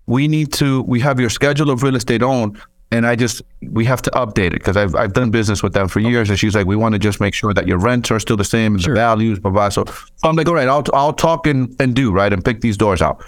we 0.07 0.27
need 0.27 0.51
to, 0.53 0.81
we 0.83 0.99
have 1.01 1.19
your 1.19 1.29
schedule 1.29 1.69
of 1.69 1.83
real 1.83 1.95
estate 1.95 2.23
owned. 2.23 2.59
And 2.89 3.05
I 3.05 3.17
just, 3.17 3.41
we 3.61 3.83
have 3.83 4.01
to 4.03 4.11
update 4.11 4.47
it 4.47 4.53
because 4.53 4.77
I've, 4.77 4.95
I've 4.95 5.11
done 5.11 5.29
business 5.29 5.61
with 5.61 5.73
them 5.73 5.89
for 5.89 5.99
years. 5.99 6.29
And 6.29 6.39
she's 6.39 6.55
like, 6.55 6.65
we 6.65 6.77
want 6.77 6.93
to 6.93 6.99
just 6.99 7.19
make 7.19 7.33
sure 7.33 7.53
that 7.53 7.67
your 7.67 7.77
rents 7.77 8.09
are 8.11 8.19
still 8.19 8.37
the 8.37 8.45
same 8.45 8.75
and 8.75 8.83
the 8.83 8.93
values, 8.93 9.39
blah, 9.39 9.51
blah. 9.51 9.67
So, 9.67 9.83
so 9.85 10.29
I'm 10.29 10.37
like, 10.37 10.47
all 10.47 10.55
right, 10.55 10.69
I'll, 10.69 10.85
I'll 10.93 11.11
talk 11.11 11.47
and, 11.47 11.75
and 11.81 11.93
do, 11.93 12.13
right? 12.13 12.31
And 12.31 12.43
pick 12.43 12.61
these 12.61 12.77
doors 12.77 13.01
out. 13.01 13.21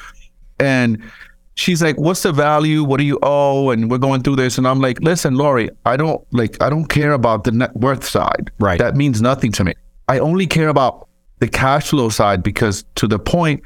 And 0.61 1.03
she's 1.55 1.81
like, 1.81 1.97
what's 1.97 2.23
the 2.23 2.31
value? 2.31 2.85
What 2.85 2.97
do 2.97 3.03
you 3.03 3.19
owe? 3.21 3.71
And 3.71 3.91
we're 3.91 3.97
going 3.97 4.23
through 4.23 4.37
this. 4.37 4.57
And 4.57 4.65
I'm 4.65 4.79
like, 4.79 5.01
listen, 5.01 5.35
Lori, 5.35 5.69
I 5.85 5.97
don't 5.97 6.25
like, 6.31 6.61
I 6.63 6.69
don't 6.69 6.85
care 6.85 7.11
about 7.11 7.43
the 7.43 7.51
net 7.51 7.75
worth 7.75 8.05
side. 8.05 8.51
Right. 8.59 8.79
That 8.79 8.95
means 8.95 9.21
nothing 9.21 9.51
to 9.53 9.65
me. 9.65 9.73
I 10.07 10.19
only 10.19 10.47
care 10.47 10.69
about 10.69 11.09
the 11.39 11.49
cash 11.49 11.89
flow 11.89 12.07
side 12.07 12.43
because 12.43 12.85
to 12.95 13.07
the 13.07 13.19
point 13.19 13.61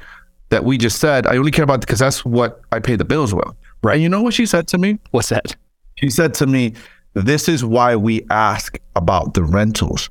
that 0.54 0.64
we 0.64 0.78
just 0.78 1.00
said, 1.00 1.26
I 1.26 1.36
only 1.36 1.50
care 1.50 1.64
about 1.64 1.80
because 1.80 1.98
that's 1.98 2.24
what 2.24 2.60
I 2.70 2.78
pay 2.78 2.94
the 2.94 3.04
bills 3.04 3.34
with. 3.34 3.52
Right. 3.82 3.94
And 3.94 4.02
you 4.04 4.08
know 4.08 4.22
what 4.22 4.34
she 4.34 4.46
said 4.46 4.68
to 4.68 4.78
me? 4.78 5.00
What's 5.10 5.30
that? 5.30 5.56
She 5.96 6.10
said 6.10 6.32
to 6.34 6.46
me, 6.46 6.74
This 7.14 7.48
is 7.48 7.64
why 7.64 7.96
we 7.96 8.24
ask 8.30 8.78
about 8.94 9.34
the 9.34 9.42
rentals. 9.42 10.08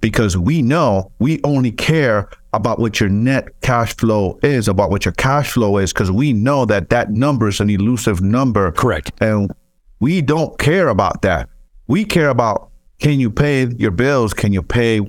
Because 0.00 0.38
we 0.38 0.62
know 0.62 1.12
we 1.18 1.38
only 1.44 1.70
care 1.70 2.30
about 2.54 2.78
what 2.78 2.98
your 2.98 3.10
net 3.10 3.60
cash 3.60 3.94
flow 3.94 4.38
is, 4.42 4.68
about 4.68 4.90
what 4.90 5.04
your 5.04 5.12
cash 5.12 5.52
flow 5.52 5.76
is, 5.76 5.92
because 5.92 6.10
we 6.10 6.32
know 6.32 6.64
that 6.64 6.88
that 6.88 7.10
number 7.10 7.46
is 7.46 7.60
an 7.60 7.68
elusive 7.68 8.22
number. 8.22 8.72
Correct. 8.72 9.12
And 9.20 9.52
we 10.00 10.22
don't 10.22 10.58
care 10.58 10.88
about 10.88 11.20
that. 11.22 11.50
We 11.88 12.06
care 12.06 12.30
about 12.30 12.70
can 13.00 13.20
you 13.20 13.30
pay 13.30 13.66
your 13.76 13.90
bills? 13.90 14.32
Can 14.32 14.54
you 14.54 14.62
pay? 14.62 15.00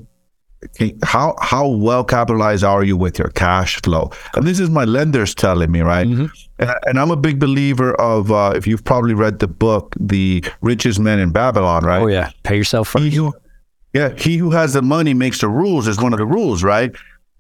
Can, 0.76 0.98
how 1.04 1.36
how 1.41 1.67
well 1.67 2.04
capitalized 2.04 2.63
are 2.63 2.84
you 2.84 2.98
with 2.98 3.17
your 3.17 3.30
cash 3.30 3.82
flow? 3.82 4.12
And 4.36 4.45
this 4.45 4.60
is 4.60 4.69
my 4.69 4.84
lenders 4.84 5.34
telling 5.34 5.72
me, 5.72 5.82
right? 5.82 6.06
And, 6.06 6.30
and 6.60 7.00
I'm 7.00 7.12
a 7.12 7.15
big 7.15 7.39
believer 7.39 7.93
of 7.95 8.32
uh, 8.32 8.54
if 8.56 8.67
you've 8.67 8.84
probably 8.84 9.13
read 9.13 9.39
the 9.39 9.48
book, 9.48 9.95
The 10.00 10.43
Richest 10.62 11.00
Men 11.00 11.19
in 11.19 11.32
Babylon, 11.32 11.86
right? 11.86 12.02
Oh 12.02 12.08
yeah. 12.08 12.32
Pay 12.43 12.58
yourself 12.58 12.89
first. 12.89 13.06
He 13.06 13.12
who, 13.12 13.34
yeah, 13.93 14.10
he 14.17 14.38
who 14.38 14.52
has 14.52 14.74
the 14.74 14.82
money 14.82 15.13
makes 15.13 15.39
the 15.39 15.48
rules 15.48 15.88
is 15.88 15.98
one 15.98 16.12
of 16.12 16.19
the 16.19 16.26
rules, 16.26 16.62
right? 16.62 16.93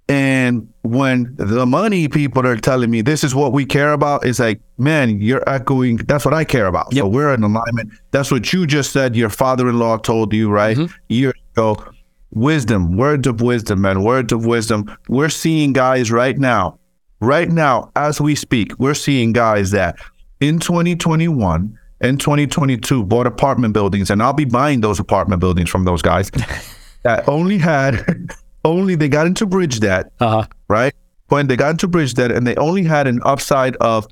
And 0.07 0.73
when 0.81 1.35
the 1.35 1.67
money 1.67 2.07
people 2.07 2.47
are 2.47 2.57
telling 2.57 2.89
me 2.89 3.01
this 3.01 3.23
is 3.23 3.35
what 3.35 3.53
we 3.53 3.63
care 3.65 3.93
about, 3.93 4.25
it's 4.25 4.39
like, 4.39 4.59
man, 4.79 5.21
you're 5.21 5.47
echoing. 5.47 5.97
That's 5.97 6.25
what 6.25 6.33
I 6.33 6.45
care 6.45 6.65
about. 6.65 6.93
So 6.95 7.05
we're 7.07 7.31
in 7.33 7.43
alignment. 7.43 7.91
That's 8.09 8.31
what 8.31 8.51
you 8.51 8.65
just 8.65 8.91
said. 8.91 9.15
Your 9.15 9.29
father-in-law 9.29 9.97
told 9.97 10.33
you, 10.33 10.49
right? 10.49 10.77
Years 11.09 11.35
ago. 11.53 11.83
Wisdom, 12.31 12.95
words 12.95 13.27
of 13.27 13.41
wisdom, 13.41 13.81
man, 13.81 14.03
words 14.03 14.31
of 14.31 14.45
wisdom. 14.45 14.85
We're 15.07 15.29
seeing 15.29 15.73
guys 15.73 16.11
right 16.11 16.37
now, 16.37 16.77
right 17.21 17.49
now, 17.49 17.91
as 17.95 18.21
we 18.21 18.35
speak, 18.35 18.77
we're 18.79 18.93
seeing 18.93 19.33
guys 19.33 19.71
that 19.71 19.95
in 20.39 20.59
2021 20.59 21.77
and 22.01 22.19
2022 22.19 23.03
bought 23.03 23.25
apartment 23.27 23.73
buildings, 23.73 24.09
and 24.09 24.21
I'll 24.21 24.33
be 24.33 24.45
buying 24.45 24.81
those 24.81 24.99
apartment 24.99 25.39
buildings 25.41 25.69
from 25.69 25.85
those 25.85 26.01
guys 26.01 26.29
that 27.03 27.27
only 27.27 27.57
had, 27.57 28.05
only 28.63 28.95
they 28.95 29.09
got 29.09 29.25
into 29.27 29.45
bridge 29.45 29.79
debt, 29.79 30.11
Uh 30.19 30.29
huh. 30.29 30.47
right? 30.67 30.93
When 31.29 31.47
they 31.47 31.55
got 31.55 31.71
into 31.71 31.87
bridge 31.87 32.13
debt 32.13 32.31
and 32.31 32.45
they 32.47 32.55
only 32.55 32.83
had 32.83 33.07
an 33.07 33.21
upside 33.23 33.75
of 33.77 34.07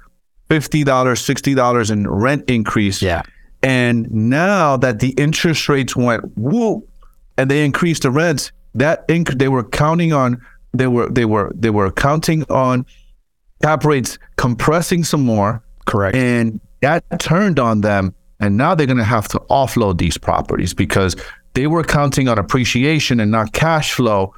$50, 0.49 0.83
$60 0.85 1.91
in 1.91 2.09
rent 2.09 2.49
increase. 2.49 3.01
Yeah. 3.01 3.21
And 3.63 4.09
now 4.11 4.77
that 4.77 4.99
the 4.99 5.09
interest 5.11 5.67
rates 5.69 5.95
went 5.95 6.23
whoop 6.37 6.87
and 7.37 7.49
they 7.49 7.63
increased 7.63 8.03
the 8.03 8.11
rents, 8.11 8.51
that 8.75 9.07
inc- 9.07 9.37
they 9.37 9.47
were 9.47 9.63
counting 9.63 10.13
on 10.13 10.41
they 10.73 10.87
were 10.87 11.09
they 11.09 11.25
were 11.25 11.51
they 11.55 11.69
were 11.69 11.91
counting 11.91 12.43
on 12.49 12.85
cap 13.61 13.83
rates 13.83 14.19
compressing 14.35 15.03
some 15.03 15.21
more 15.21 15.63
Correct. 15.85 16.15
and 16.15 16.59
that 16.81 17.03
turned 17.19 17.59
on 17.59 17.81
them 17.81 18.13
and 18.39 18.57
now 18.57 18.75
they're 18.75 18.85
going 18.85 18.97
to 18.97 19.03
have 19.03 19.27
to 19.29 19.39
offload 19.49 19.97
these 19.97 20.17
properties 20.17 20.73
because 20.73 21.15
they 21.53 21.65
were 21.65 21.83
counting 21.83 22.27
on 22.27 22.37
appreciation 22.37 23.19
and 23.19 23.31
not 23.31 23.53
cash 23.53 23.93
flow 23.93 24.33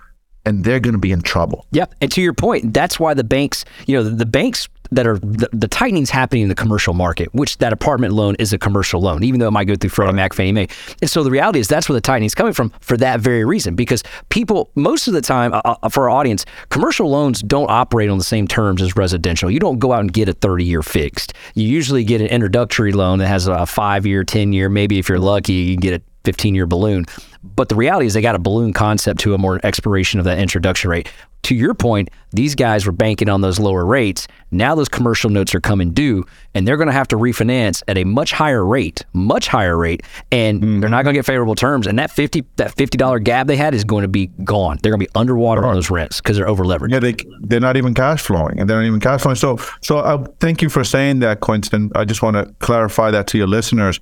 and 0.45 0.63
they're 0.63 0.79
going 0.79 0.93
to 0.93 0.99
be 0.99 1.11
in 1.11 1.21
trouble. 1.21 1.65
Yeah, 1.71 1.85
and 1.99 2.09
to 2.13 2.21
your 2.21 2.33
point, 2.33 2.73
that's 2.73 2.97
why 2.97 3.13
the 3.13 3.25
banks, 3.25 3.65
you 3.87 3.97
know, 3.97 4.03
the, 4.03 4.11
the 4.11 4.25
banks 4.25 4.69
that 4.91 5.07
are 5.07 5.19
the, 5.19 5.49
the 5.51 5.67
tightening's 5.67 6.09
happening 6.09 6.43
in 6.43 6.49
the 6.49 6.55
commercial 6.55 6.93
market, 6.93 7.33
which 7.33 7.57
that 7.59 7.73
apartment 7.73 8.13
loan 8.13 8.35
is 8.35 8.53
a 8.53 8.57
commercial 8.57 9.01
loan, 9.01 9.23
even 9.23 9.39
though 9.39 9.47
it 9.47 9.51
might 9.51 9.65
go 9.65 9.75
through 9.75 9.89
Freddie 9.89 10.13
Mac, 10.13 10.33
Fannie 10.33 10.51
Mae. 10.51 10.67
And 11.01 11.09
so 11.09 11.23
the 11.23 11.31
reality 11.31 11.59
is 11.59 11.67
that's 11.67 11.89
where 11.89 11.95
the 11.95 12.01
tightening's 12.01 12.35
coming 12.35 12.53
from 12.53 12.71
for 12.81 12.97
that 12.97 13.19
very 13.19 13.45
reason, 13.45 13.75
because 13.75 14.03
people 14.29 14.69
most 14.75 15.07
of 15.07 15.13
the 15.13 15.21
time 15.21 15.53
uh, 15.53 15.61
uh, 15.65 15.89
for 15.89 16.09
our 16.09 16.17
audience, 16.17 16.45
commercial 16.69 17.09
loans 17.09 17.41
don't 17.41 17.69
operate 17.69 18.09
on 18.09 18.17
the 18.17 18.23
same 18.23 18.47
terms 18.47 18.81
as 18.81 18.95
residential. 18.95 19.49
You 19.49 19.59
don't 19.59 19.79
go 19.79 19.93
out 19.93 20.01
and 20.01 20.11
get 20.11 20.29
a 20.29 20.33
30 20.33 20.63
year 20.63 20.81
fixed. 20.81 21.33
You 21.55 21.67
usually 21.67 22.03
get 22.03 22.21
an 22.21 22.27
introductory 22.27 22.91
loan 22.91 23.19
that 23.19 23.27
has 23.27 23.47
a 23.47 23.65
five 23.65 24.05
year, 24.05 24.23
10 24.23 24.53
year, 24.53 24.69
maybe 24.69 24.99
if 24.99 25.09
you're 25.09 25.19
lucky, 25.19 25.53
you 25.53 25.75
can 25.75 25.81
get 25.81 26.01
a 26.01 26.08
15 26.23 26.55
year 26.55 26.65
balloon. 26.65 27.05
But 27.43 27.69
the 27.69 27.75
reality 27.75 28.05
is 28.05 28.13
they 28.13 28.21
got 28.21 28.35
a 28.35 28.39
balloon 28.39 28.73
concept 28.73 29.21
to 29.21 29.33
a 29.33 29.37
more 29.37 29.59
expiration 29.63 30.19
of 30.19 30.25
that 30.25 30.39
introduction 30.39 30.89
rate. 30.89 31.09
To 31.43 31.55
your 31.55 31.73
point, 31.73 32.09
these 32.31 32.53
guys 32.53 32.85
were 32.85 32.91
banking 32.91 33.29
on 33.29 33.39
those 33.39 33.59
lower 33.59 33.85
rates. 33.85 34.27
Now 34.51 34.75
those 34.75 34.89
commercial 34.89 35.29
notes 35.29 35.55
are 35.55 35.61
coming 35.61 35.91
due 35.91 36.25
and 36.53 36.67
they're 36.67 36.75
going 36.75 36.87
to 36.87 36.93
have 36.93 37.07
to 37.09 37.15
refinance 37.15 37.81
at 37.87 37.97
a 37.97 38.03
much 38.03 38.33
higher 38.33 38.65
rate, 38.65 39.05
much 39.13 39.47
higher 39.47 39.77
rate, 39.77 40.03
and 40.33 40.83
they're 40.83 40.89
not 40.89 41.03
going 41.03 41.13
to 41.13 41.17
get 41.17 41.25
favorable 41.25 41.55
terms 41.55 41.87
and 41.87 41.97
that 41.97 42.11
50 42.11 42.43
that 42.57 42.75
$50 42.75 43.23
gap 43.23 43.47
they 43.47 43.55
had 43.55 43.73
is 43.73 43.85
going 43.85 44.01
to 44.01 44.09
be 44.09 44.27
gone. 44.43 44.79
They're 44.83 44.91
going 44.91 44.99
to 44.99 45.05
be 45.05 45.11
underwater 45.15 45.65
on 45.65 45.75
those 45.75 45.89
rents 45.89 46.19
cuz 46.19 46.35
they're 46.35 46.47
over 46.47 46.65
leveraged. 46.65 46.91
Yeah, 46.91 46.99
they 46.99 47.15
they're 47.39 47.59
not 47.61 47.77
even 47.77 47.93
cash 47.93 48.21
flowing, 48.21 48.59
and 48.59 48.69
they're 48.69 48.81
not 48.81 48.87
even 48.87 48.99
cash 48.99 49.21
flowing. 49.21 49.37
So, 49.37 49.57
so 49.81 49.99
uh, 49.99 50.25
thank 50.39 50.61
you 50.61 50.69
for 50.69 50.83
saying 50.83 51.19
that, 51.19 51.39
Quentin. 51.39 51.91
I 51.95 52.03
just 52.03 52.21
want 52.21 52.35
to 52.35 52.53
clarify 52.59 53.11
that 53.11 53.27
to 53.27 53.37
your 53.37 53.47
listeners. 53.47 53.99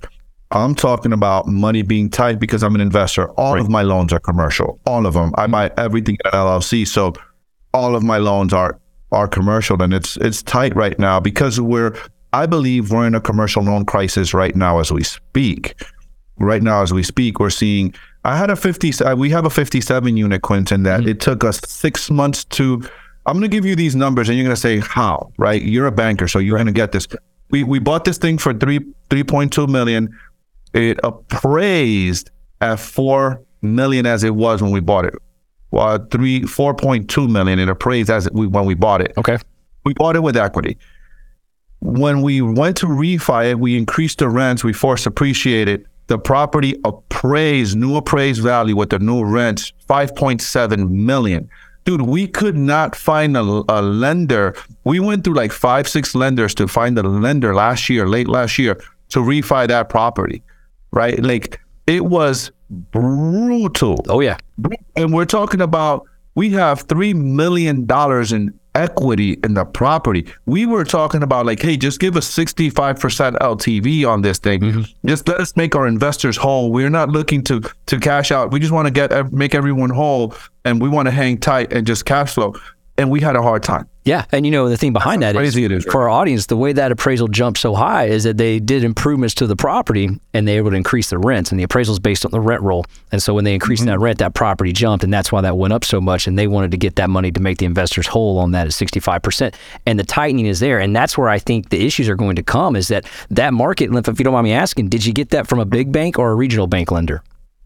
I'm 0.50 0.74
talking 0.74 1.12
about 1.12 1.46
money 1.46 1.82
being 1.82 2.08
tight 2.08 2.40
because 2.40 2.62
I'm 2.62 2.74
an 2.74 2.80
investor. 2.80 3.28
All 3.32 3.60
of 3.60 3.68
my 3.68 3.82
loans 3.82 4.12
are 4.12 4.18
commercial. 4.20 4.80
All 4.86 5.06
of 5.06 5.14
them. 5.14 5.32
I 5.36 5.46
buy 5.46 5.70
everything 5.76 6.16
at 6.24 6.32
LLC, 6.32 6.86
so 6.86 7.12
all 7.74 7.94
of 7.94 8.02
my 8.02 8.16
loans 8.18 8.52
are 8.52 8.80
are 9.12 9.28
commercial, 9.28 9.82
and 9.82 9.92
it's 9.92 10.16
it's 10.18 10.42
tight 10.42 10.74
right 10.74 10.98
now 10.98 11.20
because 11.20 11.60
we're. 11.60 11.96
I 12.34 12.44
believe 12.44 12.90
we're 12.90 13.06
in 13.06 13.14
a 13.14 13.22
commercial 13.22 13.62
loan 13.62 13.86
crisis 13.86 14.34
right 14.34 14.54
now 14.54 14.80
as 14.80 14.92
we 14.92 15.02
speak. 15.02 15.82
Right 16.38 16.62
now, 16.62 16.82
as 16.82 16.92
we 16.92 17.02
speak, 17.02 17.40
we're 17.40 17.50
seeing. 17.50 17.94
I 18.24 18.36
had 18.36 18.50
a 18.50 18.56
50. 18.56 18.92
uh, 19.02 19.16
We 19.16 19.30
have 19.30 19.44
a 19.46 19.50
57 19.50 20.16
unit, 20.16 20.42
Quentin. 20.42 20.82
That 20.82 21.06
it 21.06 21.20
took 21.20 21.42
us 21.44 21.60
six 21.66 22.10
months 22.10 22.44
to. 22.44 22.82
I'm 23.26 23.34
going 23.34 23.42
to 23.42 23.54
give 23.54 23.64
you 23.66 23.74
these 23.76 23.96
numbers, 23.96 24.28
and 24.28 24.36
you're 24.38 24.44
going 24.44 24.54
to 24.56 24.60
say 24.60 24.78
how. 24.78 25.30
Right? 25.38 25.62
You're 25.62 25.86
a 25.86 25.92
banker, 25.92 26.28
so 26.28 26.38
you're 26.38 26.56
going 26.58 26.66
to 26.66 26.72
get 26.72 26.92
this. 26.92 27.06
We 27.50 27.64
we 27.64 27.78
bought 27.78 28.04
this 28.04 28.18
thing 28.18 28.38
for 28.38 28.52
three 28.54 28.80
3.2 29.10 29.68
million. 29.68 30.16
It 30.74 30.98
appraised 31.02 32.30
at 32.60 32.78
four 32.78 33.42
million 33.62 34.06
as 34.06 34.24
it 34.24 34.34
was 34.34 34.62
when 34.62 34.70
we 34.70 34.80
bought 34.80 35.04
it. 35.04 35.14
Well, 35.70 35.98
three 36.10 36.42
4.2 36.42 37.30
million. 37.30 37.58
It 37.58 37.68
appraised 37.68 38.10
as 38.10 38.28
we, 38.32 38.46
when 38.46 38.64
we 38.64 38.74
bought 38.74 39.00
it. 39.00 39.12
Okay. 39.16 39.38
We 39.84 39.94
bought 39.94 40.16
it 40.16 40.22
with 40.22 40.36
equity. 40.36 40.78
When 41.80 42.22
we 42.22 42.40
went 42.40 42.76
to 42.78 42.86
refi 42.86 43.50
it, 43.50 43.58
we 43.58 43.76
increased 43.76 44.18
the 44.18 44.28
rents, 44.28 44.64
we 44.64 44.72
forced 44.72 45.06
appreciated. 45.06 45.86
The 46.08 46.18
property 46.18 46.74
appraised, 46.84 47.76
new 47.76 47.96
appraised 47.96 48.42
value 48.42 48.74
with 48.74 48.90
the 48.90 48.98
new 48.98 49.24
rents, 49.24 49.72
5.7 49.88 50.90
million. 50.90 51.48
Dude, 51.84 52.02
we 52.02 52.26
could 52.26 52.56
not 52.56 52.96
find 52.96 53.36
a, 53.36 53.62
a 53.68 53.82
lender. 53.82 54.54
We 54.84 55.00
went 55.00 55.24
through 55.24 55.34
like 55.34 55.52
five, 55.52 55.86
six 55.86 56.14
lenders 56.14 56.54
to 56.56 56.66
find 56.66 56.98
a 56.98 57.02
lender 57.02 57.54
last 57.54 57.88
year, 57.88 58.08
late 58.08 58.28
last 58.28 58.58
year, 58.58 58.74
to 59.10 59.20
refi 59.20 59.68
that 59.68 59.88
property, 59.88 60.42
right? 60.92 61.22
Like 61.22 61.60
it 61.86 62.04
was 62.04 62.50
brutal 62.70 64.04
Oh 64.08 64.20
yeah. 64.20 64.36
and 64.96 65.12
we're 65.12 65.24
talking 65.24 65.60
about 65.60 66.06
we 66.34 66.50
have 66.50 66.82
three 66.82 67.14
million 67.14 67.84
dollars 67.86 68.32
in 68.32 68.58
equity 68.74 69.32
in 69.42 69.54
the 69.54 69.64
property. 69.64 70.26
We 70.46 70.64
were 70.64 70.84
talking 70.84 71.22
about 71.22 71.46
like, 71.46 71.60
hey, 71.60 71.76
just 71.76 71.98
give 71.98 72.16
us 72.16 72.32
65% 72.32 73.36
LTV 73.38 74.06
on 74.08 74.22
this 74.22 74.38
thing. 74.38 74.60
Mm-hmm. 74.60 75.08
Just 75.08 75.26
let 75.26 75.40
us 75.40 75.56
make 75.56 75.74
our 75.74 75.86
investors 75.88 76.36
whole. 76.36 76.70
We're 76.70 76.90
not 76.90 77.08
looking 77.08 77.42
to 77.44 77.60
to 77.86 77.98
cash 77.98 78.30
out. 78.30 78.52
We 78.52 78.60
just 78.60 78.72
want 78.72 78.86
to 78.86 78.92
get 78.92 79.32
make 79.32 79.54
everyone 79.54 79.90
whole, 79.90 80.34
and 80.64 80.80
we 80.80 80.88
want 80.88 81.06
to 81.06 81.12
hang 81.12 81.38
tight 81.38 81.72
and 81.72 81.86
just 81.86 82.04
cash 82.04 82.34
flow. 82.34 82.54
And 82.98 83.10
we 83.10 83.20
had 83.20 83.36
a 83.36 83.42
hard 83.42 83.62
time. 83.62 83.88
Yeah, 84.04 84.24
and 84.32 84.44
you 84.46 84.50
know 84.50 84.68
the 84.70 84.76
thing 84.76 84.92
behind 84.94 85.22
that 85.22 85.36
is 85.36 85.54
is, 85.54 85.84
for 85.84 86.02
our 86.02 86.08
audience, 86.08 86.46
the 86.46 86.56
way 86.56 86.72
that 86.72 86.90
appraisal 86.90 87.28
jumped 87.28 87.60
so 87.60 87.74
high 87.74 88.06
is 88.06 88.24
that 88.24 88.38
they 88.38 88.58
did 88.58 88.82
improvements 88.82 89.34
to 89.34 89.46
the 89.46 89.54
property 89.54 90.08
and 90.32 90.48
they 90.48 90.54
were 90.54 90.58
able 90.60 90.70
to 90.70 90.76
increase 90.76 91.10
the 91.10 91.18
rents, 91.18 91.50
and 91.50 91.60
the 91.60 91.64
appraisal 91.64 91.92
is 91.92 91.98
based 91.98 92.24
on 92.24 92.30
the 92.30 92.40
rent 92.40 92.62
roll. 92.62 92.86
And 93.12 93.22
so 93.22 93.34
when 93.34 93.44
they 93.44 93.54
increased 93.54 93.82
Mm-hmm. 93.82 93.90
that 93.90 93.98
rent, 93.98 94.18
that 94.18 94.34
property 94.34 94.72
jumped, 94.72 95.04
and 95.04 95.12
that's 95.12 95.30
why 95.30 95.42
that 95.42 95.58
went 95.58 95.74
up 95.74 95.84
so 95.84 96.00
much. 96.00 96.26
And 96.26 96.38
they 96.38 96.48
wanted 96.48 96.70
to 96.70 96.78
get 96.78 96.96
that 96.96 97.10
money 97.10 97.30
to 97.30 97.40
make 97.40 97.58
the 97.58 97.66
investors 97.66 98.06
whole 98.06 98.38
on 98.38 98.52
that 98.52 98.66
at 98.66 98.72
sixty 98.72 98.98
five 98.98 99.22
percent. 99.22 99.54
And 99.86 99.98
the 99.98 100.04
tightening 100.04 100.46
is 100.46 100.58
there, 100.58 100.80
and 100.80 100.96
that's 100.96 101.18
where 101.18 101.28
I 101.28 101.38
think 101.38 101.68
the 101.68 101.84
issues 101.84 102.08
are 102.08 102.16
going 102.16 102.36
to 102.36 102.42
come. 102.42 102.76
Is 102.76 102.88
that 102.88 103.04
that 103.30 103.52
market? 103.52 103.94
If 103.94 104.18
you 104.18 104.24
don't 104.24 104.32
mind 104.32 104.44
me 104.44 104.52
asking, 104.54 104.88
did 104.88 105.04
you 105.04 105.12
get 105.12 105.30
that 105.30 105.46
from 105.46 105.60
a 105.60 105.66
big 105.66 105.92
bank 105.92 106.18
or 106.18 106.30
a 106.30 106.34
regional 106.34 106.66
bank 106.66 106.90
lender? 106.90 107.22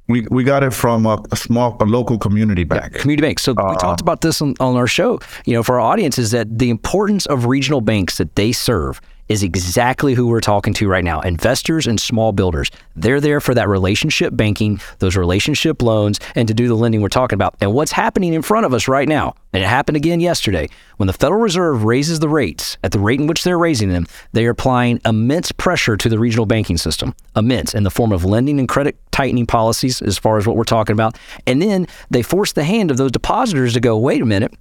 We 0.09 0.26
we 0.30 0.44
got 0.44 0.62
it 0.62 0.72
from 0.72 1.07
a, 1.07 1.22
a 1.30 1.36
small, 1.36 1.76
a 1.80 1.84
local 1.84 2.18
community 2.18 2.64
bank. 2.64 2.94
community 2.94 3.26
bank. 3.26 3.38
So 3.38 3.53
we 3.53 3.62
uh, 3.62 3.76
talked 3.76 4.00
about 4.00 4.20
this 4.20 4.42
on, 4.42 4.55
on 4.59 4.76
our 4.76 4.86
show. 4.88 5.20
You 5.46 5.55
know, 5.55 5.62
for 5.62 5.80
our 5.80 5.92
audience, 5.92 6.18
is 6.18 6.32
that 6.32 6.59
the 6.59 6.70
importance 6.70 7.26
of 7.26 7.46
regional 7.46 7.80
banks 7.80 8.18
that 8.18 8.34
they 8.34 8.53
serve 8.53 9.00
is 9.28 9.42
exactly 9.42 10.14
who 10.14 10.26
we're 10.26 10.40
talking 10.40 10.74
to 10.74 10.88
right 10.88 11.04
now 11.04 11.20
investors 11.20 11.86
and 11.86 12.00
small 12.00 12.32
builders. 12.32 12.70
They're 12.96 13.20
there 13.20 13.40
for 13.40 13.54
that 13.54 13.68
relationship 13.68 14.36
banking, 14.36 14.80
those 14.98 15.16
relationship 15.16 15.82
loans, 15.82 16.20
and 16.34 16.48
to 16.48 16.54
do 16.54 16.68
the 16.68 16.74
lending 16.74 17.00
we're 17.00 17.08
talking 17.08 17.36
about. 17.36 17.56
And 17.60 17.72
what's 17.72 17.92
happening 17.92 18.34
in 18.34 18.42
front 18.42 18.66
of 18.66 18.74
us 18.74 18.88
right 18.88 19.08
now, 19.08 19.34
and 19.52 19.62
it 19.62 19.66
happened 19.66 19.96
again 19.96 20.20
yesterday, 20.20 20.68
when 20.96 21.06
the 21.06 21.12
Federal 21.12 21.40
Reserve 21.40 21.84
raises 21.84 22.20
the 22.20 22.28
rates 22.28 22.76
at 22.82 22.92
the 22.92 22.98
rate 22.98 23.20
in 23.20 23.26
which 23.26 23.44
they're 23.44 23.58
raising 23.58 23.88
them, 23.88 24.06
they 24.32 24.46
are 24.46 24.50
applying 24.50 25.00
immense 25.04 25.52
pressure 25.52 25.96
to 25.96 26.08
the 26.08 26.18
regional 26.18 26.46
banking 26.46 26.76
system, 26.76 27.14
immense 27.36 27.74
in 27.74 27.82
the 27.82 27.90
form 27.90 28.12
of 28.12 28.24
lending 28.24 28.58
and 28.58 28.68
credit 28.68 28.98
tightening 29.12 29.46
policies, 29.46 30.02
as 30.02 30.18
far 30.18 30.38
as 30.38 30.46
what 30.46 30.56
we're 30.56 30.64
talking 30.64 30.94
about. 30.94 31.18
And 31.46 31.60
then 31.60 31.86
they 32.10 32.22
force 32.22 32.52
the 32.52 32.64
hand 32.64 32.90
of 32.90 32.96
those 32.96 33.12
depositors 33.12 33.74
to 33.74 33.80
go, 33.80 33.96
wait 33.96 34.22
a 34.22 34.26
minute 34.26 34.54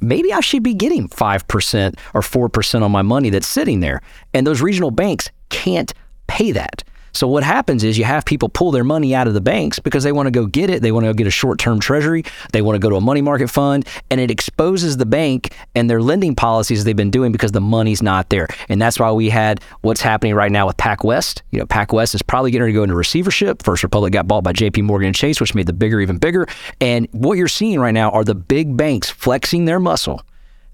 maybe 0.00 0.32
I 0.32 0.40
should 0.40 0.62
be 0.62 0.74
getting 0.74 1.08
5% 1.08 1.98
or 2.14 2.20
4% 2.20 2.82
on 2.82 2.92
my 2.92 3.02
money 3.02 3.30
that's 3.30 3.46
sitting 3.46 3.80
there. 3.80 4.00
And 4.34 4.46
those 4.46 4.60
regional 4.60 4.90
banks 4.90 5.30
can't 5.48 5.92
pay 6.26 6.52
that. 6.52 6.84
So 7.12 7.26
what 7.26 7.42
happens 7.42 7.84
is 7.84 7.98
you 7.98 8.04
have 8.04 8.24
people 8.24 8.48
pull 8.48 8.70
their 8.70 8.84
money 8.84 9.14
out 9.14 9.26
of 9.26 9.34
the 9.34 9.40
banks 9.40 9.78
because 9.78 10.04
they 10.04 10.12
want 10.12 10.26
to 10.26 10.30
go 10.30 10.46
get 10.46 10.70
it. 10.70 10.82
They 10.82 10.92
want 10.92 11.04
to 11.04 11.08
go 11.08 11.14
get 11.14 11.26
a 11.26 11.30
short-term 11.30 11.80
treasury. 11.80 12.24
They 12.52 12.62
want 12.62 12.76
to 12.76 12.78
go 12.78 12.90
to 12.90 12.96
a 12.96 13.00
money 13.00 13.22
market 13.22 13.50
fund, 13.50 13.86
and 14.10 14.20
it 14.20 14.30
exposes 14.30 14.96
the 14.96 15.06
bank 15.06 15.54
and 15.74 15.88
their 15.88 16.02
lending 16.02 16.34
policies 16.34 16.84
they've 16.84 16.96
been 16.96 17.10
doing 17.10 17.32
because 17.32 17.52
the 17.52 17.60
money's 17.60 18.02
not 18.02 18.28
there. 18.30 18.48
And 18.68 18.80
that's 18.80 18.98
why 18.98 19.10
we 19.12 19.30
had 19.30 19.60
what's 19.80 20.00
happening 20.00 20.34
right 20.34 20.52
now 20.52 20.66
with 20.66 20.76
PacWest. 20.76 21.42
You 21.50 21.60
know, 21.60 21.66
PacWest 21.66 22.14
is 22.14 22.22
probably 22.22 22.50
getting 22.50 22.66
to 22.66 22.72
go 22.72 22.82
into 22.82 22.94
receivership. 22.94 23.62
First 23.62 23.82
Republic 23.82 24.12
got 24.12 24.28
bought 24.28 24.44
by 24.44 24.52
J.P. 24.52 24.82
Morgan 24.82 25.12
Chase, 25.12 25.40
which 25.40 25.54
made 25.54 25.66
the 25.66 25.72
bigger 25.72 26.00
even 26.00 26.18
bigger. 26.18 26.46
And 26.80 27.08
what 27.12 27.38
you're 27.38 27.48
seeing 27.48 27.80
right 27.80 27.94
now 27.94 28.10
are 28.10 28.24
the 28.24 28.34
big 28.34 28.76
banks 28.76 29.10
flexing 29.10 29.64
their 29.64 29.80
muscle. 29.80 30.22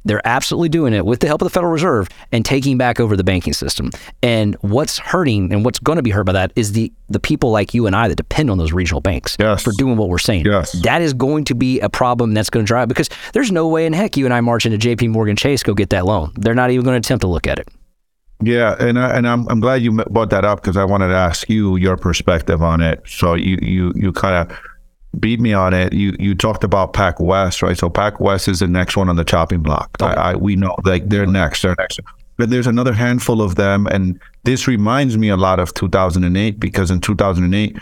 They're 0.05 0.27
absolutely 0.27 0.69
doing 0.69 0.93
it 0.93 1.07
with 1.07 1.21
the 1.21 1.27
help 1.27 1.41
of 1.41 1.47
the 1.47 1.51
Federal 1.51 1.73
Reserve 1.73 2.09
and 2.31 2.45
taking 2.45 2.77
back 2.77 3.01
over 3.01 3.17
the 3.17 3.25
banking 3.25 3.53
system. 3.55 3.91
And 4.23 4.55
what's 4.61 4.99
hurting 4.99 5.53
and 5.53 5.65
what's 5.65 5.79
going 5.79 5.97
to 5.97 6.03
be 6.03 6.11
hurt 6.11 6.25
by 6.25 6.33
that 6.33 6.53
is 6.57 6.73
the 6.73 6.93
the 7.09 7.21
people 7.21 7.51
like 7.51 7.75
you 7.75 7.87
and 7.87 7.95
I 7.97 8.09
that 8.09 8.17
depend 8.17 8.51
on 8.51 8.59
those 8.59 8.73
regional 8.73 9.01
banks 9.01 9.37
Yes. 9.39 9.63
for 9.63 9.73
doing 9.73 9.97
what 9.97 10.09
we're 10.09 10.19
saying. 10.19 10.47
Yes. 10.47 10.73
That 10.83 11.01
is 11.03 11.13
going 11.13 11.45
to 11.45 11.55
be 11.55 11.81
a 11.81 11.89
problem 11.89 12.35
that's 12.35 12.51
going 12.51 12.65
to 12.65 12.69
drive 12.69 12.89
because 12.89 13.09
there's 13.33 13.53
no 13.53 13.69
way 13.69 13.87
in 13.87 13.93
heck 13.93 14.17
you 14.17 14.25
and 14.25 14.35
I 14.35 14.41
march 14.41 14.67
into 14.67 14.79
JP 14.79 15.11
Morgan 15.11 15.37
Chase 15.37 15.63
go 15.63 15.75
get 15.75 15.91
that 15.91 16.05
loan. 16.07 16.33
They're 16.37 16.55
not 16.55 16.71
even 16.71 16.85
going 16.85 16.95
to 17.01 17.07
attempt 17.07 17.23
to 17.23 17.29
look 17.29 17.47
at 17.47 17.59
it. 17.59 17.69
Yeah, 18.43 18.75
and 18.79 18.99
I, 18.99 19.17
and 19.17 19.27
I'm 19.29 19.47
I'm 19.49 19.61
glad 19.61 19.81
you 19.83 19.93
brought 20.11 20.31
that 20.31 20.45
up 20.45 20.61
because 20.61 20.77
I 20.77 20.85
wanted 20.85 21.09
to 21.09 21.15
ask 21.15 21.49
you 21.49 21.77
your 21.77 21.97
perspective 21.97 22.63
on 22.63 22.83
it. 22.83 23.03
So 23.07 23.35
you 23.35 23.59
you 23.63 23.93
you 23.95 24.13
kind 24.13 24.51
of 24.51 24.59
beat 25.21 25.41
me 25.41 25.53
on 25.53 25.75
it. 25.75 25.93
You 25.93 26.15
you 26.19 26.35
talked 26.35 26.65
about 26.65 26.93
Pac 26.93 27.21
West, 27.21 27.62
right? 27.62 27.77
So 27.77 27.89
Pac 27.91 28.21
West 28.21 28.49
is 28.49 28.61
the 28.61 28.69
next 28.69 28.97
one 28.97 29.09
on 29.09 29.17
the 29.17 29.25
chopping 29.25 29.61
block. 29.61 29.91
I, 30.01 30.15
I 30.15 30.35
we 30.37 30.57
know 30.57 30.77
like 30.85 31.09
they're 31.09 31.27
next, 31.27 31.62
they're 31.62 31.75
next. 31.79 32.01
But 32.37 32.51
there's 32.51 32.67
another 32.67 32.93
handful 32.93 33.41
of 33.41 33.55
them, 33.55 33.87
and 33.87 34.19
this 34.43 34.67
reminds 34.67 35.17
me 35.17 35.29
a 35.29 35.37
lot 35.37 35.61
of 35.61 35.73
2008 35.75 36.59
because 36.59 36.91
in 36.91 37.01
2008 37.01 37.77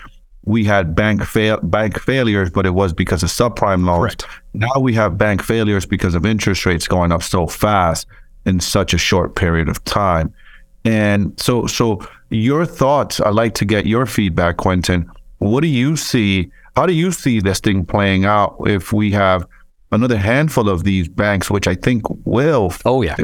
we 0.44 0.64
had 0.64 0.94
bank 0.94 1.24
fail 1.24 1.58
bank 1.62 1.98
failures, 2.00 2.50
but 2.50 2.66
it 2.66 2.74
was 2.74 2.92
because 2.92 3.22
of 3.22 3.30
subprime 3.30 3.84
loans. 3.84 4.16
Correct. 4.16 4.26
Now 4.54 4.80
we 4.80 4.92
have 4.94 5.16
bank 5.16 5.42
failures 5.42 5.86
because 5.86 6.14
of 6.14 6.26
interest 6.26 6.66
rates 6.66 6.88
going 6.88 7.12
up 7.12 7.22
so 7.22 7.46
fast 7.46 8.06
in 8.44 8.60
such 8.60 8.92
a 8.92 8.98
short 8.98 9.36
period 9.36 9.68
of 9.68 9.82
time. 9.84 10.34
And 10.84 11.38
so, 11.40 11.66
so 11.66 12.04
your 12.30 12.66
thoughts. 12.66 13.20
I'd 13.20 13.34
like 13.34 13.54
to 13.54 13.64
get 13.64 13.86
your 13.86 14.06
feedback, 14.06 14.56
Quentin. 14.56 15.10
What 15.38 15.60
do 15.60 15.68
you 15.68 15.96
see? 15.96 16.50
How 16.76 16.86
do 16.86 16.92
you 16.92 17.12
see 17.12 17.40
this 17.40 17.60
thing 17.60 17.84
playing 17.84 18.24
out 18.24 18.56
if 18.66 18.92
we 18.92 19.10
have 19.12 19.46
another 19.90 20.16
handful 20.16 20.68
of 20.70 20.84
these 20.84 21.08
banks, 21.08 21.50
which 21.50 21.66
I 21.68 21.74
think 21.74 22.02
will? 22.24 22.72
Oh 22.84 23.02
yeah. 23.02 23.16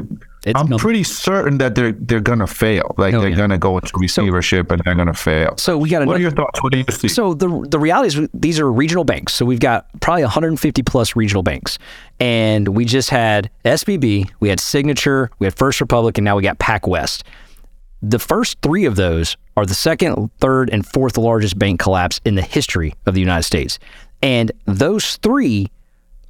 It's 0.47 0.59
I'm 0.59 0.69
pretty 0.79 1.03
certain 1.03 1.59
that 1.59 1.75
they're 1.75 1.93
they're 1.93 2.21
gonna 2.21 2.47
fail. 2.47 2.95
Like 2.97 3.13
Oh, 3.13 3.21
they're 3.21 3.31
yeah. 3.31 3.37
gonna 3.37 3.59
go 3.59 3.77
into 3.77 3.91
receivership 3.99 4.71
and 4.71 4.81
they're 4.85 4.95
gonna 4.95 5.13
fail. 5.13 5.55
so 5.59 5.77
we 5.77 5.91
got 5.91 6.07
what 6.07 6.17
are 6.17 6.21
your 6.21 6.31
thoughts? 6.31 6.63
What 6.63 6.73
do 6.73 6.79
you 6.79 6.85
see? 6.91 7.09
So 7.09 7.35
the 7.35 7.49
the 7.69 7.79
reality 7.79 8.23
is 8.23 8.29
these 8.33 8.61
are 8.61 8.71
regional 8.71 9.03
banks. 9.05 9.35
So 9.35 9.45
we've 9.45 9.59
got 9.61 9.87
probably 10.01 10.23
150 10.23 10.83
plus 10.85 11.17
regional 11.17 11.43
banks, 11.43 11.77
and 12.21 12.69
we 12.69 12.85
just 12.85 13.11
had 13.11 13.51
SVB, 13.65 14.31
we 14.41 14.49
had 14.49 14.61
Signature, 14.61 15.31
we 15.41 15.47
had 15.47 15.55
First 15.57 15.81
Republic, 15.81 16.19
and 16.19 16.25
now 16.25 16.37
we 16.37 16.43
got 16.43 16.59
PacWest. 16.61 17.23
The 18.03 18.19
first 18.19 18.59
three 18.63 18.85
of 18.85 18.97
those 18.97 19.37
are 19.57 19.67
the 19.67 19.75
second, 19.75 20.31
third, 20.39 20.71
and 20.71 20.87
fourth 20.87 21.19
largest 21.19 21.59
bank 21.59 21.81
collapse 21.81 22.21
in 22.25 22.37
the 22.37 22.43
history 22.43 22.95
of 23.07 23.15
the 23.15 23.21
United 23.21 23.43
States. 23.43 23.79
And 24.23 24.53
those 24.67 25.17
three, 25.17 25.71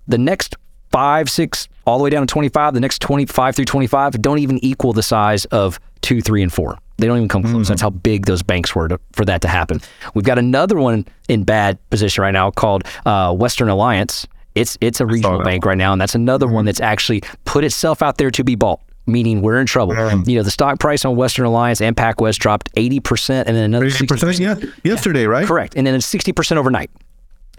the 0.07 0.19
next 0.19 0.57
five, 0.91 1.29
six, 1.29 1.69
all 1.87 1.99
the 1.99 2.05
way 2.05 2.11
down 2.11 2.27
to 2.27 2.33
25, 2.33 2.75
the 2.75 2.81
next 2.81 3.01
25 3.03 3.57
through 3.57 3.64
25 3.66 4.23
don't 4.23 4.39
even 4.39 4.62
equal 4.64 4.93
the 4.93 5.03
size 5.03 5.45
of 5.47 5.79
two, 6.01 6.23
three, 6.23 6.43
and 6.43 6.53
four. 6.53 6.79
They 6.97 7.07
don't 7.07 7.16
even 7.16 7.29
come 7.29 7.43
close. 7.45 7.69
That's 7.69 7.83
how 7.83 7.91
big 7.91 8.27
those 8.27 8.43
banks 8.43 8.75
were 8.75 8.89
to, 8.89 8.99
for 9.12 9.25
that 9.25 9.43
to 9.43 9.49
happen. 9.49 9.81
We've 10.14 10.25
got 10.25 10.39
another 10.39 10.77
one 10.77 11.07
in 11.29 11.45
bad 11.45 11.79
position 11.91 12.23
right 12.23 12.33
now 12.33 12.51
called 12.51 12.85
uh, 13.07 13.33
Western 13.35 13.69
Alliance. 13.69 14.27
It's 14.55 14.77
it's 14.81 15.01
a 15.01 15.07
regional 15.07 15.43
bank 15.45 15.64
right 15.64 15.79
now, 15.79 15.93
and 15.93 16.01
that's 16.01 16.16
another 16.16 16.49
one 16.49 16.64
that's 16.64 16.81
actually 16.81 17.23
put 17.45 17.62
itself 17.62 18.03
out 18.03 18.19
there 18.19 18.33
to 18.33 18.43
be 18.43 18.57
bought. 18.57 18.81
Meaning 19.09 19.43
we're 19.43 19.59
in 19.59 19.67
trouble. 19.67 19.95
You 20.29 20.37
know, 20.37 20.43
the 20.43 20.51
stock 20.51 20.79
price 20.79 21.05
on 21.05 21.17
Western 21.17 21.47
Alliance 21.47 21.81
and 21.81 21.97
PacWest 21.97 22.39
dropped 22.39 22.73
80% 22.75 23.45
and 23.47 23.57
then 23.57 23.65
another 23.65 23.87
60%. 23.87 24.39
yeah, 24.39 24.57
yesterday, 24.85 25.27
right? 25.27 25.47
Correct. 25.47 25.75
And 25.77 25.87
then 25.87 25.95
it's 25.95 26.13
60% 26.13 26.57
overnight. 26.57 26.91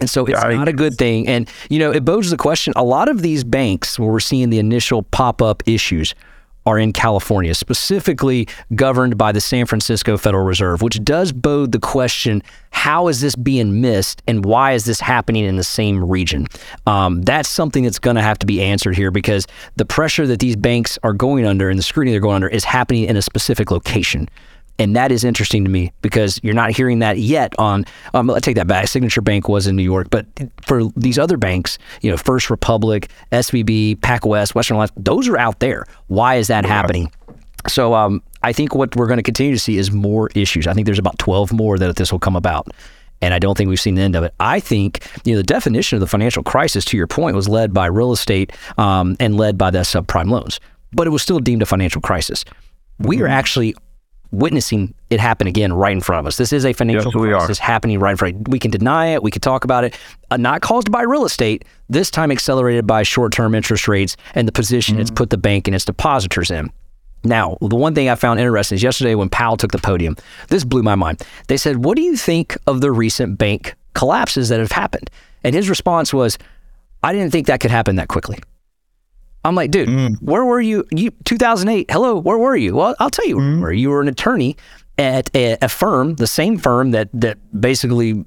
And 0.00 0.08
so 0.08 0.24
it's 0.24 0.40
not 0.40 0.68
a 0.68 0.72
good 0.72 0.96
thing. 0.96 1.28
And, 1.28 1.48
you 1.68 1.78
know, 1.78 1.90
it 1.90 2.04
bodes 2.04 2.30
the 2.30 2.38
question 2.38 2.72
a 2.76 2.84
lot 2.84 3.08
of 3.08 3.20
these 3.20 3.44
banks 3.44 3.98
where 3.98 4.10
we're 4.10 4.20
seeing 4.20 4.48
the 4.48 4.58
initial 4.58 5.02
pop 5.02 5.42
up 5.42 5.62
issues 5.66 6.14
are 6.70 6.78
in 6.78 6.92
California, 6.92 7.52
specifically 7.54 8.46
governed 8.74 9.18
by 9.18 9.32
the 9.32 9.40
San 9.40 9.66
Francisco 9.66 10.16
Federal 10.16 10.44
Reserve, 10.44 10.82
which 10.82 11.02
does 11.02 11.32
bode 11.32 11.72
the 11.72 11.80
question 11.80 12.42
how 12.70 13.08
is 13.08 13.20
this 13.20 13.34
being 13.34 13.80
missed 13.80 14.22
and 14.28 14.44
why 14.44 14.72
is 14.72 14.84
this 14.84 15.00
happening 15.00 15.44
in 15.44 15.56
the 15.56 15.64
same 15.64 16.04
region? 16.04 16.46
Um, 16.86 17.22
that's 17.22 17.48
something 17.48 17.82
that's 17.82 17.98
going 17.98 18.16
to 18.16 18.22
have 18.22 18.38
to 18.38 18.46
be 18.46 18.62
answered 18.62 18.96
here 18.96 19.10
because 19.10 19.46
the 19.76 19.84
pressure 19.84 20.26
that 20.28 20.38
these 20.38 20.54
banks 20.54 20.96
are 21.02 21.12
going 21.12 21.44
under 21.44 21.68
and 21.68 21.78
the 21.78 21.82
scrutiny 21.82 22.12
they're 22.12 22.20
going 22.20 22.36
under 22.36 22.48
is 22.48 22.64
happening 22.64 23.04
in 23.04 23.16
a 23.16 23.22
specific 23.22 23.70
location. 23.72 24.28
And 24.80 24.96
that 24.96 25.12
is 25.12 25.24
interesting 25.24 25.62
to 25.64 25.70
me 25.70 25.92
because 26.00 26.40
you're 26.42 26.54
not 26.54 26.70
hearing 26.70 27.00
that 27.00 27.18
yet 27.18 27.54
on, 27.58 27.84
um, 28.14 28.30
I 28.30 28.40
take 28.40 28.56
that 28.56 28.66
back. 28.66 28.88
Signature 28.88 29.20
Bank 29.20 29.46
was 29.46 29.66
in 29.66 29.76
New 29.76 29.82
York, 29.82 30.08
but 30.08 30.24
for 30.62 30.84
these 30.96 31.18
other 31.18 31.36
banks, 31.36 31.76
you 32.00 32.10
know, 32.10 32.16
First 32.16 32.48
Republic, 32.48 33.10
SVB, 33.30 33.98
PacWest, 33.98 34.54
Western 34.54 34.76
Alliance, 34.76 34.92
those 34.96 35.28
are 35.28 35.36
out 35.36 35.60
there. 35.60 35.84
Why 36.06 36.36
is 36.36 36.46
that 36.46 36.64
happening? 36.64 37.12
So 37.68 37.92
um, 37.92 38.22
I 38.42 38.54
think 38.54 38.74
what 38.74 38.96
we're 38.96 39.06
going 39.06 39.18
to 39.18 39.22
continue 39.22 39.52
to 39.52 39.58
see 39.58 39.76
is 39.76 39.92
more 39.92 40.30
issues. 40.34 40.66
I 40.66 40.72
think 40.72 40.86
there's 40.86 40.98
about 40.98 41.18
12 41.18 41.52
more 41.52 41.76
that 41.76 41.96
this 41.96 42.10
will 42.10 42.18
come 42.18 42.34
about. 42.34 42.68
And 43.20 43.34
I 43.34 43.38
don't 43.38 43.58
think 43.58 43.68
we've 43.68 43.78
seen 43.78 43.96
the 43.96 44.02
end 44.02 44.16
of 44.16 44.24
it. 44.24 44.32
I 44.40 44.60
think 44.60 45.06
you 45.26 45.34
know 45.34 45.36
the 45.36 45.42
definition 45.42 45.96
of 45.96 46.00
the 46.00 46.06
financial 46.06 46.42
crisis, 46.42 46.86
to 46.86 46.96
your 46.96 47.06
point, 47.06 47.36
was 47.36 47.50
led 47.50 47.74
by 47.74 47.84
real 47.84 48.12
estate 48.12 48.50
um, 48.78 49.14
and 49.20 49.36
led 49.36 49.58
by 49.58 49.70
the 49.70 49.80
subprime 49.80 50.30
loans, 50.30 50.58
but 50.94 51.06
it 51.06 51.10
was 51.10 51.20
still 51.20 51.38
deemed 51.38 51.60
a 51.60 51.66
financial 51.66 52.00
crisis. 52.00 52.46
We 52.98 53.20
are 53.20 53.28
actually 53.28 53.74
witnessing 54.32 54.94
it 55.10 55.18
happen 55.20 55.46
again 55.46 55.72
right 55.72 55.92
in 55.92 56.00
front 56.00 56.20
of 56.20 56.26
us. 56.26 56.36
This 56.36 56.52
is 56.52 56.64
a 56.64 56.72
financial 56.72 57.12
Yes, 57.26 57.36
crisis 57.38 57.58
happening 57.58 57.98
right 57.98 58.12
in 58.12 58.16
front. 58.16 58.48
We 58.48 58.58
can 58.58 58.70
deny 58.70 59.06
it. 59.08 59.22
We 59.22 59.30
can 59.30 59.40
talk 59.40 59.64
about 59.64 59.84
it. 59.84 59.98
Uh, 60.30 60.36
not 60.36 60.60
caused 60.60 60.90
by 60.90 61.02
real 61.02 61.24
estate. 61.24 61.64
This 61.88 62.10
time 62.10 62.30
accelerated 62.30 62.86
by 62.86 63.02
short-term 63.02 63.54
interest 63.54 63.88
rates 63.88 64.16
and 64.34 64.46
the 64.46 64.52
position 64.52 64.94
Mm-hmm. 64.94 65.02
it's 65.02 65.10
put 65.10 65.30
the 65.30 65.36
bank 65.36 65.66
and 65.68 65.74
its 65.74 65.84
depositors 65.84 66.50
in. 66.50 66.70
Now, 67.22 67.58
the 67.60 67.76
one 67.76 67.94
thing 67.94 68.08
I 68.08 68.14
found 68.14 68.40
interesting 68.40 68.76
is 68.76 68.82
yesterday 68.82 69.14
when 69.14 69.28
Powell 69.28 69.56
took 69.58 69.72
the 69.72 69.78
podium, 69.78 70.16
this 70.48 70.64
blew 70.64 70.82
my 70.82 70.94
mind. 70.94 71.22
They 71.48 71.56
said, 71.58 71.84
What 71.84 71.96
do 71.96 72.02
you 72.02 72.16
think 72.16 72.56
of 72.66 72.80
the 72.80 72.90
recent 72.90 73.36
bank 73.36 73.74
collapses 73.94 74.48
that 74.48 74.58
have 74.60 74.72
happened? 74.72 75.10
And 75.44 75.54
his 75.54 75.68
response 75.68 76.14
was, 76.14 76.38
I 77.02 77.12
didn't 77.12 77.30
think 77.32 77.46
that 77.48 77.60
could 77.60 77.70
happen 77.70 77.96
that 77.96 78.08
quickly. 78.08 78.38
I'm 79.44 79.54
like, 79.54 79.70
dude, 79.70 79.88
Mm. 79.88 80.16
where 80.22 80.44
were 80.44 80.60
you? 80.60 80.84
You 80.90 81.10
2008. 81.24 81.90
Hello, 81.90 82.16
where 82.18 82.38
were 82.38 82.56
you? 82.56 82.74
Well, 82.76 82.94
I'll 83.00 83.10
tell 83.10 83.26
you 83.26 83.36
Mm. 83.36 83.60
where 83.62 83.72
you 83.72 83.90
were 83.90 84.00
an 84.00 84.08
attorney 84.08 84.56
at 84.98 85.30
a, 85.34 85.56
a 85.62 85.68
firm, 85.68 86.16
the 86.16 86.26
same 86.26 86.58
firm 86.58 86.90
that 86.90 87.08
that 87.14 87.38
basically 87.58 88.24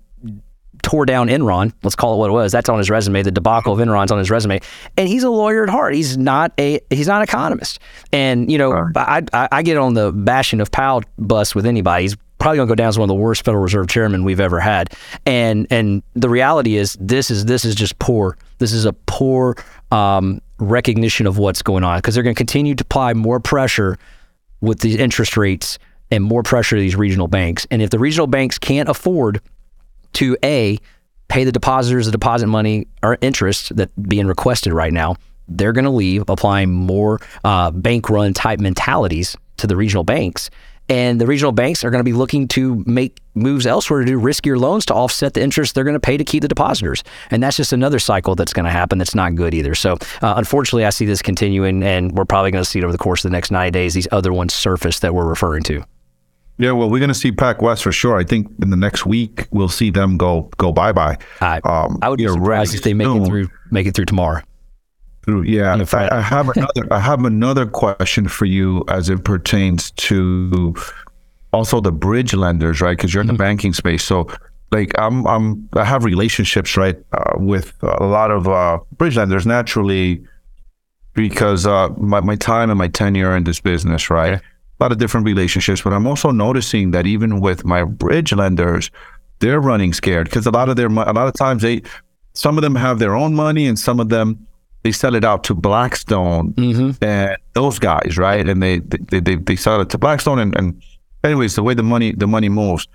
tore 0.81 1.05
down 1.05 1.27
Enron. 1.29 1.71
Let's 1.83 1.95
call 1.95 2.15
it 2.15 2.17
what 2.17 2.29
it 2.29 2.33
was. 2.33 2.51
That's 2.51 2.67
on 2.67 2.77
his 2.77 2.89
resume. 2.89 3.21
The 3.21 3.31
debacle 3.31 3.71
of 3.73 3.79
Enron's 3.79 4.11
on 4.11 4.17
his 4.19 4.29
resume, 4.29 4.59
and 4.97 5.07
he's 5.07 5.23
a 5.23 5.29
lawyer 5.29 5.63
at 5.63 5.69
heart. 5.69 5.93
He's 5.93 6.17
not 6.17 6.51
a 6.59 6.79
he's 6.89 7.07
not 7.07 7.17
an 7.17 7.23
economist. 7.23 7.79
And 8.11 8.51
you 8.51 8.57
know, 8.57 8.73
I, 8.95 9.21
I 9.31 9.47
I 9.51 9.61
get 9.61 9.77
on 9.77 9.93
the 9.93 10.11
bashing 10.11 10.59
of 10.61 10.71
Powell 10.71 11.03
bus 11.17 11.53
with 11.55 11.65
anybody. 11.65 12.03
He's 12.03 12.17
probably 12.39 12.57
going 12.57 12.67
to 12.67 12.71
go 12.71 12.75
down 12.75 12.89
as 12.89 12.97
one 12.99 13.05
of 13.09 13.15
the 13.15 13.21
worst 13.21 13.45
Federal 13.45 13.63
Reserve 13.63 13.87
chairmen 13.87 14.25
we've 14.25 14.41
ever 14.41 14.59
had. 14.59 14.93
And 15.25 15.67
and 15.69 16.03
the 16.15 16.27
reality 16.27 16.75
is 16.75 16.97
this 16.99 17.31
is 17.31 17.45
this 17.45 17.63
is 17.63 17.75
just 17.75 17.97
poor. 17.99 18.37
This 18.57 18.73
is 18.73 18.83
a 18.85 18.91
poor 18.93 19.55
um, 19.93 20.41
recognition 20.57 21.27
of 21.27 21.37
what's 21.37 21.61
going 21.61 21.83
on 21.83 21.99
because 21.99 22.15
they're 22.15 22.23
going 22.23 22.35
to 22.35 22.39
continue 22.39 22.73
to 22.75 22.81
apply 22.81 23.13
more 23.13 23.39
pressure 23.39 23.97
with 24.59 24.79
these 24.79 24.95
interest 24.95 25.37
rates 25.37 25.77
and 26.09 26.23
more 26.23 26.41
pressure 26.41 26.75
to 26.75 26.81
these 26.81 26.95
regional 26.95 27.27
banks. 27.27 27.67
And 27.69 27.81
if 27.81 27.91
the 27.91 27.99
regional 27.99 28.27
banks 28.27 28.57
can't 28.57 28.89
afford 28.89 29.39
to 30.13 30.35
a 30.43 30.79
pay 31.27 31.43
the 31.43 31.51
depositors 31.51 32.05
the 32.07 32.11
deposit 32.11 32.47
money 32.47 32.87
or 33.01 33.17
interest 33.21 33.75
that 33.75 33.89
being 34.09 34.27
requested 34.27 34.73
right 34.73 34.93
now, 34.93 35.15
they're 35.47 35.73
going 35.73 35.85
to 35.85 35.91
leave, 35.91 36.23
applying 36.27 36.71
more 36.71 37.19
uh, 37.43 37.69
bank 37.71 38.09
run 38.09 38.33
type 38.33 38.59
mentalities 38.59 39.35
to 39.57 39.67
the 39.67 39.75
regional 39.75 40.03
banks. 40.03 40.49
And 40.89 41.19
the 41.19 41.25
regional 41.25 41.51
banks 41.51 41.83
are 41.83 41.89
going 41.91 41.99
to 41.99 42.03
be 42.03 42.13
looking 42.13 42.47
to 42.49 42.83
make 42.85 43.19
moves 43.35 43.65
elsewhere 43.65 44.01
to 44.01 44.05
do 44.05 44.19
riskier 44.19 44.59
loans 44.59 44.85
to 44.87 44.93
offset 44.93 45.33
the 45.33 45.41
interest 45.41 45.75
they're 45.75 45.83
going 45.83 45.95
to 45.95 45.99
pay 45.99 46.17
to 46.17 46.23
keep 46.23 46.41
the 46.41 46.47
depositors. 46.47 47.03
And 47.31 47.41
that's 47.41 47.57
just 47.57 47.73
another 47.73 47.99
cycle 47.99 48.35
that's 48.35 48.53
going 48.53 48.65
to 48.65 48.71
happen 48.71 48.97
that's 48.97 49.15
not 49.15 49.35
good 49.35 49.53
either. 49.53 49.75
So, 49.75 49.93
uh, 50.21 50.33
unfortunately, 50.37 50.85
I 50.85 50.89
see 50.89 51.05
this 51.05 51.21
continuing, 51.21 51.83
and 51.83 52.11
we're 52.11 52.25
probably 52.25 52.51
going 52.51 52.63
to 52.63 52.69
see 52.69 52.79
it 52.79 52.83
over 52.83 52.91
the 52.91 52.97
course 52.97 53.23
of 53.23 53.31
the 53.31 53.35
next 53.35 53.49
90 53.49 53.71
days, 53.71 53.93
these 53.93 54.07
other 54.11 54.33
ones 54.33 54.53
surface 54.53 54.99
that 54.99 55.15
we're 55.15 55.27
referring 55.27 55.63
to. 55.63 55.83
Yeah, 56.57 56.71
well, 56.73 56.89
we're 56.89 56.99
going 56.99 57.09
to 57.09 57.15
see 57.15 57.31
Pac 57.31 57.61
West 57.61 57.81
for 57.81 57.91
sure. 57.91 58.17
I 58.17 58.23
think 58.23 58.47
in 58.61 58.69
the 58.69 58.77
next 58.77 59.05
week 59.05 59.47
we'll 59.51 59.69
see 59.69 59.89
them 59.89 60.17
go 60.17 60.51
go 60.57 60.71
bye 60.71 60.91
bye. 60.91 61.17
I, 61.41 61.59
I 61.63 62.09
would 62.09 62.19
be 62.19 62.27
surprised 62.27 62.75
if 62.75 62.83
they 62.83 62.93
make 62.93 63.07
it 63.07 63.25
through 63.25 63.49
make 63.71 63.87
it 63.87 63.95
through 63.95 64.05
tomorrow. 64.05 64.41
Through, 65.23 65.43
yeah. 65.43 65.73
I, 65.93 66.17
I 66.17 66.21
have 66.21 66.49
another. 66.55 66.87
I 66.91 66.99
have 66.99 67.23
another 67.23 67.65
question 67.65 68.27
for 68.27 68.45
you 68.45 68.83
as 68.89 69.09
it 69.09 69.23
pertains 69.23 69.91
to 69.91 70.75
also 71.51 71.79
the 71.79 71.91
bridge 71.91 72.33
lenders, 72.33 72.81
right? 72.81 72.97
Because 72.97 73.13
you're 73.13 73.21
in 73.21 73.27
the 73.27 73.33
banking 73.33 73.73
space, 73.73 74.03
so 74.03 74.27
like 74.71 74.91
I'm, 74.97 75.25
I'm, 75.27 75.69
I 75.73 75.85
have 75.85 76.03
relationships, 76.03 76.75
right, 76.75 76.97
uh, 77.13 77.33
with 77.37 77.73
a 77.83 78.05
lot 78.05 78.31
of 78.31 78.47
uh, 78.47 78.79
bridge 78.97 79.15
lenders 79.15 79.45
naturally 79.45 80.23
because 81.13 81.65
uh, 81.65 81.89
my 81.97 82.19
my 82.21 82.35
time 82.35 82.69
and 82.69 82.77
my 82.77 82.87
tenure 82.87 83.35
in 83.37 83.43
this 83.43 83.59
business, 83.59 84.09
right. 84.09 84.41
A 84.79 84.83
lot 84.83 84.91
of 84.91 84.97
different 84.97 85.25
relationships, 85.25 85.83
but 85.83 85.93
I'm 85.93 86.07
also 86.07 86.31
noticing 86.31 86.91
that 86.91 87.05
even 87.05 87.39
with 87.39 87.63
my 87.63 87.83
bridge 87.83 88.33
lenders, 88.33 88.89
they're 89.39 89.61
running 89.61 89.93
scared 89.93 90.25
because 90.25 90.45
a 90.45 90.51
lot 90.51 90.69
of 90.69 90.75
their 90.75 90.87
a 90.87 91.13
lot 91.13 91.27
of 91.27 91.33
times 91.33 91.61
they 91.61 91.81
some 92.33 92.57
of 92.57 92.63
them 92.63 92.75
have 92.75 92.99
their 92.99 93.15
own 93.15 93.35
money 93.35 93.67
and 93.67 93.77
some 93.77 93.99
of 93.99 94.09
them 94.09 94.47
they 94.83 94.91
sell 94.91 95.15
it 95.15 95.23
out 95.23 95.43
to 95.45 95.55
Blackstone 95.55 96.53
and 96.57 97.37
those 97.53 97.79
guys, 97.79 98.17
right? 98.17 98.47
And 98.47 98.61
they 98.61 98.79
they, 98.79 99.19
they, 99.19 99.35
they 99.35 99.55
sell 99.55 99.81
it 99.81 99.89
to 99.89 99.97
Blackstone 99.97 100.39
and, 100.39 100.55
and 100.55 100.81
anyways, 101.23 101.55
the 101.55 101.63
way 101.63 101.73
the 101.73 101.83
money 101.83 102.11
the 102.11 102.27
money 102.27 102.49
moves. 102.49 102.87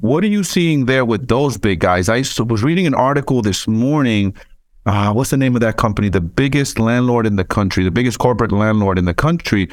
What 0.00 0.24
are 0.24 0.28
you 0.28 0.42
seeing 0.42 0.86
there 0.86 1.04
with 1.04 1.28
those 1.28 1.56
big 1.56 1.80
guys? 1.80 2.08
I 2.08 2.18
was 2.42 2.62
reading 2.62 2.86
an 2.86 2.94
article 2.94 3.42
this 3.42 3.68
morning. 3.68 4.34
Uh, 4.86 5.12
what's 5.12 5.30
the 5.30 5.36
name 5.36 5.54
of 5.54 5.60
that 5.60 5.76
company? 5.76 6.08
The 6.08 6.20
biggest 6.20 6.78
landlord 6.78 7.26
in 7.26 7.36
the 7.36 7.44
country, 7.44 7.84
the 7.84 7.90
biggest 7.90 8.18
corporate 8.18 8.50
landlord 8.50 8.98
in 8.98 9.04
the 9.04 9.14
country. 9.14 9.68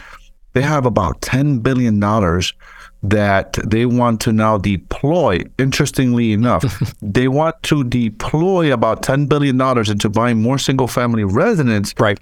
They 0.54 0.62
have 0.62 0.86
about 0.86 1.22
ten 1.22 1.60
billion 1.60 2.00
dollars 2.00 2.54
that 3.10 3.54
they 3.66 3.86
want 3.86 4.22
to 4.22 4.32
now 4.32 4.58
deploy. 4.58 5.40
Interestingly 5.58 6.34
enough, 6.34 6.64
they 7.02 7.28
want 7.28 7.62
to 7.64 7.84
deploy 7.84 8.74
about 8.74 9.04
ten 9.04 9.26
billion 9.26 9.58
dollars 9.58 9.90
into 9.90 10.10
buying 10.10 10.42
more 10.42 10.58
single-family 10.58 11.24
residents. 11.24 11.94
Right. 12.00 12.20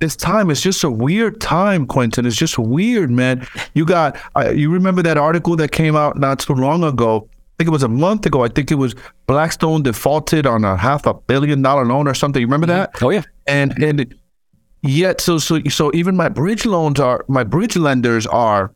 this 0.00 0.16
time 0.16 0.50
it's 0.50 0.60
just 0.62 0.82
a 0.84 0.90
weird 0.90 1.40
time 1.40 1.86
quentin. 1.86 2.26
It's 2.26 2.36
just 2.36 2.58
weird 2.58 3.10
man. 3.10 3.46
You 3.74 3.84
got 3.84 4.16
uh, 4.36 4.50
you 4.50 4.70
remember 4.70 5.02
that 5.02 5.18
article 5.18 5.56
that 5.56 5.72
came 5.72 5.96
out 5.96 6.16
not 6.18 6.40
too 6.40 6.54
long 6.54 6.82
ago? 6.84 7.28
I 7.32 7.64
think 7.64 7.68
it 7.68 7.72
was 7.72 7.82
a 7.82 7.88
month 7.88 8.24
ago. 8.24 8.42
I 8.42 8.48
think 8.48 8.70
it 8.70 8.76
was 8.76 8.94
blackstone 9.26 9.82
defaulted 9.82 10.46
on 10.46 10.64
a 10.64 10.76
half 10.78 11.04
a 11.06 11.12
billion 11.12 11.60
dollar 11.60 11.84
loan 11.84 12.08
or 12.08 12.14
something. 12.14 12.40
You 12.40 12.46
remember 12.46 12.66
that? 12.68 12.90
Oh 13.02 13.10
yeah. 13.10 13.22
and 13.46 13.72
and 13.82 14.14
yet 14.82 15.20
so 15.20 15.36
so 15.38 15.60
so 15.68 15.90
even 15.92 16.16
my 16.16 16.30
bridge 16.30 16.64
loans 16.64 16.98
are 16.98 17.22
my 17.28 17.44
bridge 17.44 17.76
lenders 17.76 18.26
are 18.26 18.72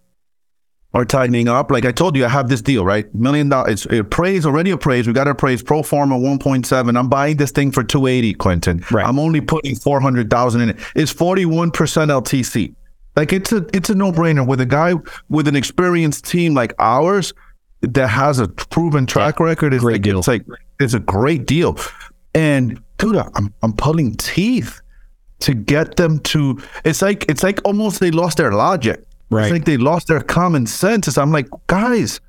are 0.94 1.04
tightening 1.04 1.48
up. 1.48 1.70
Like 1.70 1.84
I 1.84 1.92
told 1.92 2.16
you, 2.16 2.24
I 2.24 2.28
have 2.28 2.48
this 2.48 2.62
deal, 2.62 2.84
right? 2.84 3.12
Million 3.14 3.48
dollars. 3.48 3.84
It's 3.86 3.98
appraised, 3.98 4.46
already 4.46 4.70
appraised. 4.70 5.08
We 5.08 5.12
got 5.12 5.28
appraised 5.28 5.66
pro 5.66 5.82
forma 5.82 6.16
1.7. 6.16 6.98
I'm 6.98 7.08
buying 7.08 7.36
this 7.36 7.50
thing 7.50 7.72
for 7.72 7.82
280, 7.82 8.34
Quentin. 8.34 8.84
Right. 8.90 9.04
I'm 9.04 9.18
only 9.18 9.40
putting 9.40 9.74
400,000 9.74 10.60
in 10.60 10.70
it. 10.70 10.78
It's 10.94 11.12
41% 11.12 11.72
LTC. 11.72 12.74
Like 13.16 13.32
it's 13.32 13.52
a 13.52 13.66
it's 13.72 13.90
a 13.90 13.94
no 13.94 14.10
brainer 14.10 14.46
with 14.46 14.60
a 14.60 14.66
guy 14.66 14.94
with 15.28 15.46
an 15.46 15.54
experienced 15.54 16.24
team 16.24 16.54
like 16.54 16.74
ours 16.78 17.32
that 17.82 18.08
has 18.08 18.38
a 18.38 18.48
proven 18.48 19.06
track 19.06 19.38
record. 19.38 19.72
It's 19.74 19.84
Great 19.84 19.94
like, 19.94 20.02
deal. 20.02 20.18
It's 20.18 20.28
like 20.28 20.44
it's 20.80 20.94
a 20.94 21.00
great 21.00 21.46
deal. 21.46 21.78
And 22.34 22.80
dude, 22.98 23.16
I'm 23.16 23.54
I'm 23.62 23.72
pulling 23.72 24.16
teeth 24.16 24.80
to 25.40 25.54
get 25.54 25.96
them 25.96 26.18
to. 26.20 26.60
It's 26.84 27.02
like 27.02 27.24
it's 27.28 27.42
like 27.44 27.60
almost 27.64 28.00
they 28.00 28.10
lost 28.10 28.38
their 28.38 28.52
logic. 28.52 29.04
Right. 29.34 29.44
It's 29.46 29.52
like 29.52 29.64
they 29.64 29.76
lost 29.76 30.06
their 30.06 30.20
common 30.20 30.66
sense. 30.66 31.08
It's- 31.08 31.18
I'm 31.18 31.32
like, 31.32 31.48
guys, 31.66 32.20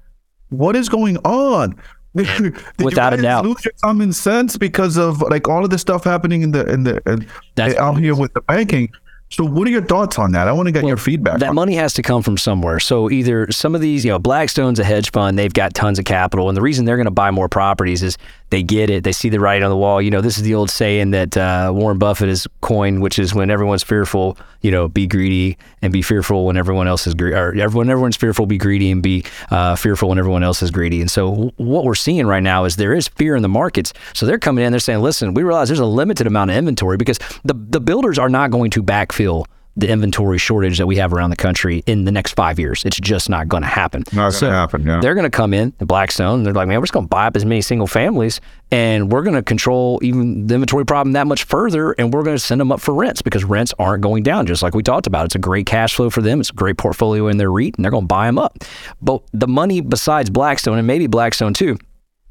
what 0.49 0.75
is 0.75 0.89
going 0.89 1.17
on? 1.17 1.75
Without 2.79 3.13
a 3.13 3.21
doubt. 3.21 3.43
lose 3.45 3.63
your 3.65 3.73
common 3.83 4.13
sense 4.13 4.57
because 4.57 4.97
of 4.97 5.21
like 5.21 5.49
all 5.49 5.65
of 5.65 5.69
this 5.69 5.81
stuff 5.81 6.05
happening 6.05 6.43
in 6.43 6.51
the 6.51 6.65
in 6.71 6.83
the 6.83 7.01
in, 7.05 7.27
That's- 7.55 7.77
out 7.77 7.97
here 7.99 8.15
with 8.15 8.33
the 8.33 8.41
banking. 8.41 8.89
So, 9.31 9.43
what 9.43 9.67
are 9.67 9.71
your 9.71 9.81
thoughts 9.83 10.19
on 10.19 10.33
that? 10.33 10.47
I 10.47 10.51
want 10.51 10.67
to 10.67 10.71
get 10.71 10.85
your 10.85 10.97
feedback. 10.97 11.39
That 11.39 11.49
on 11.49 11.55
money 11.55 11.73
has 11.75 11.93
to 11.95 12.03
come 12.03 12.21
from 12.21 12.37
somewhere. 12.37 12.79
So 12.79 13.09
either 13.09 13.51
some 13.51 13.73
of 13.73 13.81
these, 13.81 14.05
you 14.05 14.11
know, 14.11 14.19
Blackstone's 14.19 14.79
a 14.79 14.83
hedge 14.83 15.11
fund, 15.11 15.37
they've 15.37 15.51
got 15.51 15.73
tons 15.73 15.97
of 15.97 16.05
capital, 16.05 16.47
and 16.47 16.55
the 16.55 16.61
reason 16.61 16.85
they're 16.85 16.95
going 16.95 17.05
to 17.05 17.11
buy 17.11 17.31
more 17.31 17.49
properties 17.49 18.03
is 18.03 18.19
they 18.51 18.61
get 18.61 18.91
it, 18.91 19.03
they 19.03 19.11
see 19.11 19.29
the 19.29 19.39
writing 19.39 19.63
on 19.63 19.71
the 19.71 19.77
wall. 19.77 19.99
You 19.99 20.11
know, 20.11 20.21
this 20.21 20.37
is 20.37 20.43
the 20.43 20.53
old 20.53 20.69
saying 20.69 21.09
that 21.11 21.35
uh, 21.35 21.71
Warren 21.73 21.97
Buffett 21.97 22.29
has 22.29 22.45
coined, 22.61 23.01
which 23.01 23.17
is 23.17 23.33
when 23.33 23.49
everyone's 23.49 23.83
fearful, 23.83 24.37
you 24.65 24.71
know, 24.71 24.87
be 24.87 25.05
greedy 25.05 25.59
and 25.83 25.93
be 25.93 26.01
fearful 26.01 26.47
when 26.47 26.57
everyone 26.57 26.87
else 26.87 27.05
is 27.05 27.13
greedy, 27.13 27.35
or 27.35 27.53
everyone 27.53 27.87
everyone's 27.87 28.17
fearful, 28.17 28.47
be 28.47 28.57
greedy 28.57 28.89
and 28.89 29.03
be 29.03 29.23
uh, 29.51 29.75
fearful 29.75 30.09
when 30.09 30.17
everyone 30.17 30.41
else 30.41 30.63
is 30.63 30.71
greedy. 30.71 31.01
And 31.01 31.11
so 31.11 31.53
what 31.57 31.83
we're 31.83 31.93
seeing 31.93 32.25
right 32.25 32.41
now 32.41 32.65
is 32.65 32.75
there 32.75 32.95
is 32.95 33.07
fear 33.07 33.35
in 33.35 33.43
the 33.43 33.47
markets. 33.47 33.93
So 34.15 34.25
they're 34.25 34.39
coming 34.39 34.65
in, 34.65 34.71
they're 34.71 34.79
saying, 34.79 35.01
listen, 35.01 35.35
we 35.35 35.43
realize 35.43 35.69
there's 35.69 35.77
a 35.77 35.85
limited 35.85 36.25
amount 36.25 36.49
of 36.49 36.57
inventory 36.57 36.97
because 36.97 37.19
the 37.43 37.53
the 37.53 37.79
builders 37.79 38.17
are 38.17 38.27
not 38.27 38.49
going 38.49 38.71
to 38.71 38.81
backfill 38.81 39.45
the 39.77 39.89
inventory 39.89 40.37
shortage 40.37 40.77
that 40.77 40.87
we 40.87 40.95
have 40.95 41.13
around 41.13 41.29
the 41.31 41.35
country 41.35 41.83
in 41.85 42.05
the 42.05 42.11
next 42.11 42.33
five 42.33 42.59
years. 42.59 42.83
It's 42.85 42.99
just 42.99 43.29
not 43.29 43.47
going 43.47 43.63
to 43.63 43.67
happen. 43.67 44.03
Not 44.13 44.33
gonna 44.39 44.53
happen, 44.53 44.85
yeah. 44.85 44.99
They're 45.01 45.15
going 45.15 45.25
to 45.25 45.29
come 45.29 45.53
in, 45.53 45.73
the 45.79 45.85
Blackstone, 45.85 46.39
and 46.39 46.45
they're 46.45 46.53
like, 46.53 46.67
man, 46.67 46.79
we're 46.79 46.85
just 46.85 46.93
going 46.93 47.05
to 47.05 47.09
buy 47.09 47.27
up 47.27 47.35
as 47.35 47.43
many 47.43 47.61
single 47.61 47.87
families 47.87 48.39
and 48.71 49.11
we're 49.11 49.21
going 49.21 49.35
to 49.35 49.43
control 49.43 49.99
even 50.01 50.47
the 50.47 50.55
inventory 50.55 50.85
problem 50.85 51.13
that 51.13 51.27
much 51.27 51.43
further 51.43 51.91
and 51.93 52.13
we're 52.13 52.23
going 52.23 52.35
to 52.35 52.43
send 52.43 52.59
them 52.61 52.71
up 52.71 52.79
for 52.79 52.93
rents 52.93 53.21
because 53.21 53.43
rents 53.43 53.73
aren't 53.77 54.01
going 54.01 54.23
down, 54.23 54.45
just 54.45 54.63
like 54.63 54.73
we 54.73 54.81
talked 54.81 55.07
about. 55.07 55.25
It's 55.25 55.35
a 55.35 55.39
great 55.39 55.65
cash 55.65 55.95
flow 55.95 56.09
for 56.09 56.21
them. 56.21 56.39
It's 56.39 56.49
a 56.49 56.53
great 56.53 56.77
portfolio 56.77 57.27
in 57.27 57.37
their 57.37 57.51
REIT 57.51 57.75
and 57.75 57.83
they're 57.83 57.91
going 57.91 58.03
to 58.03 58.07
buy 58.07 58.27
them 58.27 58.39
up. 58.39 58.63
But 59.01 59.23
the 59.33 59.47
money 59.47 59.81
besides 59.81 60.29
Blackstone 60.29 60.77
and 60.77 60.87
maybe 60.87 61.07
Blackstone 61.07 61.53
too, 61.53 61.77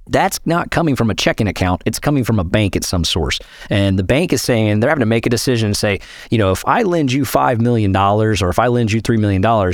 that's 0.07 0.39
not 0.45 0.71
coming 0.71 0.97
from 0.97 1.11
a 1.11 1.15
checking 1.15 1.49
account. 1.49 1.83
It's 1.87 1.99
coming 1.99 2.25
from 2.25 2.39
a 2.39 2.45
bank 2.45 2.77
at 2.77 2.85
some 2.85 3.05
source. 3.05 3.39
And 3.71 3.99
the 3.99 4.05
bank 4.05 4.33
is 4.33 4.43
saying 4.43 4.81
they're 4.81 4.91
having 4.91 5.01
to 5.01 5.07
make 5.07 5.27
a 5.27 5.31
decision 5.31 5.69
and 5.69 5.77
say, 5.77 6.01
you 6.31 6.39
know, 6.39 6.53
if 6.53 6.67
I 6.67 6.83
lend 6.83 7.13
you 7.13 7.23
$5 7.23 7.61
million 7.61 7.95
or 7.97 8.33
if 8.33 8.59
I 8.59 8.67
lend 8.67 8.93
you 8.93 9.01
$3 9.01 9.19
million, 9.19 9.73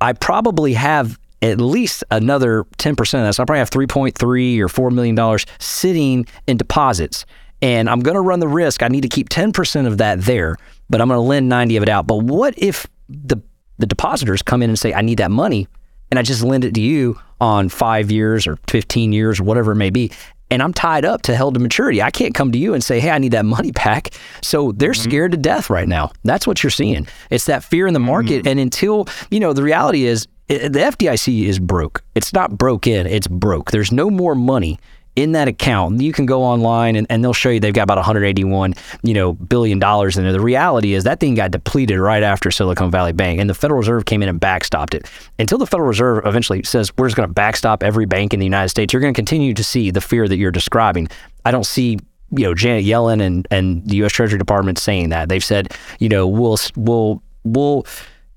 I 0.00 0.12
probably 0.14 0.74
have 0.74 1.18
at 1.42 1.60
least 1.60 2.02
another 2.10 2.64
10% 2.78 2.90
of 3.00 3.10
that. 3.10 3.34
So 3.34 3.42
I 3.42 3.46
probably 3.46 3.60
have 3.60 3.70
3.3 3.70 4.58
or 4.58 4.68
$4 4.68 4.92
million 4.92 5.38
sitting 5.58 6.26
in 6.46 6.56
deposits. 6.56 7.24
And 7.62 7.88
I'm 7.88 8.00
going 8.00 8.16
to 8.16 8.20
run 8.20 8.40
the 8.40 8.48
risk. 8.48 8.82
I 8.82 8.88
need 8.88 9.02
to 9.02 9.08
keep 9.08 9.28
10% 9.28 9.86
of 9.86 9.98
that 9.98 10.22
there, 10.22 10.56
but 10.90 11.00
I'm 11.00 11.08
going 11.08 11.18
to 11.18 11.22
lend 11.22 11.48
90 11.48 11.76
of 11.76 11.82
it 11.82 11.88
out. 11.88 12.06
But 12.06 12.22
what 12.22 12.54
if 12.58 12.86
the, 13.08 13.38
the 13.78 13.86
depositors 13.86 14.42
come 14.42 14.62
in 14.62 14.70
and 14.70 14.78
say, 14.78 14.92
I 14.92 15.02
need 15.02 15.18
that 15.18 15.30
money 15.30 15.68
and 16.10 16.18
I 16.18 16.22
just 16.22 16.42
lend 16.42 16.64
it 16.64 16.74
to 16.74 16.80
you 16.80 17.18
on 17.40 17.68
five 17.68 18.10
years 18.10 18.46
or 18.46 18.58
15 18.68 19.12
years 19.12 19.40
or 19.40 19.44
whatever 19.44 19.72
it 19.72 19.76
may 19.76 19.90
be. 19.90 20.10
And 20.50 20.62
I'm 20.62 20.72
tied 20.72 21.04
up 21.04 21.22
to 21.22 21.34
held 21.34 21.54
to 21.54 21.60
maturity. 21.60 22.00
I 22.00 22.10
can't 22.10 22.34
come 22.34 22.52
to 22.52 22.58
you 22.58 22.72
and 22.72 22.82
say, 22.82 23.00
hey, 23.00 23.10
I 23.10 23.18
need 23.18 23.32
that 23.32 23.44
money 23.44 23.72
back. 23.72 24.10
So 24.42 24.72
they're 24.72 24.92
mm-hmm. 24.92 25.02
scared 25.02 25.32
to 25.32 25.36
death 25.36 25.70
right 25.70 25.88
now. 25.88 26.12
That's 26.22 26.46
what 26.46 26.62
you're 26.62 26.70
seeing. 26.70 27.08
It's 27.30 27.46
that 27.46 27.64
fear 27.64 27.86
in 27.86 27.94
the 27.94 27.98
mm-hmm. 28.00 28.06
market. 28.06 28.46
And 28.46 28.60
until, 28.60 29.08
you 29.30 29.40
know, 29.40 29.52
the 29.52 29.62
reality 29.62 30.04
is 30.04 30.28
the 30.48 30.68
FDIC 30.70 31.44
is 31.44 31.58
broke. 31.58 32.04
It's 32.14 32.32
not 32.32 32.56
broke 32.56 32.86
in, 32.86 33.06
it's 33.06 33.26
broke. 33.26 33.72
There's 33.72 33.90
no 33.90 34.08
more 34.10 34.36
money 34.36 34.78
in 35.16 35.32
that 35.32 35.48
account, 35.48 36.00
you 36.02 36.12
can 36.12 36.26
go 36.26 36.42
online 36.42 36.94
and, 36.94 37.06
and 37.08 37.24
they'll 37.24 37.32
show 37.32 37.48
you 37.48 37.58
they've 37.58 37.72
got 37.72 37.84
about 37.84 37.96
181, 37.96 38.74
you 39.02 39.14
know, 39.14 39.32
billion 39.32 39.78
dollars 39.78 40.18
in 40.18 40.24
there. 40.24 40.32
The 40.32 40.40
reality 40.40 40.92
is 40.92 41.04
that 41.04 41.20
thing 41.20 41.34
got 41.34 41.50
depleted 41.50 41.98
right 41.98 42.22
after 42.22 42.50
Silicon 42.50 42.90
Valley 42.90 43.14
Bank, 43.14 43.40
and 43.40 43.48
the 43.48 43.54
Federal 43.54 43.78
Reserve 43.78 44.04
came 44.04 44.22
in 44.22 44.28
and 44.28 44.38
backstopped 44.38 44.94
it. 44.94 45.10
Until 45.38 45.56
the 45.56 45.66
Federal 45.66 45.88
Reserve 45.88 46.26
eventually 46.26 46.62
says 46.62 46.92
we're 46.98 47.08
just 47.08 47.16
going 47.16 47.28
to 47.28 47.32
backstop 47.32 47.82
every 47.82 48.04
bank 48.04 48.34
in 48.34 48.40
the 48.40 48.46
United 48.46 48.68
States, 48.68 48.92
you're 48.92 49.00
going 49.00 49.14
to 49.14 49.18
continue 49.18 49.54
to 49.54 49.64
see 49.64 49.90
the 49.90 50.02
fear 50.02 50.28
that 50.28 50.36
you're 50.36 50.50
describing. 50.50 51.08
I 51.44 51.50
don't 51.50 51.66
see 51.66 51.98
you 52.32 52.44
know 52.44 52.54
Janet 52.54 52.84
Yellen 52.84 53.22
and 53.22 53.48
and 53.50 53.88
the 53.88 53.96
U.S. 53.96 54.12
Treasury 54.12 54.38
Department 54.38 54.78
saying 54.78 55.08
that. 55.10 55.28
They've 55.28 55.44
said 55.44 55.72
you 55.98 56.08
know 56.08 56.26
we'll 56.26 56.58
we'll 56.76 57.22
we'll 57.44 57.86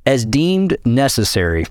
as 0.06 0.26
deemed 0.26 0.78
necessary 0.86 1.66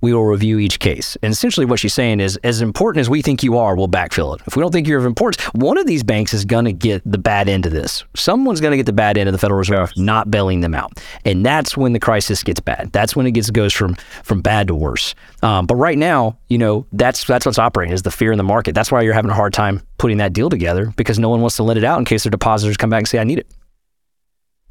we 0.00 0.12
will 0.12 0.24
review 0.24 0.58
each 0.58 0.78
case. 0.78 1.16
And 1.22 1.32
essentially, 1.32 1.66
what 1.66 1.78
she's 1.78 1.94
saying 1.94 2.20
is, 2.20 2.36
as 2.38 2.62
important 2.62 3.00
as 3.00 3.10
we 3.10 3.22
think 3.22 3.42
you 3.42 3.58
are, 3.58 3.76
we'll 3.76 3.88
backfill 3.88 4.34
it. 4.36 4.42
If 4.46 4.56
we 4.56 4.62
don't 4.62 4.72
think 4.72 4.86
you're 4.86 4.98
of 4.98 5.04
importance, 5.04 5.44
one 5.54 5.78
of 5.78 5.86
these 5.86 6.02
banks 6.02 6.32
is 6.32 6.44
going 6.44 6.64
to 6.64 6.72
get 6.72 7.02
the 7.04 7.18
bad 7.18 7.48
end 7.48 7.66
of 7.66 7.72
this. 7.72 8.04
Someone's 8.14 8.60
going 8.60 8.72
to 8.72 8.76
get 8.76 8.86
the 8.86 8.92
bad 8.92 9.18
end 9.18 9.28
of 9.28 9.32
the 9.32 9.38
Federal 9.38 9.58
Reserve 9.58 9.92
not 9.96 10.30
bailing 10.30 10.60
them 10.60 10.74
out, 10.74 11.00
and 11.24 11.44
that's 11.44 11.76
when 11.76 11.92
the 11.92 12.00
crisis 12.00 12.42
gets 12.42 12.60
bad. 12.60 12.90
That's 12.92 13.14
when 13.14 13.26
it 13.26 13.32
gets 13.32 13.50
goes 13.50 13.72
from 13.72 13.94
from 14.22 14.40
bad 14.40 14.68
to 14.68 14.74
worse. 14.74 15.14
Um, 15.42 15.66
but 15.66 15.76
right 15.76 15.98
now, 15.98 16.38
you 16.48 16.58
know, 16.58 16.86
that's 16.92 17.24
that's 17.24 17.46
what's 17.46 17.58
operating 17.58 17.92
is 17.92 18.02
the 18.02 18.10
fear 18.10 18.32
in 18.32 18.38
the 18.38 18.44
market. 18.44 18.74
That's 18.74 18.90
why 18.92 19.02
you're 19.02 19.14
having 19.14 19.30
a 19.30 19.34
hard 19.34 19.52
time 19.52 19.82
putting 19.98 20.18
that 20.18 20.32
deal 20.32 20.48
together 20.48 20.92
because 20.96 21.18
no 21.18 21.28
one 21.28 21.40
wants 21.40 21.56
to 21.56 21.62
let 21.62 21.76
it 21.76 21.84
out 21.84 21.98
in 21.98 22.04
case 22.04 22.24
their 22.24 22.30
depositors 22.30 22.76
come 22.76 22.90
back 22.90 23.00
and 23.00 23.08
say, 23.08 23.18
"I 23.18 23.24
need 23.24 23.38
it." 23.38 23.46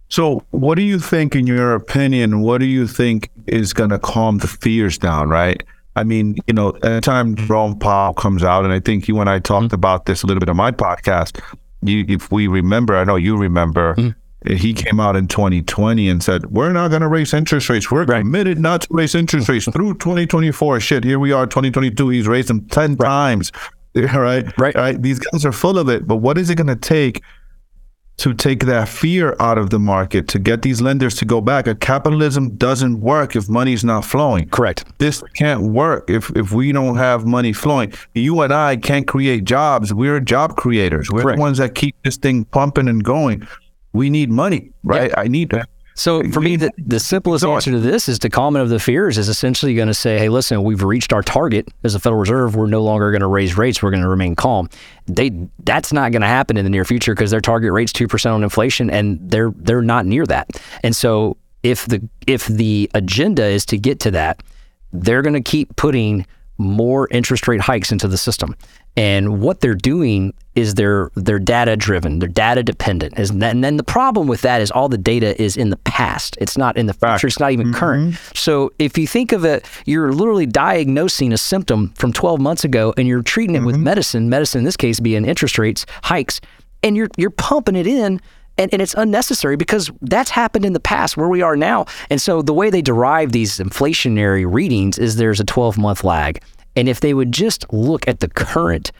So, 0.09 0.43
what 0.49 0.75
do 0.75 0.81
you 0.81 0.99
think, 0.99 1.35
in 1.35 1.45
your 1.45 1.75
opinion, 1.75 2.41
what 2.41 2.59
do 2.59 2.65
you 2.65 2.87
think 2.87 3.29
is 3.45 3.73
going 3.73 3.91
to 3.91 3.99
calm 3.99 4.39
the 4.39 4.47
fears 4.47 4.97
down, 4.97 5.29
right? 5.29 5.63
I 5.95 6.03
mean, 6.03 6.37
you 6.47 6.53
know, 6.53 6.71
anytime 6.83 7.35
Jerome 7.35 7.77
Powell 7.77 8.13
comes 8.13 8.43
out, 8.43 8.63
and 8.63 8.73
I 8.73 8.79
think 8.79 9.07
you 9.07 9.19
and 9.19 9.29
I 9.29 9.39
talked 9.39 9.67
mm-hmm. 9.67 9.75
about 9.75 10.05
this 10.05 10.23
a 10.23 10.27
little 10.27 10.39
bit 10.39 10.49
on 10.49 10.55
my 10.55 10.71
podcast. 10.71 11.39
You, 11.83 12.05
if 12.07 12.31
we 12.31 12.47
remember, 12.47 12.95
I 12.95 13.03
know 13.03 13.17
you 13.17 13.37
remember, 13.37 13.95
mm-hmm. 13.95 14.55
he 14.55 14.73
came 14.73 14.99
out 14.99 15.15
in 15.15 15.27
2020 15.27 16.09
and 16.09 16.23
said, 16.23 16.47
We're 16.47 16.71
not 16.73 16.87
going 16.89 17.01
to 17.01 17.07
raise 17.07 17.33
interest 17.33 17.69
rates. 17.69 17.91
We're 17.91 18.05
right. 18.05 18.21
committed 18.21 18.59
not 18.59 18.81
to 18.81 18.87
raise 18.91 19.13
interest 19.13 19.47
rates 19.47 19.65
through 19.65 19.95
2024. 19.95 20.79
Shit, 20.79 21.03
here 21.03 21.19
we 21.19 21.31
are, 21.31 21.45
2022. 21.45 22.09
He's 22.09 22.27
raised 22.27 22.49
them 22.49 22.65
10 22.67 22.95
right. 22.95 23.05
times. 23.05 23.51
Right? 23.95 24.45
Right. 24.57 24.75
Right. 24.75 25.01
These 25.01 25.17
guys 25.17 25.43
are 25.45 25.51
full 25.51 25.77
of 25.79 25.89
it. 25.89 26.07
But 26.07 26.17
what 26.17 26.37
is 26.37 26.51
it 26.51 26.55
going 26.55 26.67
to 26.67 26.75
take 26.75 27.21
to 28.19 28.33
take 28.33 28.65
that 28.65 28.89
fear 28.89 29.35
out 29.39 29.57
of 29.57 29.69
the 29.69 29.79
market, 29.79 30.27
to 30.29 30.39
get 30.39 30.61
these 30.61 30.81
lenders 30.81 31.15
to 31.15 31.25
go 31.25 31.41
back. 31.41 31.65
capitalism 31.79 32.55
doesn't 32.57 32.99
work 32.99 33.35
if 33.35 33.47
money's 33.49 33.83
not 33.83 34.03
flowing. 34.05 34.49
Correct. 34.49 34.85
This 34.97 35.23
can't 35.35 35.61
work 35.61 36.09
if, 36.09 36.29
if 36.35 36.51
we 36.51 36.71
don't 36.71 36.97
have 36.97 37.25
money 37.25 37.53
flowing. 37.53 37.93
You 38.13 38.41
and 38.41 38.53
I 38.53 38.75
can't 38.77 39.07
create 39.07 39.45
jobs. 39.45 39.93
We're 39.93 40.19
job 40.19 40.57
creators. 40.57 41.09
We're 41.09 41.21
Correct. 41.21 41.37
the 41.37 41.41
ones 41.41 41.57
that 41.59 41.75
keep 41.75 41.95
this 42.03 42.17
thing 42.17 42.45
pumping 42.45 42.87
and 42.87 43.03
going. 43.03 43.47
We 43.93 44.09
need 44.09 44.29
money, 44.29 44.71
right? 44.83 45.11
I 45.17 45.27
need 45.27 45.49
that. 45.51 45.69
So 45.99 46.23
for 46.31 46.39
me, 46.39 46.55
the, 46.55 46.71
the 46.77 46.97
simplest 46.97 47.43
answer 47.43 47.71
to 47.71 47.79
this 47.79 48.07
is 48.07 48.19
to 48.19 48.29
calm 48.29 48.55
of 48.55 48.69
the 48.69 48.79
fears 48.79 49.17
is 49.17 49.27
essentially 49.27 49.75
going 49.75 49.89
to 49.89 49.93
say, 49.93 50.17
hey, 50.17 50.29
listen, 50.29 50.63
we've 50.63 50.81
reached 50.81 51.11
our 51.11 51.21
target 51.21 51.67
as 51.83 51.93
a 51.93 51.99
Federal 51.99 52.21
Reserve. 52.21 52.55
We're 52.55 52.67
no 52.67 52.81
longer 52.81 53.11
going 53.11 53.19
to 53.19 53.27
raise 53.27 53.57
rates. 53.57 53.83
We're 53.83 53.91
going 53.91 54.03
to 54.03 54.07
remain 54.07 54.37
calm. 54.37 54.69
They 55.07 55.29
that's 55.65 55.91
not 55.91 56.13
going 56.13 56.21
to 56.21 56.27
happen 56.27 56.55
in 56.55 56.63
the 56.63 56.69
near 56.69 56.85
future 56.85 57.13
because 57.13 57.31
their 57.31 57.41
target 57.41 57.73
rate's 57.73 57.91
two 57.91 58.07
percent 58.07 58.33
on 58.33 58.43
inflation, 58.43 58.89
and 58.89 59.19
they're 59.29 59.51
they're 59.57 59.81
not 59.81 60.05
near 60.05 60.25
that. 60.27 60.47
And 60.85 60.95
so 60.95 61.35
if 61.63 61.85
the 61.85 62.01
if 62.25 62.47
the 62.47 62.89
agenda 62.93 63.43
is 63.43 63.65
to 63.65 63.77
get 63.77 63.99
to 63.99 64.11
that, 64.11 64.41
they're 64.93 65.21
going 65.21 65.33
to 65.33 65.41
keep 65.41 65.75
putting 65.75 66.25
more 66.57 67.09
interest 67.11 67.45
rate 67.45 67.59
hikes 67.59 67.91
into 67.91 68.07
the 68.07 68.17
system. 68.17 68.55
And 68.95 69.41
what 69.41 69.59
they're 69.59 69.75
doing 69.75 70.33
is 70.59 70.75
they're 70.75 71.09
they're 71.15 71.39
data 71.39 71.75
driven, 71.75 72.19
they're 72.19 72.29
data 72.29 72.63
dependent. 72.63 73.17
And 73.17 73.63
then 73.63 73.77
the 73.77 73.83
problem 73.83 74.27
with 74.27 74.41
that 74.41 74.61
is 74.61 74.71
all 74.71 74.89
the 74.89 74.97
data 74.97 75.39
is 75.41 75.57
in 75.57 75.69
the 75.69 75.77
past. 75.77 76.37
It's 76.39 76.57
not 76.57 76.77
in 76.77 76.85
the 76.85 76.93
future. 76.93 77.27
It's 77.27 77.39
not 77.39 77.51
even 77.51 77.67
mm-hmm. 77.67 77.75
current. 77.75 78.15
So 78.35 78.71
if 78.79 78.97
you 78.97 79.07
think 79.07 79.31
of 79.31 79.45
it, 79.45 79.65
you're 79.85 80.11
literally 80.11 80.45
diagnosing 80.45 81.33
a 81.33 81.37
symptom 81.37 81.93
from 81.95 82.13
12 82.13 82.39
months 82.39 82.63
ago, 82.63 82.93
and 82.97 83.07
you're 83.07 83.23
treating 83.23 83.55
it 83.55 83.59
mm-hmm. 83.59 83.67
with 83.67 83.77
medicine. 83.77 84.29
Medicine 84.29 84.59
in 84.59 84.65
this 84.65 84.77
case 84.77 84.99
being 84.99 85.25
interest 85.25 85.57
rates 85.57 85.85
hikes, 86.03 86.39
and 86.83 86.95
you're 86.95 87.09
you're 87.17 87.29
pumping 87.31 87.75
it 87.75 87.87
in 87.87 88.19
and, 88.59 88.71
and 88.73 88.81
it's 88.81 88.93
unnecessary 88.95 89.55
because 89.55 89.89
that's 90.01 90.29
happened 90.29 90.65
in 90.65 90.73
the 90.73 90.79
past 90.81 91.15
where 91.15 91.29
we 91.29 91.41
are 91.41 91.55
now. 91.55 91.85
And 92.09 92.21
so 92.21 92.41
the 92.41 92.53
way 92.53 92.69
they 92.69 92.81
derive 92.81 93.31
these 93.31 93.57
inflationary 93.57 94.45
readings 94.51 94.99
is 94.99 95.15
there's 95.15 95.39
a 95.39 95.45
12 95.45 95.77
month 95.77 96.03
lag. 96.03 96.43
And 96.75 96.89
if 96.89 96.99
they 96.99 97.13
would 97.13 97.31
just 97.31 97.71
look 97.73 98.07
at 98.07 98.19
the 98.19 98.27
current 98.27 98.91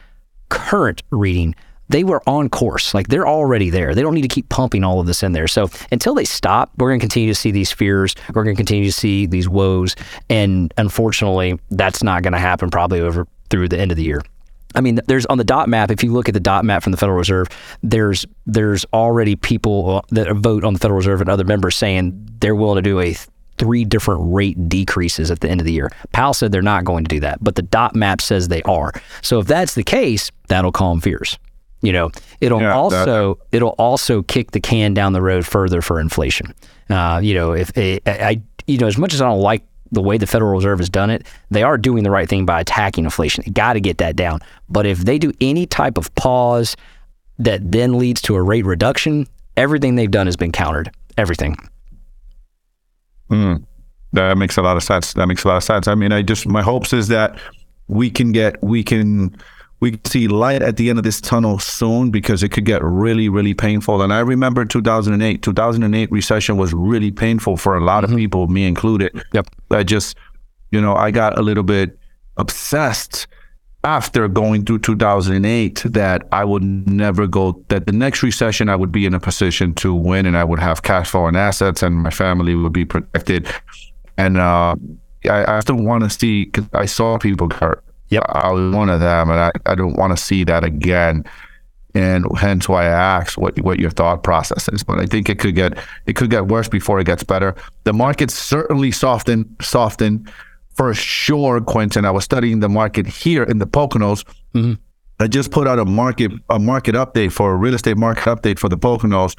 current 0.50 1.02
reading, 1.10 1.54
they 1.88 2.04
were 2.04 2.22
on 2.26 2.48
course. 2.48 2.94
Like 2.94 3.08
they're 3.08 3.26
already 3.26 3.68
there. 3.68 3.94
They 3.94 4.02
don't 4.02 4.14
need 4.14 4.22
to 4.22 4.28
keep 4.28 4.48
pumping 4.48 4.84
all 4.84 5.00
of 5.00 5.06
this 5.06 5.22
in 5.22 5.32
there. 5.32 5.48
So 5.48 5.68
until 5.90 6.14
they 6.14 6.24
stop, 6.24 6.70
we're 6.78 6.90
going 6.90 7.00
to 7.00 7.02
continue 7.02 7.28
to 7.28 7.34
see 7.34 7.50
these 7.50 7.72
fears. 7.72 8.14
We're 8.32 8.44
going 8.44 8.54
to 8.54 8.58
continue 8.60 8.84
to 8.84 8.92
see 8.92 9.26
these 9.26 9.48
woes. 9.48 9.96
And 10.28 10.72
unfortunately, 10.78 11.58
that's 11.70 12.02
not 12.02 12.22
going 12.22 12.32
to 12.32 12.38
happen 12.38 12.70
probably 12.70 13.00
over 13.00 13.26
through 13.50 13.68
the 13.68 13.78
end 13.78 13.90
of 13.90 13.96
the 13.96 14.04
year. 14.04 14.22
I 14.74 14.80
mean, 14.80 15.00
there's 15.08 15.26
on 15.26 15.38
the 15.38 15.44
dot 15.44 15.68
map. 15.68 15.90
If 15.90 16.04
you 16.04 16.12
look 16.12 16.28
at 16.28 16.34
the 16.34 16.40
dot 16.40 16.64
map 16.64 16.84
from 16.84 16.92
the 16.92 16.96
Federal 16.96 17.18
Reserve, 17.18 17.48
there's 17.82 18.24
there's 18.46 18.84
already 18.92 19.34
people 19.34 20.04
that 20.10 20.32
vote 20.36 20.62
on 20.62 20.74
the 20.74 20.78
Federal 20.78 20.98
Reserve 20.98 21.20
and 21.20 21.28
other 21.28 21.44
members 21.44 21.74
saying 21.74 22.28
they're 22.40 22.54
willing 22.54 22.76
to 22.76 22.82
do 22.82 23.00
a 23.00 23.16
three 23.60 23.84
different 23.84 24.22
rate 24.32 24.68
decreases 24.70 25.30
at 25.30 25.40
the 25.40 25.48
end 25.48 25.60
of 25.60 25.66
the 25.66 25.72
year. 25.72 25.92
Powell 26.12 26.32
said 26.32 26.50
they're 26.50 26.62
not 26.62 26.84
going 26.84 27.04
to 27.04 27.08
do 27.08 27.20
that, 27.20 27.44
but 27.44 27.54
the 27.54 27.62
dot 27.62 27.94
map 27.94 28.22
says 28.22 28.48
they 28.48 28.62
are. 28.62 28.92
So 29.22 29.38
if 29.38 29.46
that's 29.46 29.74
the 29.74 29.84
case, 29.84 30.32
that'll 30.48 30.72
calm 30.72 31.00
fears. 31.00 31.38
You 31.82 31.92
know, 31.92 32.10
it'll 32.40 32.60
yeah, 32.60 32.74
also 32.74 33.34
that. 33.34 33.56
it'll 33.56 33.74
also 33.78 34.22
kick 34.22 34.50
the 34.50 34.60
can 34.60 34.94
down 34.94 35.12
the 35.12 35.22
road 35.22 35.46
further 35.46 35.82
for 35.82 36.00
inflation. 36.00 36.54
Uh, 36.88 37.20
you 37.22 37.34
know, 37.34 37.52
if 37.52 37.76
a, 37.76 38.00
I 38.06 38.42
you 38.66 38.78
know 38.78 38.86
as 38.86 38.98
much 38.98 39.14
as 39.14 39.20
I 39.20 39.26
don't 39.26 39.40
like 39.40 39.62
the 39.92 40.02
way 40.02 40.18
the 40.18 40.26
Federal 40.26 40.54
Reserve 40.54 40.78
has 40.78 40.88
done 40.88 41.10
it, 41.10 41.26
they 41.50 41.62
are 41.62 41.76
doing 41.76 42.02
the 42.02 42.10
right 42.10 42.28
thing 42.28 42.46
by 42.46 42.60
attacking 42.60 43.04
inflation. 43.04 43.44
They 43.46 43.52
got 43.52 43.74
to 43.74 43.80
get 43.80 43.98
that 43.98 44.16
down. 44.16 44.40
But 44.68 44.86
if 44.86 44.98
they 44.98 45.18
do 45.18 45.32
any 45.40 45.66
type 45.66 45.98
of 45.98 46.14
pause 46.14 46.76
that 47.38 47.72
then 47.72 47.98
leads 47.98 48.20
to 48.22 48.34
a 48.36 48.42
rate 48.42 48.64
reduction, 48.64 49.26
everything 49.56 49.96
they've 49.96 50.10
done 50.10 50.26
has 50.26 50.36
been 50.36 50.52
countered. 50.52 50.90
Everything. 51.16 51.56
Mm, 53.30 53.64
that 54.12 54.36
makes 54.36 54.56
a 54.56 54.62
lot 54.62 54.76
of 54.76 54.82
sense. 54.82 55.12
That 55.14 55.26
makes 55.26 55.44
a 55.44 55.48
lot 55.48 55.56
of 55.56 55.64
sense. 55.64 55.88
I 55.88 55.94
mean, 55.94 56.12
I 56.12 56.22
just 56.22 56.46
my 56.46 56.62
hopes 56.62 56.92
is 56.92 57.08
that 57.08 57.38
we 57.88 58.10
can 58.10 58.32
get 58.32 58.62
we 58.62 58.82
can 58.82 59.36
we 59.80 59.98
see 60.04 60.28
light 60.28 60.62
at 60.62 60.76
the 60.76 60.90
end 60.90 60.98
of 60.98 61.04
this 61.04 61.20
tunnel 61.20 61.58
soon 61.58 62.10
because 62.10 62.42
it 62.42 62.50
could 62.50 62.66
get 62.66 62.84
really, 62.84 63.28
really 63.28 63.54
painful. 63.54 64.02
And 64.02 64.12
I 64.12 64.20
remember 64.20 64.64
2008. 64.64 65.42
2008 65.42 66.12
recession 66.12 66.58
was 66.58 66.74
really 66.74 67.10
painful 67.10 67.56
for 67.56 67.76
a 67.76 67.80
lot 67.82 68.04
mm-hmm. 68.04 68.12
of 68.12 68.18
people, 68.18 68.46
me 68.48 68.66
included. 68.66 69.22
Yep. 69.32 69.48
I 69.70 69.82
just, 69.82 70.18
you 70.70 70.80
know, 70.80 70.94
I 70.94 71.10
got 71.10 71.38
a 71.38 71.42
little 71.42 71.62
bit 71.62 71.98
obsessed 72.36 73.26
after 73.82 74.28
going 74.28 74.64
through 74.64 74.80
2008 74.80 75.82
that 75.86 76.28
I 76.32 76.44
would 76.44 76.62
never 76.62 77.26
go, 77.26 77.64
that 77.68 77.86
the 77.86 77.92
next 77.92 78.22
recession 78.22 78.68
I 78.68 78.76
would 78.76 78.92
be 78.92 79.06
in 79.06 79.14
a 79.14 79.20
position 79.20 79.74
to 79.76 79.94
win 79.94 80.26
and 80.26 80.36
I 80.36 80.44
would 80.44 80.58
have 80.58 80.82
cash 80.82 81.10
flow 81.10 81.26
and 81.26 81.36
assets 81.36 81.82
and 81.82 81.96
my 81.96 82.10
family 82.10 82.54
would 82.54 82.72
be 82.72 82.84
protected. 82.84 83.48
And 84.18 84.36
uh, 84.36 84.76
I, 85.24 85.56
I 85.56 85.60
still 85.60 85.76
want 85.76 86.04
to 86.04 86.10
see, 86.10 86.44
because 86.44 86.68
I 86.74 86.84
saw 86.84 87.16
people 87.18 87.48
get 87.48 87.82
Yep. 88.10 88.24
I 88.28 88.50
was 88.50 88.74
one 88.74 88.90
of 88.90 89.00
them, 89.00 89.30
and 89.30 89.40
I, 89.40 89.52
I 89.66 89.74
don't 89.74 89.96
want 89.96 90.16
to 90.16 90.22
see 90.22 90.44
that 90.44 90.64
again. 90.64 91.24
And 91.94 92.24
hence 92.38 92.68
why 92.68 92.84
I 92.84 93.18
asked 93.18 93.36
what 93.36 93.60
what 93.62 93.80
your 93.80 93.90
thought 93.90 94.22
process 94.22 94.68
is. 94.68 94.84
But 94.84 95.00
I 95.00 95.06
think 95.06 95.28
it 95.28 95.40
could 95.40 95.56
get 95.56 95.78
it 96.06 96.14
could 96.14 96.30
get 96.30 96.46
worse 96.46 96.68
before 96.68 97.00
it 97.00 97.04
gets 97.04 97.24
better. 97.24 97.54
The 97.84 97.92
market 97.92 98.30
certainly 98.30 98.92
softened 98.92 99.56
softened 99.60 100.30
for 100.74 100.94
sure, 100.94 101.60
Quentin. 101.60 102.04
I 102.04 102.10
was 102.10 102.24
studying 102.24 102.60
the 102.60 102.68
market 102.68 103.06
here 103.06 103.42
in 103.42 103.58
the 103.58 103.66
Poconos. 103.66 104.24
Mm-hmm. 104.54 104.74
I 105.20 105.26
just 105.26 105.50
put 105.50 105.66
out 105.68 105.78
a 105.78 105.84
market 105.84 106.32
a 106.48 106.58
market 106.58 106.94
update 106.94 107.32
for 107.32 107.52
a 107.52 107.56
real 107.56 107.74
estate 107.74 107.96
market 107.96 108.24
update 108.24 108.58
for 108.58 108.68
the 108.68 108.78
Poconos. 108.78 109.38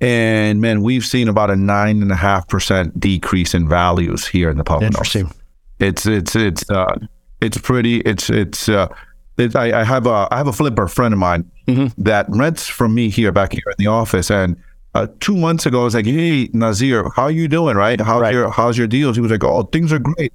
And 0.00 0.60
man, 0.60 0.82
we've 0.82 1.04
seen 1.04 1.28
about 1.28 1.50
a 1.50 1.56
nine 1.56 2.02
and 2.02 2.12
a 2.12 2.16
half 2.16 2.48
percent 2.48 2.98
decrease 2.98 3.54
in 3.54 3.68
values 3.68 4.26
here 4.26 4.50
in 4.50 4.58
the 4.58 4.64
Poconos. 4.64 4.86
Interesting. 4.86 5.32
It's 5.78 6.06
it's 6.06 6.36
it's 6.36 6.68
uh, 6.70 6.96
it's 7.40 7.58
pretty. 7.58 8.00
It's 8.00 8.30
it's. 8.30 8.68
Uh, 8.68 8.88
it, 9.38 9.56
I, 9.56 9.80
I, 9.80 9.84
have 9.84 10.06
a 10.06 10.28
I 10.30 10.36
have 10.36 10.46
a 10.46 10.52
flipper 10.52 10.86
friend 10.88 11.14
of 11.14 11.18
mine 11.18 11.50
mm-hmm. 11.66 12.02
that 12.02 12.26
rents 12.28 12.68
from 12.68 12.94
me 12.94 13.08
here 13.08 13.32
back 13.32 13.52
here 13.52 13.62
in 13.66 13.74
the 13.78 13.86
office, 13.86 14.30
and 14.30 14.56
uh, 14.94 15.06
two 15.20 15.36
months 15.36 15.64
ago 15.64 15.80
I 15.80 15.84
was 15.84 15.94
like, 15.94 16.04
"Hey 16.04 16.50
Nazir, 16.52 17.08
how 17.16 17.24
are 17.24 17.30
you 17.30 17.48
doing? 17.48 17.76
Right? 17.76 18.00
How's 18.00 18.20
right. 18.20 18.34
your 18.34 18.50
how's 18.50 18.76
your 18.76 18.86
deals?" 18.86 19.16
He 19.16 19.22
was 19.22 19.30
like, 19.30 19.42
"Oh, 19.42 19.62
things 19.62 19.92
are 19.92 19.98
great. 19.98 20.32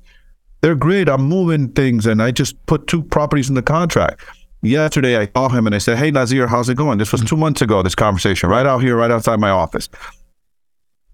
They're 0.62 0.76
great. 0.76 1.08
I'm 1.10 1.24
moving 1.24 1.70
things, 1.70 2.06
and 2.06 2.22
I 2.22 2.32
just 2.32 2.64
put 2.66 2.88
two 2.88 3.04
properties 3.04 3.50
in 3.50 3.56
the 3.56 3.62
contract." 3.62 4.22
Yesterday, 4.64 5.18
I 5.22 5.28
called 5.28 5.54
him 5.54 5.68
and 5.68 5.76
I 5.76 5.78
said, 5.78 5.98
"Hey 5.98 6.10
Nazir, 6.12 6.48
how's 6.48 6.68
it 6.70 6.76
going?" 6.78 6.98
This 6.98 7.12
was 7.12 7.22
mm-hmm. 7.22 7.28
two 7.28 7.38
months 7.38 7.62
ago. 7.62 7.84
This 7.84 7.96
conversation 7.96 8.50
right 8.50 8.66
out 8.66 8.80
here, 8.80 8.96
right 8.98 9.12
outside 9.12 9.40
my 9.40 9.50
office. 9.52 9.88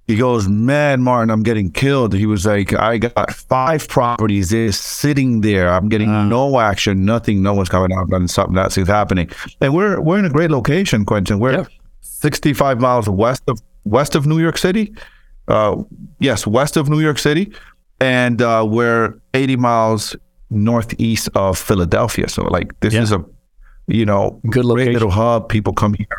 he 0.07 0.17
goes, 0.17 0.49
man, 0.49 1.01
Martin, 1.01 1.29
I'm 1.29 1.43
getting 1.43 1.71
killed. 1.71 2.13
He 2.13 2.25
was 2.25 2.45
like, 2.45 2.73
I 2.73 2.97
got 2.97 3.31
five 3.31 3.87
properties 3.87 4.49
sitting 4.77 5.39
there. 5.41 5.69
I'm 5.69 5.87
getting 5.87 6.09
Uh. 6.09 6.25
no 6.25 6.59
action, 6.59 7.05
nothing. 7.05 7.41
No 7.41 7.53
one's 7.53 7.69
coming 7.69 7.95
out, 7.95 8.09
and 8.11 8.29
something 8.29 8.53
that's 8.55 8.75
happening. 8.75 9.29
And 9.61 9.73
we're 9.73 10.01
we're 10.01 10.19
in 10.19 10.25
a 10.25 10.29
great 10.29 10.51
location, 10.51 11.05
Quentin. 11.05 11.39
We're 11.39 11.53
Yeah. 11.53 11.65
65 12.01 12.79
miles 12.81 13.07
west 13.07 13.43
of 13.47 13.61
west 13.85 14.15
of 14.15 14.25
New 14.25 14.39
York 14.39 14.57
City. 14.57 14.93
Uh, 15.47 15.83
yes, 16.19 16.47
west 16.47 16.77
of 16.77 16.89
New 16.89 16.99
York 17.01 17.19
City, 17.19 17.51
and 18.03 18.41
uh, 18.41 18.65
we're 18.67 19.13
80 19.33 19.55
miles 19.57 20.15
northeast 20.49 21.29
of 21.35 21.57
Philadelphia. 21.57 22.27
So, 22.29 22.43
like, 22.43 22.77
this 22.81 22.93
Yeah. 22.93 23.01
is 23.03 23.11
a 23.11 23.23
you 23.87 24.05
know 24.05 24.39
Good 24.43 24.51
great 24.51 24.65
location. 24.65 24.93
little 24.93 25.11
hub. 25.11 25.49
People 25.49 25.73
come 25.73 25.93
here. 25.93 26.17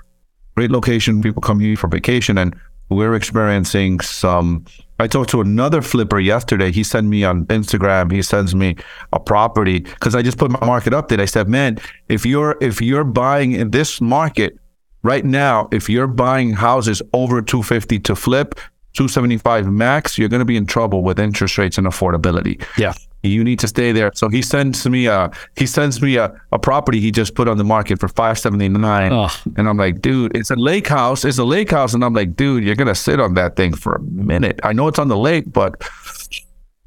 Great 0.56 0.70
location. 0.70 1.22
People 1.22 1.42
come 1.42 1.60
here 1.60 1.76
for 1.76 1.88
vacation, 1.88 2.38
and 2.38 2.54
we're 2.90 3.14
experiencing 3.14 4.00
some. 4.00 4.64
I 5.00 5.06
talked 5.08 5.30
to 5.30 5.40
another 5.40 5.82
flipper 5.82 6.20
yesterday. 6.20 6.70
He 6.70 6.84
sent 6.84 7.06
me 7.08 7.24
on 7.24 7.46
Instagram. 7.46 8.12
He 8.12 8.22
sends 8.22 8.54
me 8.54 8.76
a 9.12 9.18
property 9.18 9.80
because 9.80 10.14
I 10.14 10.22
just 10.22 10.38
put 10.38 10.50
my 10.50 10.64
market 10.64 10.92
update. 10.92 11.20
I 11.20 11.26
said, 11.26 11.48
"Man, 11.48 11.78
if 12.08 12.24
you're 12.26 12.56
if 12.60 12.80
you're 12.80 13.04
buying 13.04 13.52
in 13.52 13.70
this 13.70 14.00
market 14.00 14.56
right 15.02 15.24
now, 15.24 15.68
if 15.72 15.88
you're 15.88 16.06
buying 16.26 16.52
houses 16.52 17.02
over 17.12 17.42
250 17.42 17.98
to 18.00 18.14
flip, 18.14 18.54
275 18.94 19.70
max, 19.70 20.16
you're 20.16 20.28
going 20.28 20.40
to 20.40 20.44
be 20.44 20.56
in 20.56 20.66
trouble 20.66 21.02
with 21.02 21.18
interest 21.18 21.58
rates 21.58 21.78
and 21.78 21.86
affordability. 21.86 22.64
Yeah. 22.78 22.94
You 23.22 23.42
need 23.42 23.58
to 23.60 23.68
stay 23.68 23.90
there. 23.92 24.12
So 24.14 24.28
he 24.28 24.42
sends 24.42 24.86
me 24.86 25.06
a 25.06 25.30
he 25.56 25.66
sends 25.66 26.02
me 26.02 26.16
a, 26.16 26.30
a 26.52 26.58
property 26.58 27.00
he 27.00 27.10
just 27.10 27.34
put 27.34 27.48
on 27.48 27.56
the 27.56 27.64
market 27.64 27.98
for 27.98 28.06
579. 28.06 29.12
Oh. 29.12 29.28
And 29.56 29.66
I'm 29.66 29.78
like, 29.78 30.02
dude, 30.02 30.36
it's 30.36 30.50
a 30.50 30.56
lake 30.56 30.88
house. 30.88 31.24
It's 31.24 31.38
a 31.38 31.44
lake 31.44 31.70
house. 31.70 31.94
And 31.94 32.04
I'm 32.04 32.12
like, 32.12 32.36
dude, 32.36 32.64
you're 32.64 32.74
gonna 32.74 32.94
sit 32.94 33.20
on 33.20 33.32
that 33.34 33.56
thing 33.56 33.72
for 33.72 33.94
a 33.94 34.00
minute. 34.02 34.60
I 34.62 34.74
know 34.74 34.88
it's 34.88 34.98
on 34.98 35.08
the 35.08 35.16
lake, 35.16 35.50
but 35.50 35.82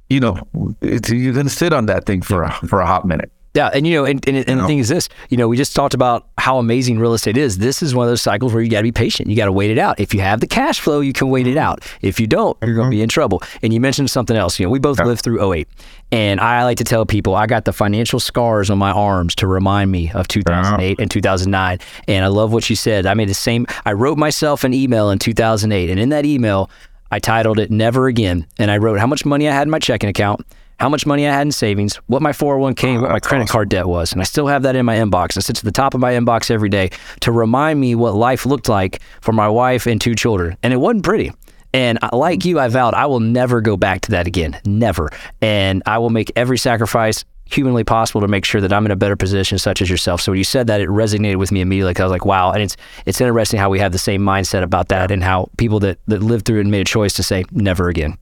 you 0.09 0.19
know, 0.19 0.37
it's, 0.81 1.09
you're 1.09 1.33
gonna 1.33 1.49
sit 1.49 1.73
on 1.73 1.87
that 1.87 2.05
thing 2.05 2.21
for 2.21 2.43
a 2.43 2.51
for 2.67 2.81
a 2.81 2.85
hot 2.85 3.05
minute. 3.07 3.31
Yeah, 3.53 3.69
and 3.73 3.87
you 3.87 3.95
know, 3.95 4.05
and, 4.05 4.23
and, 4.27 4.37
and 4.37 4.45
the 4.45 4.55
know? 4.55 4.67
thing 4.67 4.77
is 4.77 4.87
this, 4.87 5.09
you 5.29 5.37
know, 5.37 5.47
we 5.47 5.57
just 5.57 5.75
talked 5.75 5.93
about 5.95 6.27
how 6.37 6.59
amazing 6.59 6.99
real 6.99 7.13
estate 7.13 7.37
is. 7.37 7.57
This 7.57 7.81
is 7.81 7.95
one 7.95 8.05
of 8.05 8.11
those 8.11 8.21
cycles 8.21 8.53
where 8.53 8.61
you 8.61 8.69
got 8.69 8.79
to 8.79 8.83
be 8.83 8.91
patient. 8.91 9.29
You 9.29 9.35
got 9.35 9.45
to 9.45 9.51
wait 9.51 9.71
it 9.71 9.79
out. 9.79 9.99
If 9.99 10.13
you 10.13 10.19
have 10.19 10.41
the 10.41 10.47
cash 10.47 10.79
flow, 10.79 10.99
you 10.99 11.11
can 11.11 11.29
wait 11.29 11.47
it 11.47 11.57
out. 11.57 11.83
If 12.01 12.19
you 12.19 12.27
don't, 12.27 12.55
you're 12.61 12.75
going 12.75 12.87
to 12.87 12.89
be 12.91 12.97
mm-hmm. 12.97 13.03
in 13.03 13.09
trouble. 13.09 13.41
And 13.63 13.73
you 13.73 13.79
mentioned 13.79 14.11
something 14.11 14.37
else. 14.37 14.59
You 14.59 14.65
know, 14.67 14.69
we 14.69 14.79
both 14.79 14.99
lived 14.99 15.21
through 15.21 15.53
08. 15.53 15.67
And 16.11 16.39
I 16.39 16.63
like 16.63 16.77
to 16.77 16.83
tell 16.83 17.05
people 17.05 17.35
I 17.35 17.47
got 17.47 17.65
the 17.65 17.73
financial 17.73 18.19
scars 18.19 18.69
on 18.69 18.77
my 18.77 18.91
arms 18.91 19.33
to 19.35 19.47
remind 19.47 19.91
me 19.91 20.11
of 20.11 20.27
2008 20.27 20.99
and 20.99 21.09
2009. 21.09 21.79
And 22.07 22.25
I 22.25 22.27
love 22.27 22.53
what 22.53 22.69
you 22.69 22.75
said. 22.75 23.05
I 23.05 23.13
made 23.15 23.29
the 23.29 23.33
same, 23.33 23.65
I 23.85 23.93
wrote 23.93 24.17
myself 24.17 24.63
an 24.63 24.73
email 24.73 25.09
in 25.09 25.19
2008. 25.19 25.89
And 25.89 25.99
in 25.99 26.09
that 26.09 26.25
email, 26.25 26.69
I 27.11 27.19
titled 27.19 27.59
it 27.59 27.71
Never 27.71 28.07
Again. 28.07 28.45
And 28.57 28.69
I 28.69 28.77
wrote 28.77 28.99
how 28.99 29.07
much 29.07 29.25
money 29.25 29.49
I 29.49 29.53
had 29.53 29.63
in 29.63 29.69
my 29.69 29.79
checking 29.79 30.09
account, 30.09 30.45
how 30.79 30.89
much 30.89 31.05
money 31.05 31.27
I 31.27 31.33
had 31.33 31.41
in 31.41 31.51
savings, 31.51 31.95
what 32.07 32.21
my 32.21 32.31
401k, 32.31 32.83
and 32.85 33.01
what 33.01 33.09
oh, 33.09 33.13
my 33.13 33.19
credit 33.19 33.49
card 33.49 33.69
debt 33.69 33.87
was. 33.87 34.11
And 34.11 34.21
I 34.21 34.25
still 34.25 34.47
have 34.47 34.63
that 34.63 34.75
in 34.75 34.85
my 34.85 34.95
inbox. 34.97 35.37
It 35.37 35.41
sits 35.41 35.59
at 35.59 35.65
the 35.65 35.71
top 35.71 35.93
of 35.93 35.99
my 35.99 36.13
inbox 36.13 36.51
every 36.51 36.69
day 36.69 36.91
to 37.21 37.31
remind 37.31 37.79
me 37.79 37.95
what 37.95 38.15
life 38.15 38.45
looked 38.45 38.69
like 38.69 39.01
for 39.21 39.31
my 39.33 39.47
wife 39.47 39.87
and 39.87 39.99
two 39.99 40.15
children. 40.15 40.57
And 40.63 40.73
it 40.73 40.77
wasn't 40.77 41.03
pretty. 41.03 41.31
And 41.73 41.99
like 42.13 42.45
you, 42.45 42.59
I 42.59 42.67
vowed 42.69 42.93
I 42.93 43.05
will 43.07 43.19
never 43.19 43.61
go 43.61 43.77
back 43.77 44.01
to 44.01 44.11
that 44.11 44.27
again. 44.27 44.59
Never. 44.65 45.09
And 45.41 45.83
I 45.85 45.97
will 45.97 46.09
make 46.09 46.31
every 46.35 46.57
sacrifice 46.57 47.25
humanly 47.49 47.83
possible 47.83 48.21
to 48.21 48.27
make 48.27 48.45
sure 48.45 48.61
that 48.61 48.73
I'm 48.73 48.85
in 48.85 48.91
a 48.91 48.95
better 48.95 49.15
position, 49.15 49.57
such 49.57 49.81
as 49.81 49.89
yourself. 49.89 50.21
So 50.21 50.31
when 50.31 50.37
you 50.37 50.43
said 50.43 50.67
that, 50.67 50.81
it 50.81 50.89
resonated 50.89 51.37
with 51.37 51.51
me 51.51 51.61
immediately. 51.61 51.93
'cause 51.93 52.01
I 52.01 52.05
was 52.05 52.11
like, 52.11 52.25
wow. 52.25 52.51
And 52.51 52.61
it's 52.61 52.75
it's 53.05 53.21
interesting 53.21 53.59
how 53.59 53.69
we 53.69 53.79
have 53.79 53.91
the 53.91 53.97
same 53.99 54.21
mindset 54.21 54.63
about 54.63 54.89
that, 54.89 55.11
and 55.11 55.23
how 55.23 55.49
people 55.57 55.79
that 55.81 55.99
that 56.07 56.21
lived 56.21 56.45
through 56.45 56.57
it 56.57 56.61
and 56.61 56.71
made 56.71 56.81
a 56.81 56.85
choice 56.85 57.13
to 57.13 57.23
say 57.23 57.45
never 57.51 57.89
again. 57.89 58.17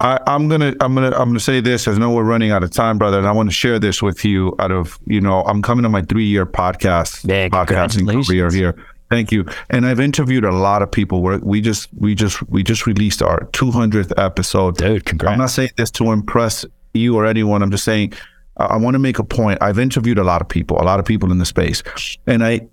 I, 0.00 0.18
I'm 0.26 0.48
gonna 0.48 0.74
I'm 0.80 0.94
gonna 0.94 1.10
I'm 1.10 1.28
gonna 1.28 1.40
say 1.40 1.60
this. 1.60 1.86
I 1.86 1.92
know 1.98 2.10
we're 2.10 2.24
running 2.24 2.50
out 2.50 2.62
of 2.62 2.70
time, 2.70 2.96
brother, 2.96 3.18
and 3.18 3.26
I 3.26 3.32
want 3.32 3.50
to 3.50 3.54
share 3.54 3.78
this 3.78 4.02
with 4.02 4.24
you. 4.24 4.54
Out 4.58 4.72
of 4.72 4.98
you 5.06 5.20
know, 5.20 5.42
I'm 5.42 5.60
coming 5.60 5.82
to 5.82 5.88
my 5.90 6.02
three 6.02 6.24
year 6.24 6.46
podcast 6.46 7.28
Yeah, 7.28 7.48
podcasting 7.48 8.26
career 8.26 8.50
here. 8.50 8.82
Thank 9.10 9.30
you. 9.30 9.44
And 9.68 9.84
I've 9.84 10.00
interviewed 10.00 10.44
a 10.44 10.52
lot 10.52 10.82
of 10.82 10.90
people. 10.90 11.20
Where 11.20 11.38
we 11.38 11.60
just 11.60 11.88
we 11.94 12.14
just 12.14 12.42
we 12.48 12.62
just 12.62 12.86
released 12.86 13.20
our 13.20 13.40
200th 13.52 14.12
episode. 14.16 14.78
Dude, 14.78 15.04
congrats. 15.04 15.32
I'm 15.32 15.38
not 15.38 15.50
saying 15.50 15.70
this 15.76 15.90
to 15.92 16.12
impress 16.12 16.64
you 16.94 17.16
or 17.16 17.26
anyone. 17.26 17.62
I'm 17.62 17.70
just 17.70 17.84
saying 17.84 18.14
I 18.56 18.64
I 18.64 18.76
want 18.76 18.94
to 18.94 18.98
make 18.98 19.18
a 19.18 19.24
point. 19.24 19.58
I've 19.60 19.78
interviewed 19.78 20.18
a 20.18 20.24
lot 20.24 20.40
of 20.40 20.48
people, 20.48 20.80
a 20.80 20.84
lot 20.84 20.98
of 20.98 21.04
people 21.04 21.30
in 21.30 21.38
the 21.38 21.46
space, 21.46 21.82
and 22.26 22.42
I 22.42 22.68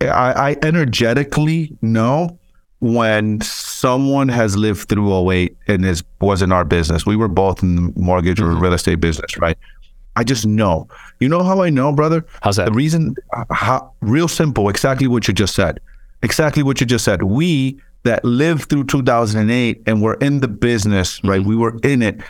I, 0.00 0.50
I 0.50 0.56
energetically 0.62 1.76
know 1.82 2.38
when 2.84 3.40
someone 3.40 4.28
has 4.28 4.58
lived 4.58 4.90
through 4.90 5.30
08 5.30 5.56
and 5.68 5.86
is 5.86 6.04
was 6.20 6.42
in 6.42 6.52
our 6.52 6.66
business. 6.66 7.06
We 7.06 7.16
were 7.16 7.28
both 7.28 7.62
in 7.62 7.76
the 7.76 7.92
mortgage 7.96 8.38
or 8.38 8.44
mm-hmm. 8.44 8.60
real 8.60 8.74
estate 8.74 9.00
business, 9.00 9.38
right? 9.38 9.56
I 10.16 10.22
just 10.22 10.44
know. 10.46 10.86
You 11.18 11.30
know 11.30 11.42
how 11.42 11.62
I 11.62 11.70
know, 11.70 11.92
brother? 11.92 12.26
How's 12.42 12.56
that? 12.56 12.66
The 12.66 12.72
reason, 12.72 13.16
how, 13.50 13.90
real 14.02 14.28
simple, 14.28 14.68
exactly 14.68 15.08
what 15.08 15.26
you 15.26 15.32
just 15.32 15.54
said. 15.54 15.80
Exactly 16.22 16.62
what 16.62 16.78
you 16.78 16.86
just 16.86 17.06
said. 17.06 17.22
We 17.22 17.80
that 18.02 18.22
lived 18.22 18.68
through 18.68 18.84
2008 18.84 19.82
and 19.86 20.02
were 20.02 20.14
in 20.14 20.40
the 20.40 20.48
business, 20.48 21.24
right? 21.24 21.40
Mm-hmm. 21.40 21.48
We 21.48 21.56
were 21.56 21.78
in 21.82 22.02
it. 22.02 22.20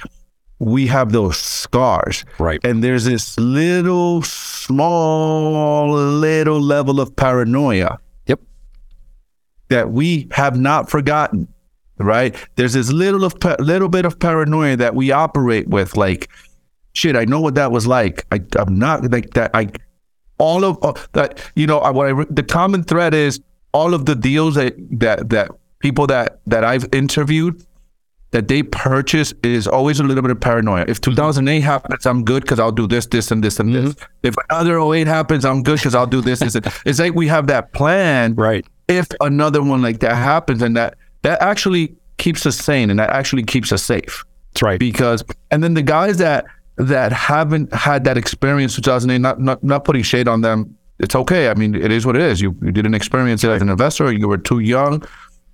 We 0.60 0.86
have 0.86 1.10
those 1.10 1.36
scars. 1.36 2.24
Right. 2.38 2.64
And 2.64 2.82
there's 2.82 3.06
this 3.06 3.36
little, 3.38 4.22
small, 4.22 5.92
little 5.92 6.60
level 6.60 7.00
of 7.00 7.14
paranoia. 7.16 7.98
That 9.68 9.90
we 9.90 10.28
have 10.32 10.58
not 10.58 10.90
forgotten, 10.90 11.48
right? 11.98 12.34
There's 12.56 12.74
this 12.74 12.92
little 12.92 13.24
of 13.24 13.34
little 13.60 13.88
bit 13.88 14.04
of 14.04 14.18
paranoia 14.18 14.76
that 14.76 14.94
we 14.94 15.10
operate 15.10 15.68
with, 15.68 15.96
like, 15.96 16.28
shit, 16.94 17.16
I 17.16 17.24
know 17.24 17.40
what 17.40 17.54
that 17.56 17.72
was 17.72 17.86
like. 17.86 18.24
I, 18.32 18.40
I'm 18.56 18.78
not 18.78 19.10
like 19.10 19.30
that. 19.34 19.50
I 19.54 19.68
all 20.38 20.64
of 20.64 20.78
uh, 20.82 20.92
that, 21.12 21.40
you 21.54 21.66
know, 21.66 21.78
I, 21.78 21.90
what 21.90 22.08
I 22.08 22.24
the 22.30 22.42
common 22.42 22.82
thread 22.82 23.14
is 23.14 23.40
all 23.72 23.94
of 23.94 24.06
the 24.06 24.14
deals 24.14 24.54
that 24.56 24.74
that 24.98 25.30
that 25.30 25.50
people 25.80 26.06
that 26.08 26.40
that 26.46 26.64
I've 26.64 26.86
interviewed 26.92 27.64
that 28.32 28.48
they 28.48 28.64
purchase 28.64 29.32
is 29.44 29.68
always 29.68 30.00
a 30.00 30.02
little 30.02 30.20
bit 30.20 30.32
of 30.32 30.40
paranoia. 30.40 30.84
If 30.88 31.00
2008 31.00 31.60
happens, 31.60 32.04
I'm 32.04 32.24
good 32.24 32.42
because 32.42 32.58
I'll 32.58 32.72
do 32.72 32.88
this, 32.88 33.06
this, 33.06 33.30
and 33.30 33.44
this, 33.44 33.60
and 33.60 33.72
this. 33.72 33.94
If 34.24 34.34
another 34.50 34.80
08 34.80 35.06
happens, 35.06 35.44
I'm 35.44 35.62
good 35.62 35.76
because 35.78 35.94
I'll 35.94 36.06
do 36.08 36.20
this, 36.20 36.40
this. 36.40 36.56
and- 36.56 36.66
It's 36.84 36.98
like 36.98 37.14
we 37.14 37.28
have 37.28 37.46
that 37.46 37.72
plan 37.72 38.34
Right. 38.34 38.66
If 38.88 39.08
another 39.20 39.62
one 39.62 39.82
like 39.82 40.00
that 40.00 40.14
happens 40.14 40.62
and 40.62 40.76
that 40.76 40.96
that 41.22 41.40
actually 41.40 41.94
keeps 42.18 42.46
us 42.46 42.56
sane 42.56 42.90
and 42.90 42.98
that 42.98 43.10
actually 43.10 43.42
keeps 43.42 43.72
us 43.72 43.82
safe. 43.82 44.24
That's 44.52 44.62
right. 44.62 44.78
because 44.78 45.24
and 45.50 45.64
then 45.64 45.74
the 45.74 45.82
guys 45.82 46.18
that 46.18 46.44
that 46.76 47.12
haven't 47.12 47.72
had 47.72 48.04
that 48.04 48.16
experience 48.16 48.74
2008 48.76 49.18
not 49.18 49.40
not, 49.40 49.62
not 49.62 49.84
putting 49.84 50.02
shade 50.02 50.28
on 50.28 50.40
them 50.40 50.76
it's 51.00 51.14
okay. 51.16 51.48
I 51.48 51.54
mean 51.54 51.74
it 51.74 51.90
is 51.90 52.06
what 52.06 52.16
it 52.16 52.22
is. 52.22 52.40
You, 52.40 52.56
you 52.62 52.70
didn't 52.70 52.94
experience 52.94 53.42
it 53.42 53.50
as 53.50 53.62
an 53.62 53.68
investor. 53.68 54.12
You 54.12 54.28
were 54.28 54.38
too 54.38 54.60
young 54.60 55.02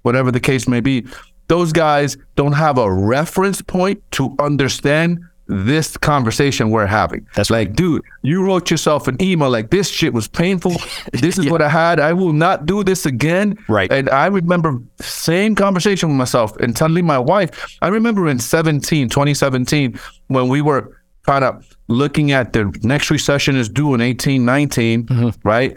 whatever 0.03 0.31
the 0.31 0.41
case 0.41 0.69
may 0.69 0.81
be. 0.81 1.07
Those 1.49 1.73
guys 1.73 2.17
don't 2.37 2.53
have 2.53 2.79
a 2.79 2.93
reference 2.93 3.61
point 3.61 4.03
to 4.13 4.35
understand 4.39 5.21
this 5.51 5.97
conversation 5.97 6.71
we're 6.71 6.87
having. 6.87 7.27
That's 7.35 7.51
like, 7.51 7.75
dude, 7.75 8.03
you 8.23 8.45
wrote 8.45 8.71
yourself 8.71 9.09
an 9.09 9.21
email 9.21 9.51
like 9.51 9.71
this 9.71 9.89
shit 9.89 10.15
was 10.15 10.29
painful. 10.29 10.77
This 11.13 11.39
is 11.39 11.51
what 11.51 11.61
I 11.61 11.69
had. 11.69 11.99
I 11.99 12.13
will 12.13 12.33
not 12.33 12.67
do 12.67 12.85
this 12.85 13.05
again. 13.05 13.59
Right. 13.69 13.91
And 13.93 14.09
I 14.11 14.27
remember 14.27 14.81
same 15.01 15.55
conversation 15.55 16.09
with 16.09 16.17
myself 16.17 16.57
and 16.57 16.75
telling 16.75 17.05
my 17.05 17.19
wife. 17.19 17.77
I 17.83 17.89
remember 17.89 18.29
in 18.29 18.39
17, 18.39 19.09
2017, 19.09 19.99
when 20.29 20.49
we 20.49 20.63
were 20.63 20.97
kind 21.25 21.45
of 21.45 21.77
looking 21.89 22.33
at 22.33 22.53
the 22.53 22.73
next 22.83 23.11
recession 23.11 23.57
is 23.57 23.69
due 23.69 23.95
in 23.95 24.01
18, 24.01 24.45
19, 24.45 25.07
mm-hmm. 25.07 25.49
right? 25.49 25.77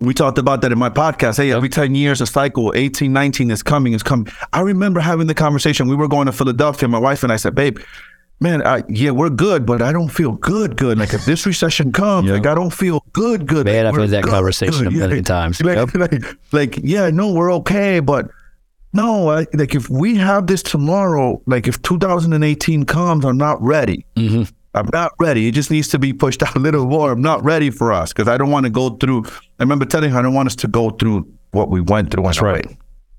We 0.00 0.14
talked 0.14 0.38
about 0.38 0.62
that 0.62 0.70
in 0.70 0.78
my 0.78 0.90
podcast. 0.90 1.38
Hey, 1.38 1.52
every 1.52 1.68
10 1.68 1.94
years, 1.94 2.20
a 2.20 2.26
cycle, 2.26 2.72
18, 2.74 3.12
19 3.12 3.50
is 3.50 3.62
coming, 3.62 3.92
is 3.92 4.02
coming. 4.02 4.28
I 4.52 4.60
remember 4.60 5.00
having 5.00 5.26
the 5.26 5.34
conversation. 5.34 5.88
We 5.88 5.96
were 5.96 6.08
going 6.08 6.26
to 6.26 6.32
Philadelphia. 6.32 6.88
My 6.88 7.00
wife 7.00 7.24
and 7.24 7.32
I 7.32 7.36
said, 7.36 7.56
babe, 7.56 7.78
man, 8.40 8.64
I, 8.66 8.82
yeah, 8.88 9.10
we're 9.10 9.30
good, 9.30 9.66
but 9.66 9.82
I 9.82 9.92
don't 9.92 10.08
feel 10.08 10.32
good, 10.32 10.76
good. 10.76 10.98
Like 10.98 11.12
if 11.14 11.24
this 11.24 11.44
recession 11.46 11.92
comes, 11.92 12.30
like 12.30 12.46
I 12.46 12.54
don't 12.54 12.72
feel 12.72 13.04
good, 13.12 13.46
good. 13.46 13.66
Man, 13.66 13.84
Like, 13.84 13.94
I've 13.94 14.00
had 14.00 14.10
that 14.10 14.22
good, 14.24 14.30
conversation 14.32 14.86
a 14.86 14.90
good. 14.90 14.98
million 15.08 15.24
times. 15.24 15.60
Like, 15.62 15.76
Yep. 15.76 15.94
like, 15.94 16.24
like, 16.52 16.78
yeah, 16.82 17.10
no, 17.10 17.32
we're 17.32 17.52
okay, 17.54 18.00
but 18.00 18.28
no, 18.92 19.28
I, 19.30 19.46
like 19.54 19.74
if 19.74 19.90
we 19.90 20.16
have 20.16 20.46
this 20.46 20.62
tomorrow, 20.62 21.42
like 21.46 21.66
if 21.68 21.80
2018 21.82 22.84
comes, 22.84 23.24
I'm 23.24 23.36
not 23.36 23.60
ready. 23.62 24.06
Mm-hmm. 24.16 24.44
I'm 24.74 24.88
not 24.92 25.12
ready. 25.18 25.48
It 25.48 25.52
just 25.52 25.70
needs 25.70 25.88
to 25.88 25.98
be 25.98 26.12
pushed 26.12 26.42
out 26.46 26.54
a 26.54 26.58
little 26.58 26.86
more. 26.86 27.12
I'm 27.12 27.20
not 27.22 27.42
ready 27.44 27.70
for 27.70 27.92
us 27.92 28.12
because 28.12 28.28
I 28.28 28.36
don't 28.38 28.50
want 28.50 28.64
to 28.64 28.70
go 28.70 28.90
through. 28.90 29.24
I 29.58 29.62
remember 29.62 29.84
telling 29.84 30.10
her 30.10 30.18
I 30.18 30.22
don't 30.22 30.34
want 30.34 30.46
us 30.46 30.56
to 30.56 30.68
go 30.68 30.90
through 30.90 31.26
what 31.50 31.68
we 31.70 31.80
went 31.80 32.10
through. 32.10 32.22
That's 32.24 32.40
right. 32.40 32.66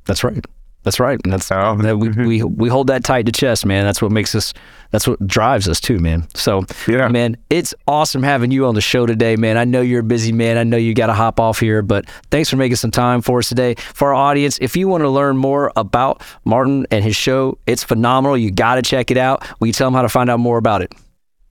That's 0.06 0.24
right. 0.24 0.44
That's 0.84 1.00
right. 1.00 1.20
And 1.24 1.34
that's 1.34 1.52
Oh. 1.52 1.76
that 1.82 1.98
we, 1.98 2.08
mm-hmm. 2.08 2.26
we 2.26 2.44
we 2.44 2.70
hold 2.70 2.88
that 2.88 3.04
tight 3.04 3.26
to 3.26 3.32
chest, 3.32 3.66
man. 3.66 3.84
That's 3.86 4.02
what 4.02 4.12
makes 4.12 4.34
us. 4.34 4.54
That's 4.92 5.08
what 5.08 5.26
drives 5.28 5.68
us 5.68 5.80
too, 5.80 6.00
man. 6.00 6.28
So, 6.34 6.64
Yeah. 6.88 7.10
man, 7.10 7.38
it's 7.50 7.74
awesome 7.88 8.24
having 8.24 8.50
you 8.50 8.66
on 8.66 8.76
the 8.76 8.82
show 8.82 9.06
today, 9.06 9.36
man. 9.36 9.58
I 9.58 9.66
know 9.66 9.82
you're 9.82 10.00
a 10.00 10.04
busy 10.04 10.32
man. 10.32 10.58
I 10.58 10.64
know 10.64 10.78
you 10.78 10.94
got 10.96 11.08
to 11.08 11.14
hop 11.14 11.40
off 11.40 11.60
here, 11.60 11.82
but 11.82 12.06
thanks 12.32 12.50
for 12.50 12.56
making 12.56 12.78
some 12.78 12.90
time 12.92 13.22
for 13.22 13.40
us 13.40 13.50
today. 13.50 13.76
For 13.94 14.08
our 14.10 14.16
audience, 14.16 14.58
if 14.62 14.76
you 14.76 14.88
want 14.88 15.02
to 15.04 15.10
learn 15.10 15.38
more 15.38 15.72
about 15.76 16.24
Martin 16.46 16.88
and 16.92 17.04
his 17.04 17.16
show, 17.16 17.58
it's 17.68 17.84
phenomenal. 17.84 18.36
You 18.38 18.50
got 18.50 18.76
to 18.76 18.82
check 18.82 19.12
it 19.12 19.18
out. 19.18 19.46
Will 19.60 19.68
you 19.68 19.74
tell 19.74 19.88
them 19.88 19.94
how 19.94 20.02
to 20.02 20.10
find 20.10 20.30
out 20.30 20.40
more 20.40 20.58
about 20.58 20.82
it? 20.82 20.92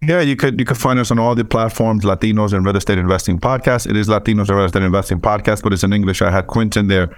Yeah, 0.01 0.21
you 0.21 0.37
could 0.37 0.59
you 0.61 0.65
could 0.65 0.79
find 0.79 0.99
us 0.99 1.11
on 1.11 1.19
all 1.19 1.35
the 1.35 1.45
platforms. 1.45 2.05
Latinos 2.05 2.53
and 2.53 2.65
Real 2.65 2.77
Estate 2.77 2.99
Investing 2.99 3.39
Podcast. 3.39 3.89
It 3.91 3.97
is 3.97 4.09
Latinos 4.09 4.49
and 4.49 4.57
Real 4.57 4.65
Estate 4.65 4.83
Investing 4.85 5.21
Podcast, 5.21 5.63
but 5.63 5.73
it's 5.73 5.83
in 5.85 5.93
English. 5.93 6.23
I 6.23 6.31
had 6.31 6.47
Quentin 6.47 6.87
there, 6.87 7.11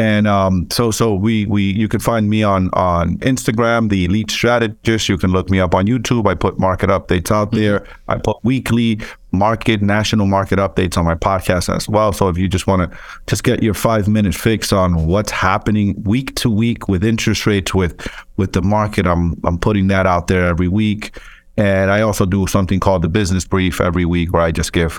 and 0.00 0.26
um, 0.26 0.66
so 0.70 0.90
so 0.90 1.14
we 1.14 1.44
we 1.44 1.62
you 1.62 1.86
can 1.86 2.00
find 2.00 2.30
me 2.30 2.42
on 2.42 2.70
on 2.72 3.18
Instagram, 3.18 3.90
the 3.90 4.06
Elite 4.06 4.30
Strategist. 4.30 5.10
You 5.10 5.18
can 5.18 5.30
look 5.30 5.50
me 5.50 5.60
up 5.60 5.74
on 5.74 5.86
YouTube. 5.86 6.26
I 6.26 6.34
put 6.34 6.58
market 6.58 6.88
updates 6.88 7.30
out 7.30 7.52
there. 7.52 7.86
I 8.08 8.16
put 8.16 8.38
weekly 8.42 8.98
market 9.32 9.82
national 9.82 10.26
market 10.26 10.58
updates 10.58 10.96
on 10.96 11.04
my 11.04 11.16
podcast 11.16 11.68
as 11.74 11.86
well. 11.86 12.14
So 12.14 12.30
if 12.30 12.38
you 12.38 12.48
just 12.48 12.66
want 12.66 12.90
to 12.90 12.98
just 13.26 13.44
get 13.44 13.62
your 13.62 13.74
five 13.74 14.08
minute 14.08 14.34
fix 14.34 14.72
on 14.72 15.06
what's 15.06 15.32
happening 15.32 16.02
week 16.04 16.34
to 16.36 16.48
week 16.48 16.88
with 16.88 17.04
interest 17.04 17.44
rates 17.44 17.74
with 17.74 18.08
with 18.38 18.54
the 18.54 18.62
market, 18.62 19.06
I'm 19.06 19.38
I'm 19.44 19.58
putting 19.58 19.88
that 19.88 20.06
out 20.06 20.28
there 20.28 20.46
every 20.46 20.68
week. 20.68 21.20
And 21.58 21.90
I 21.90 22.00
also 22.00 22.24
do 22.24 22.46
something 22.46 22.80
called 22.80 23.02
the 23.02 23.10
business 23.10 23.44
brief 23.44 23.82
every 23.82 24.06
week 24.06 24.32
where 24.32 24.40
I 24.40 24.50
just 24.50 24.72
give 24.72 24.98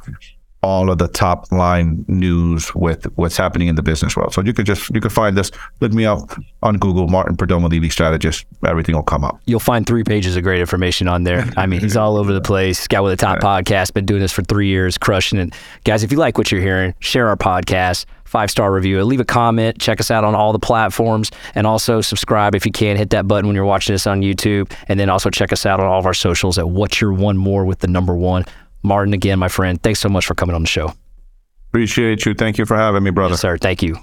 all 0.64 0.92
of 0.92 1.00
the 1.00 1.08
top 1.08 1.52
line 1.52 2.06
news 2.08 2.74
with 2.76 3.06
what's 3.18 3.36
happening 3.36 3.68
in 3.68 3.76
the 3.76 3.82
business 3.82 4.16
world. 4.16 4.34
So 4.34 4.42
you 4.42 4.54
could 4.54 4.66
just 4.66 4.90
you 4.92 5.02
could 5.02 5.12
find 5.12 5.36
this, 5.36 5.52
look 5.80 5.92
me 5.92 6.06
up 6.06 6.20
on 6.62 6.78
Google, 6.78 7.08
Martin 7.08 7.36
Perdomo 7.36 7.66
Elite 7.66 7.92
strategist. 7.92 8.46
Everything 8.66 8.96
will 8.96 9.04
come 9.04 9.24
up. 9.24 9.40
You'll 9.46 9.60
find 9.60 9.86
three 9.88 10.04
pages 10.04 10.38
of 10.38 10.44
great 10.44 10.60
information 10.60 11.08
on 11.08 11.24
there. 11.24 11.50
I 11.58 11.66
mean, 11.66 11.82
he's 11.82 11.98
all 11.98 12.18
over 12.18 12.32
the 12.32 12.42
place. 12.42 12.88
Guy 12.88 13.00
with 13.02 13.14
a 13.14 13.18
top 13.18 13.40
podcast, 13.42 13.94
been 13.94 14.06
doing 14.06 14.22
this 14.22 14.32
for 14.32 14.44
three 14.44 14.68
years, 14.68 14.98
crushing 14.98 15.40
it. 15.40 15.54
Guys, 15.84 16.04
if 16.04 16.12
you 16.12 16.18
like 16.18 16.38
what 16.38 16.52
you're 16.52 16.62
hearing, 16.62 16.94
share 17.00 17.28
our 17.28 17.38
podcast, 17.38 18.06
five 18.26 18.52
star 18.52 18.72
review, 18.72 19.04
leave 19.04 19.20
a 19.20 19.26
comment, 19.26 19.80
check 19.80 20.00
us 20.00 20.12
out 20.12 20.24
on 20.24 20.36
all 20.36 20.54
the 20.54 20.60
platforms, 20.60 21.32
and 21.56 21.66
also 21.66 22.02
subscribe 22.02 22.54
if 22.54 22.66
you 22.66 22.72
can. 22.72 22.98
Hit 22.98 23.10
that 23.10 23.28
button 23.28 23.48
when 23.48 23.56
you're 23.56 23.66
watching 23.66 23.94
this 23.94 24.06
on 24.06 24.22
YouTube, 24.22 24.72
and 24.88 25.00
then 25.00 25.10
also 25.10 25.30
check 25.32 25.52
us 25.52 25.66
out 25.66 25.80
on 25.80 25.88
all 25.88 26.00
of 26.00 26.06
our 26.06 26.14
socials 26.14 26.60
at 26.60 26.70
What's 26.70 27.02
Your 27.02 27.14
One 27.14 27.38
More 27.38 27.66
with 27.66 27.80
the 27.80 27.88
number 27.88 28.16
one. 28.16 28.46
Martin, 28.84 29.14
again, 29.14 29.40
my 29.40 29.48
friend, 29.48 29.82
thanks 29.82 30.00
so 30.00 30.10
much 30.10 30.26
for 30.26 30.36
coming 30.36 30.56
on 30.56 30.62
the 30.62 30.68
show. 30.68 30.94
Appreciate 31.70 32.26
you. 32.26 32.34
Thank 32.34 32.58
you 32.58 32.66
for 32.66 32.76
having 32.76 33.04
me, 33.04 33.12
brother. 33.12 33.34
Yes, 33.34 33.42
sir. 33.42 33.58
Thank 33.58 33.82
you. 33.82 33.96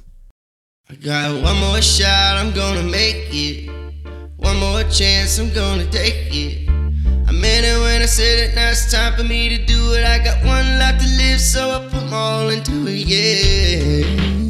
I 0.90 0.94
got 0.94 1.42
one 1.42 1.56
more 1.58 1.82
shot, 1.82 2.36
I'm 2.38 2.52
gonna 2.54 2.82
make 2.82 3.28
it. 3.30 3.70
One 4.36 4.56
more 4.58 4.82
chance, 4.84 5.38
I'm 5.38 5.52
gonna 5.52 5.84
take 5.90 6.34
it. 6.34 6.68
I 7.28 7.32
meant 7.32 7.66
it 7.66 7.78
when 7.80 8.00
I 8.00 8.06
said 8.06 8.38
it, 8.38 8.54
now 8.54 8.70
it's 8.70 8.90
time 8.90 9.14
for 9.14 9.24
me 9.24 9.50
to 9.50 9.62
do 9.66 9.92
it. 9.92 10.04
I 10.06 10.18
got 10.24 10.42
one 10.46 10.78
life 10.78 10.98
to 10.98 11.06
live, 11.18 11.40
so 11.40 11.70
I 11.70 11.88
put 11.88 12.08
my 12.10 12.16
all 12.16 12.48
into 12.48 12.86
it, 12.86 13.06
yeah. 13.06 14.47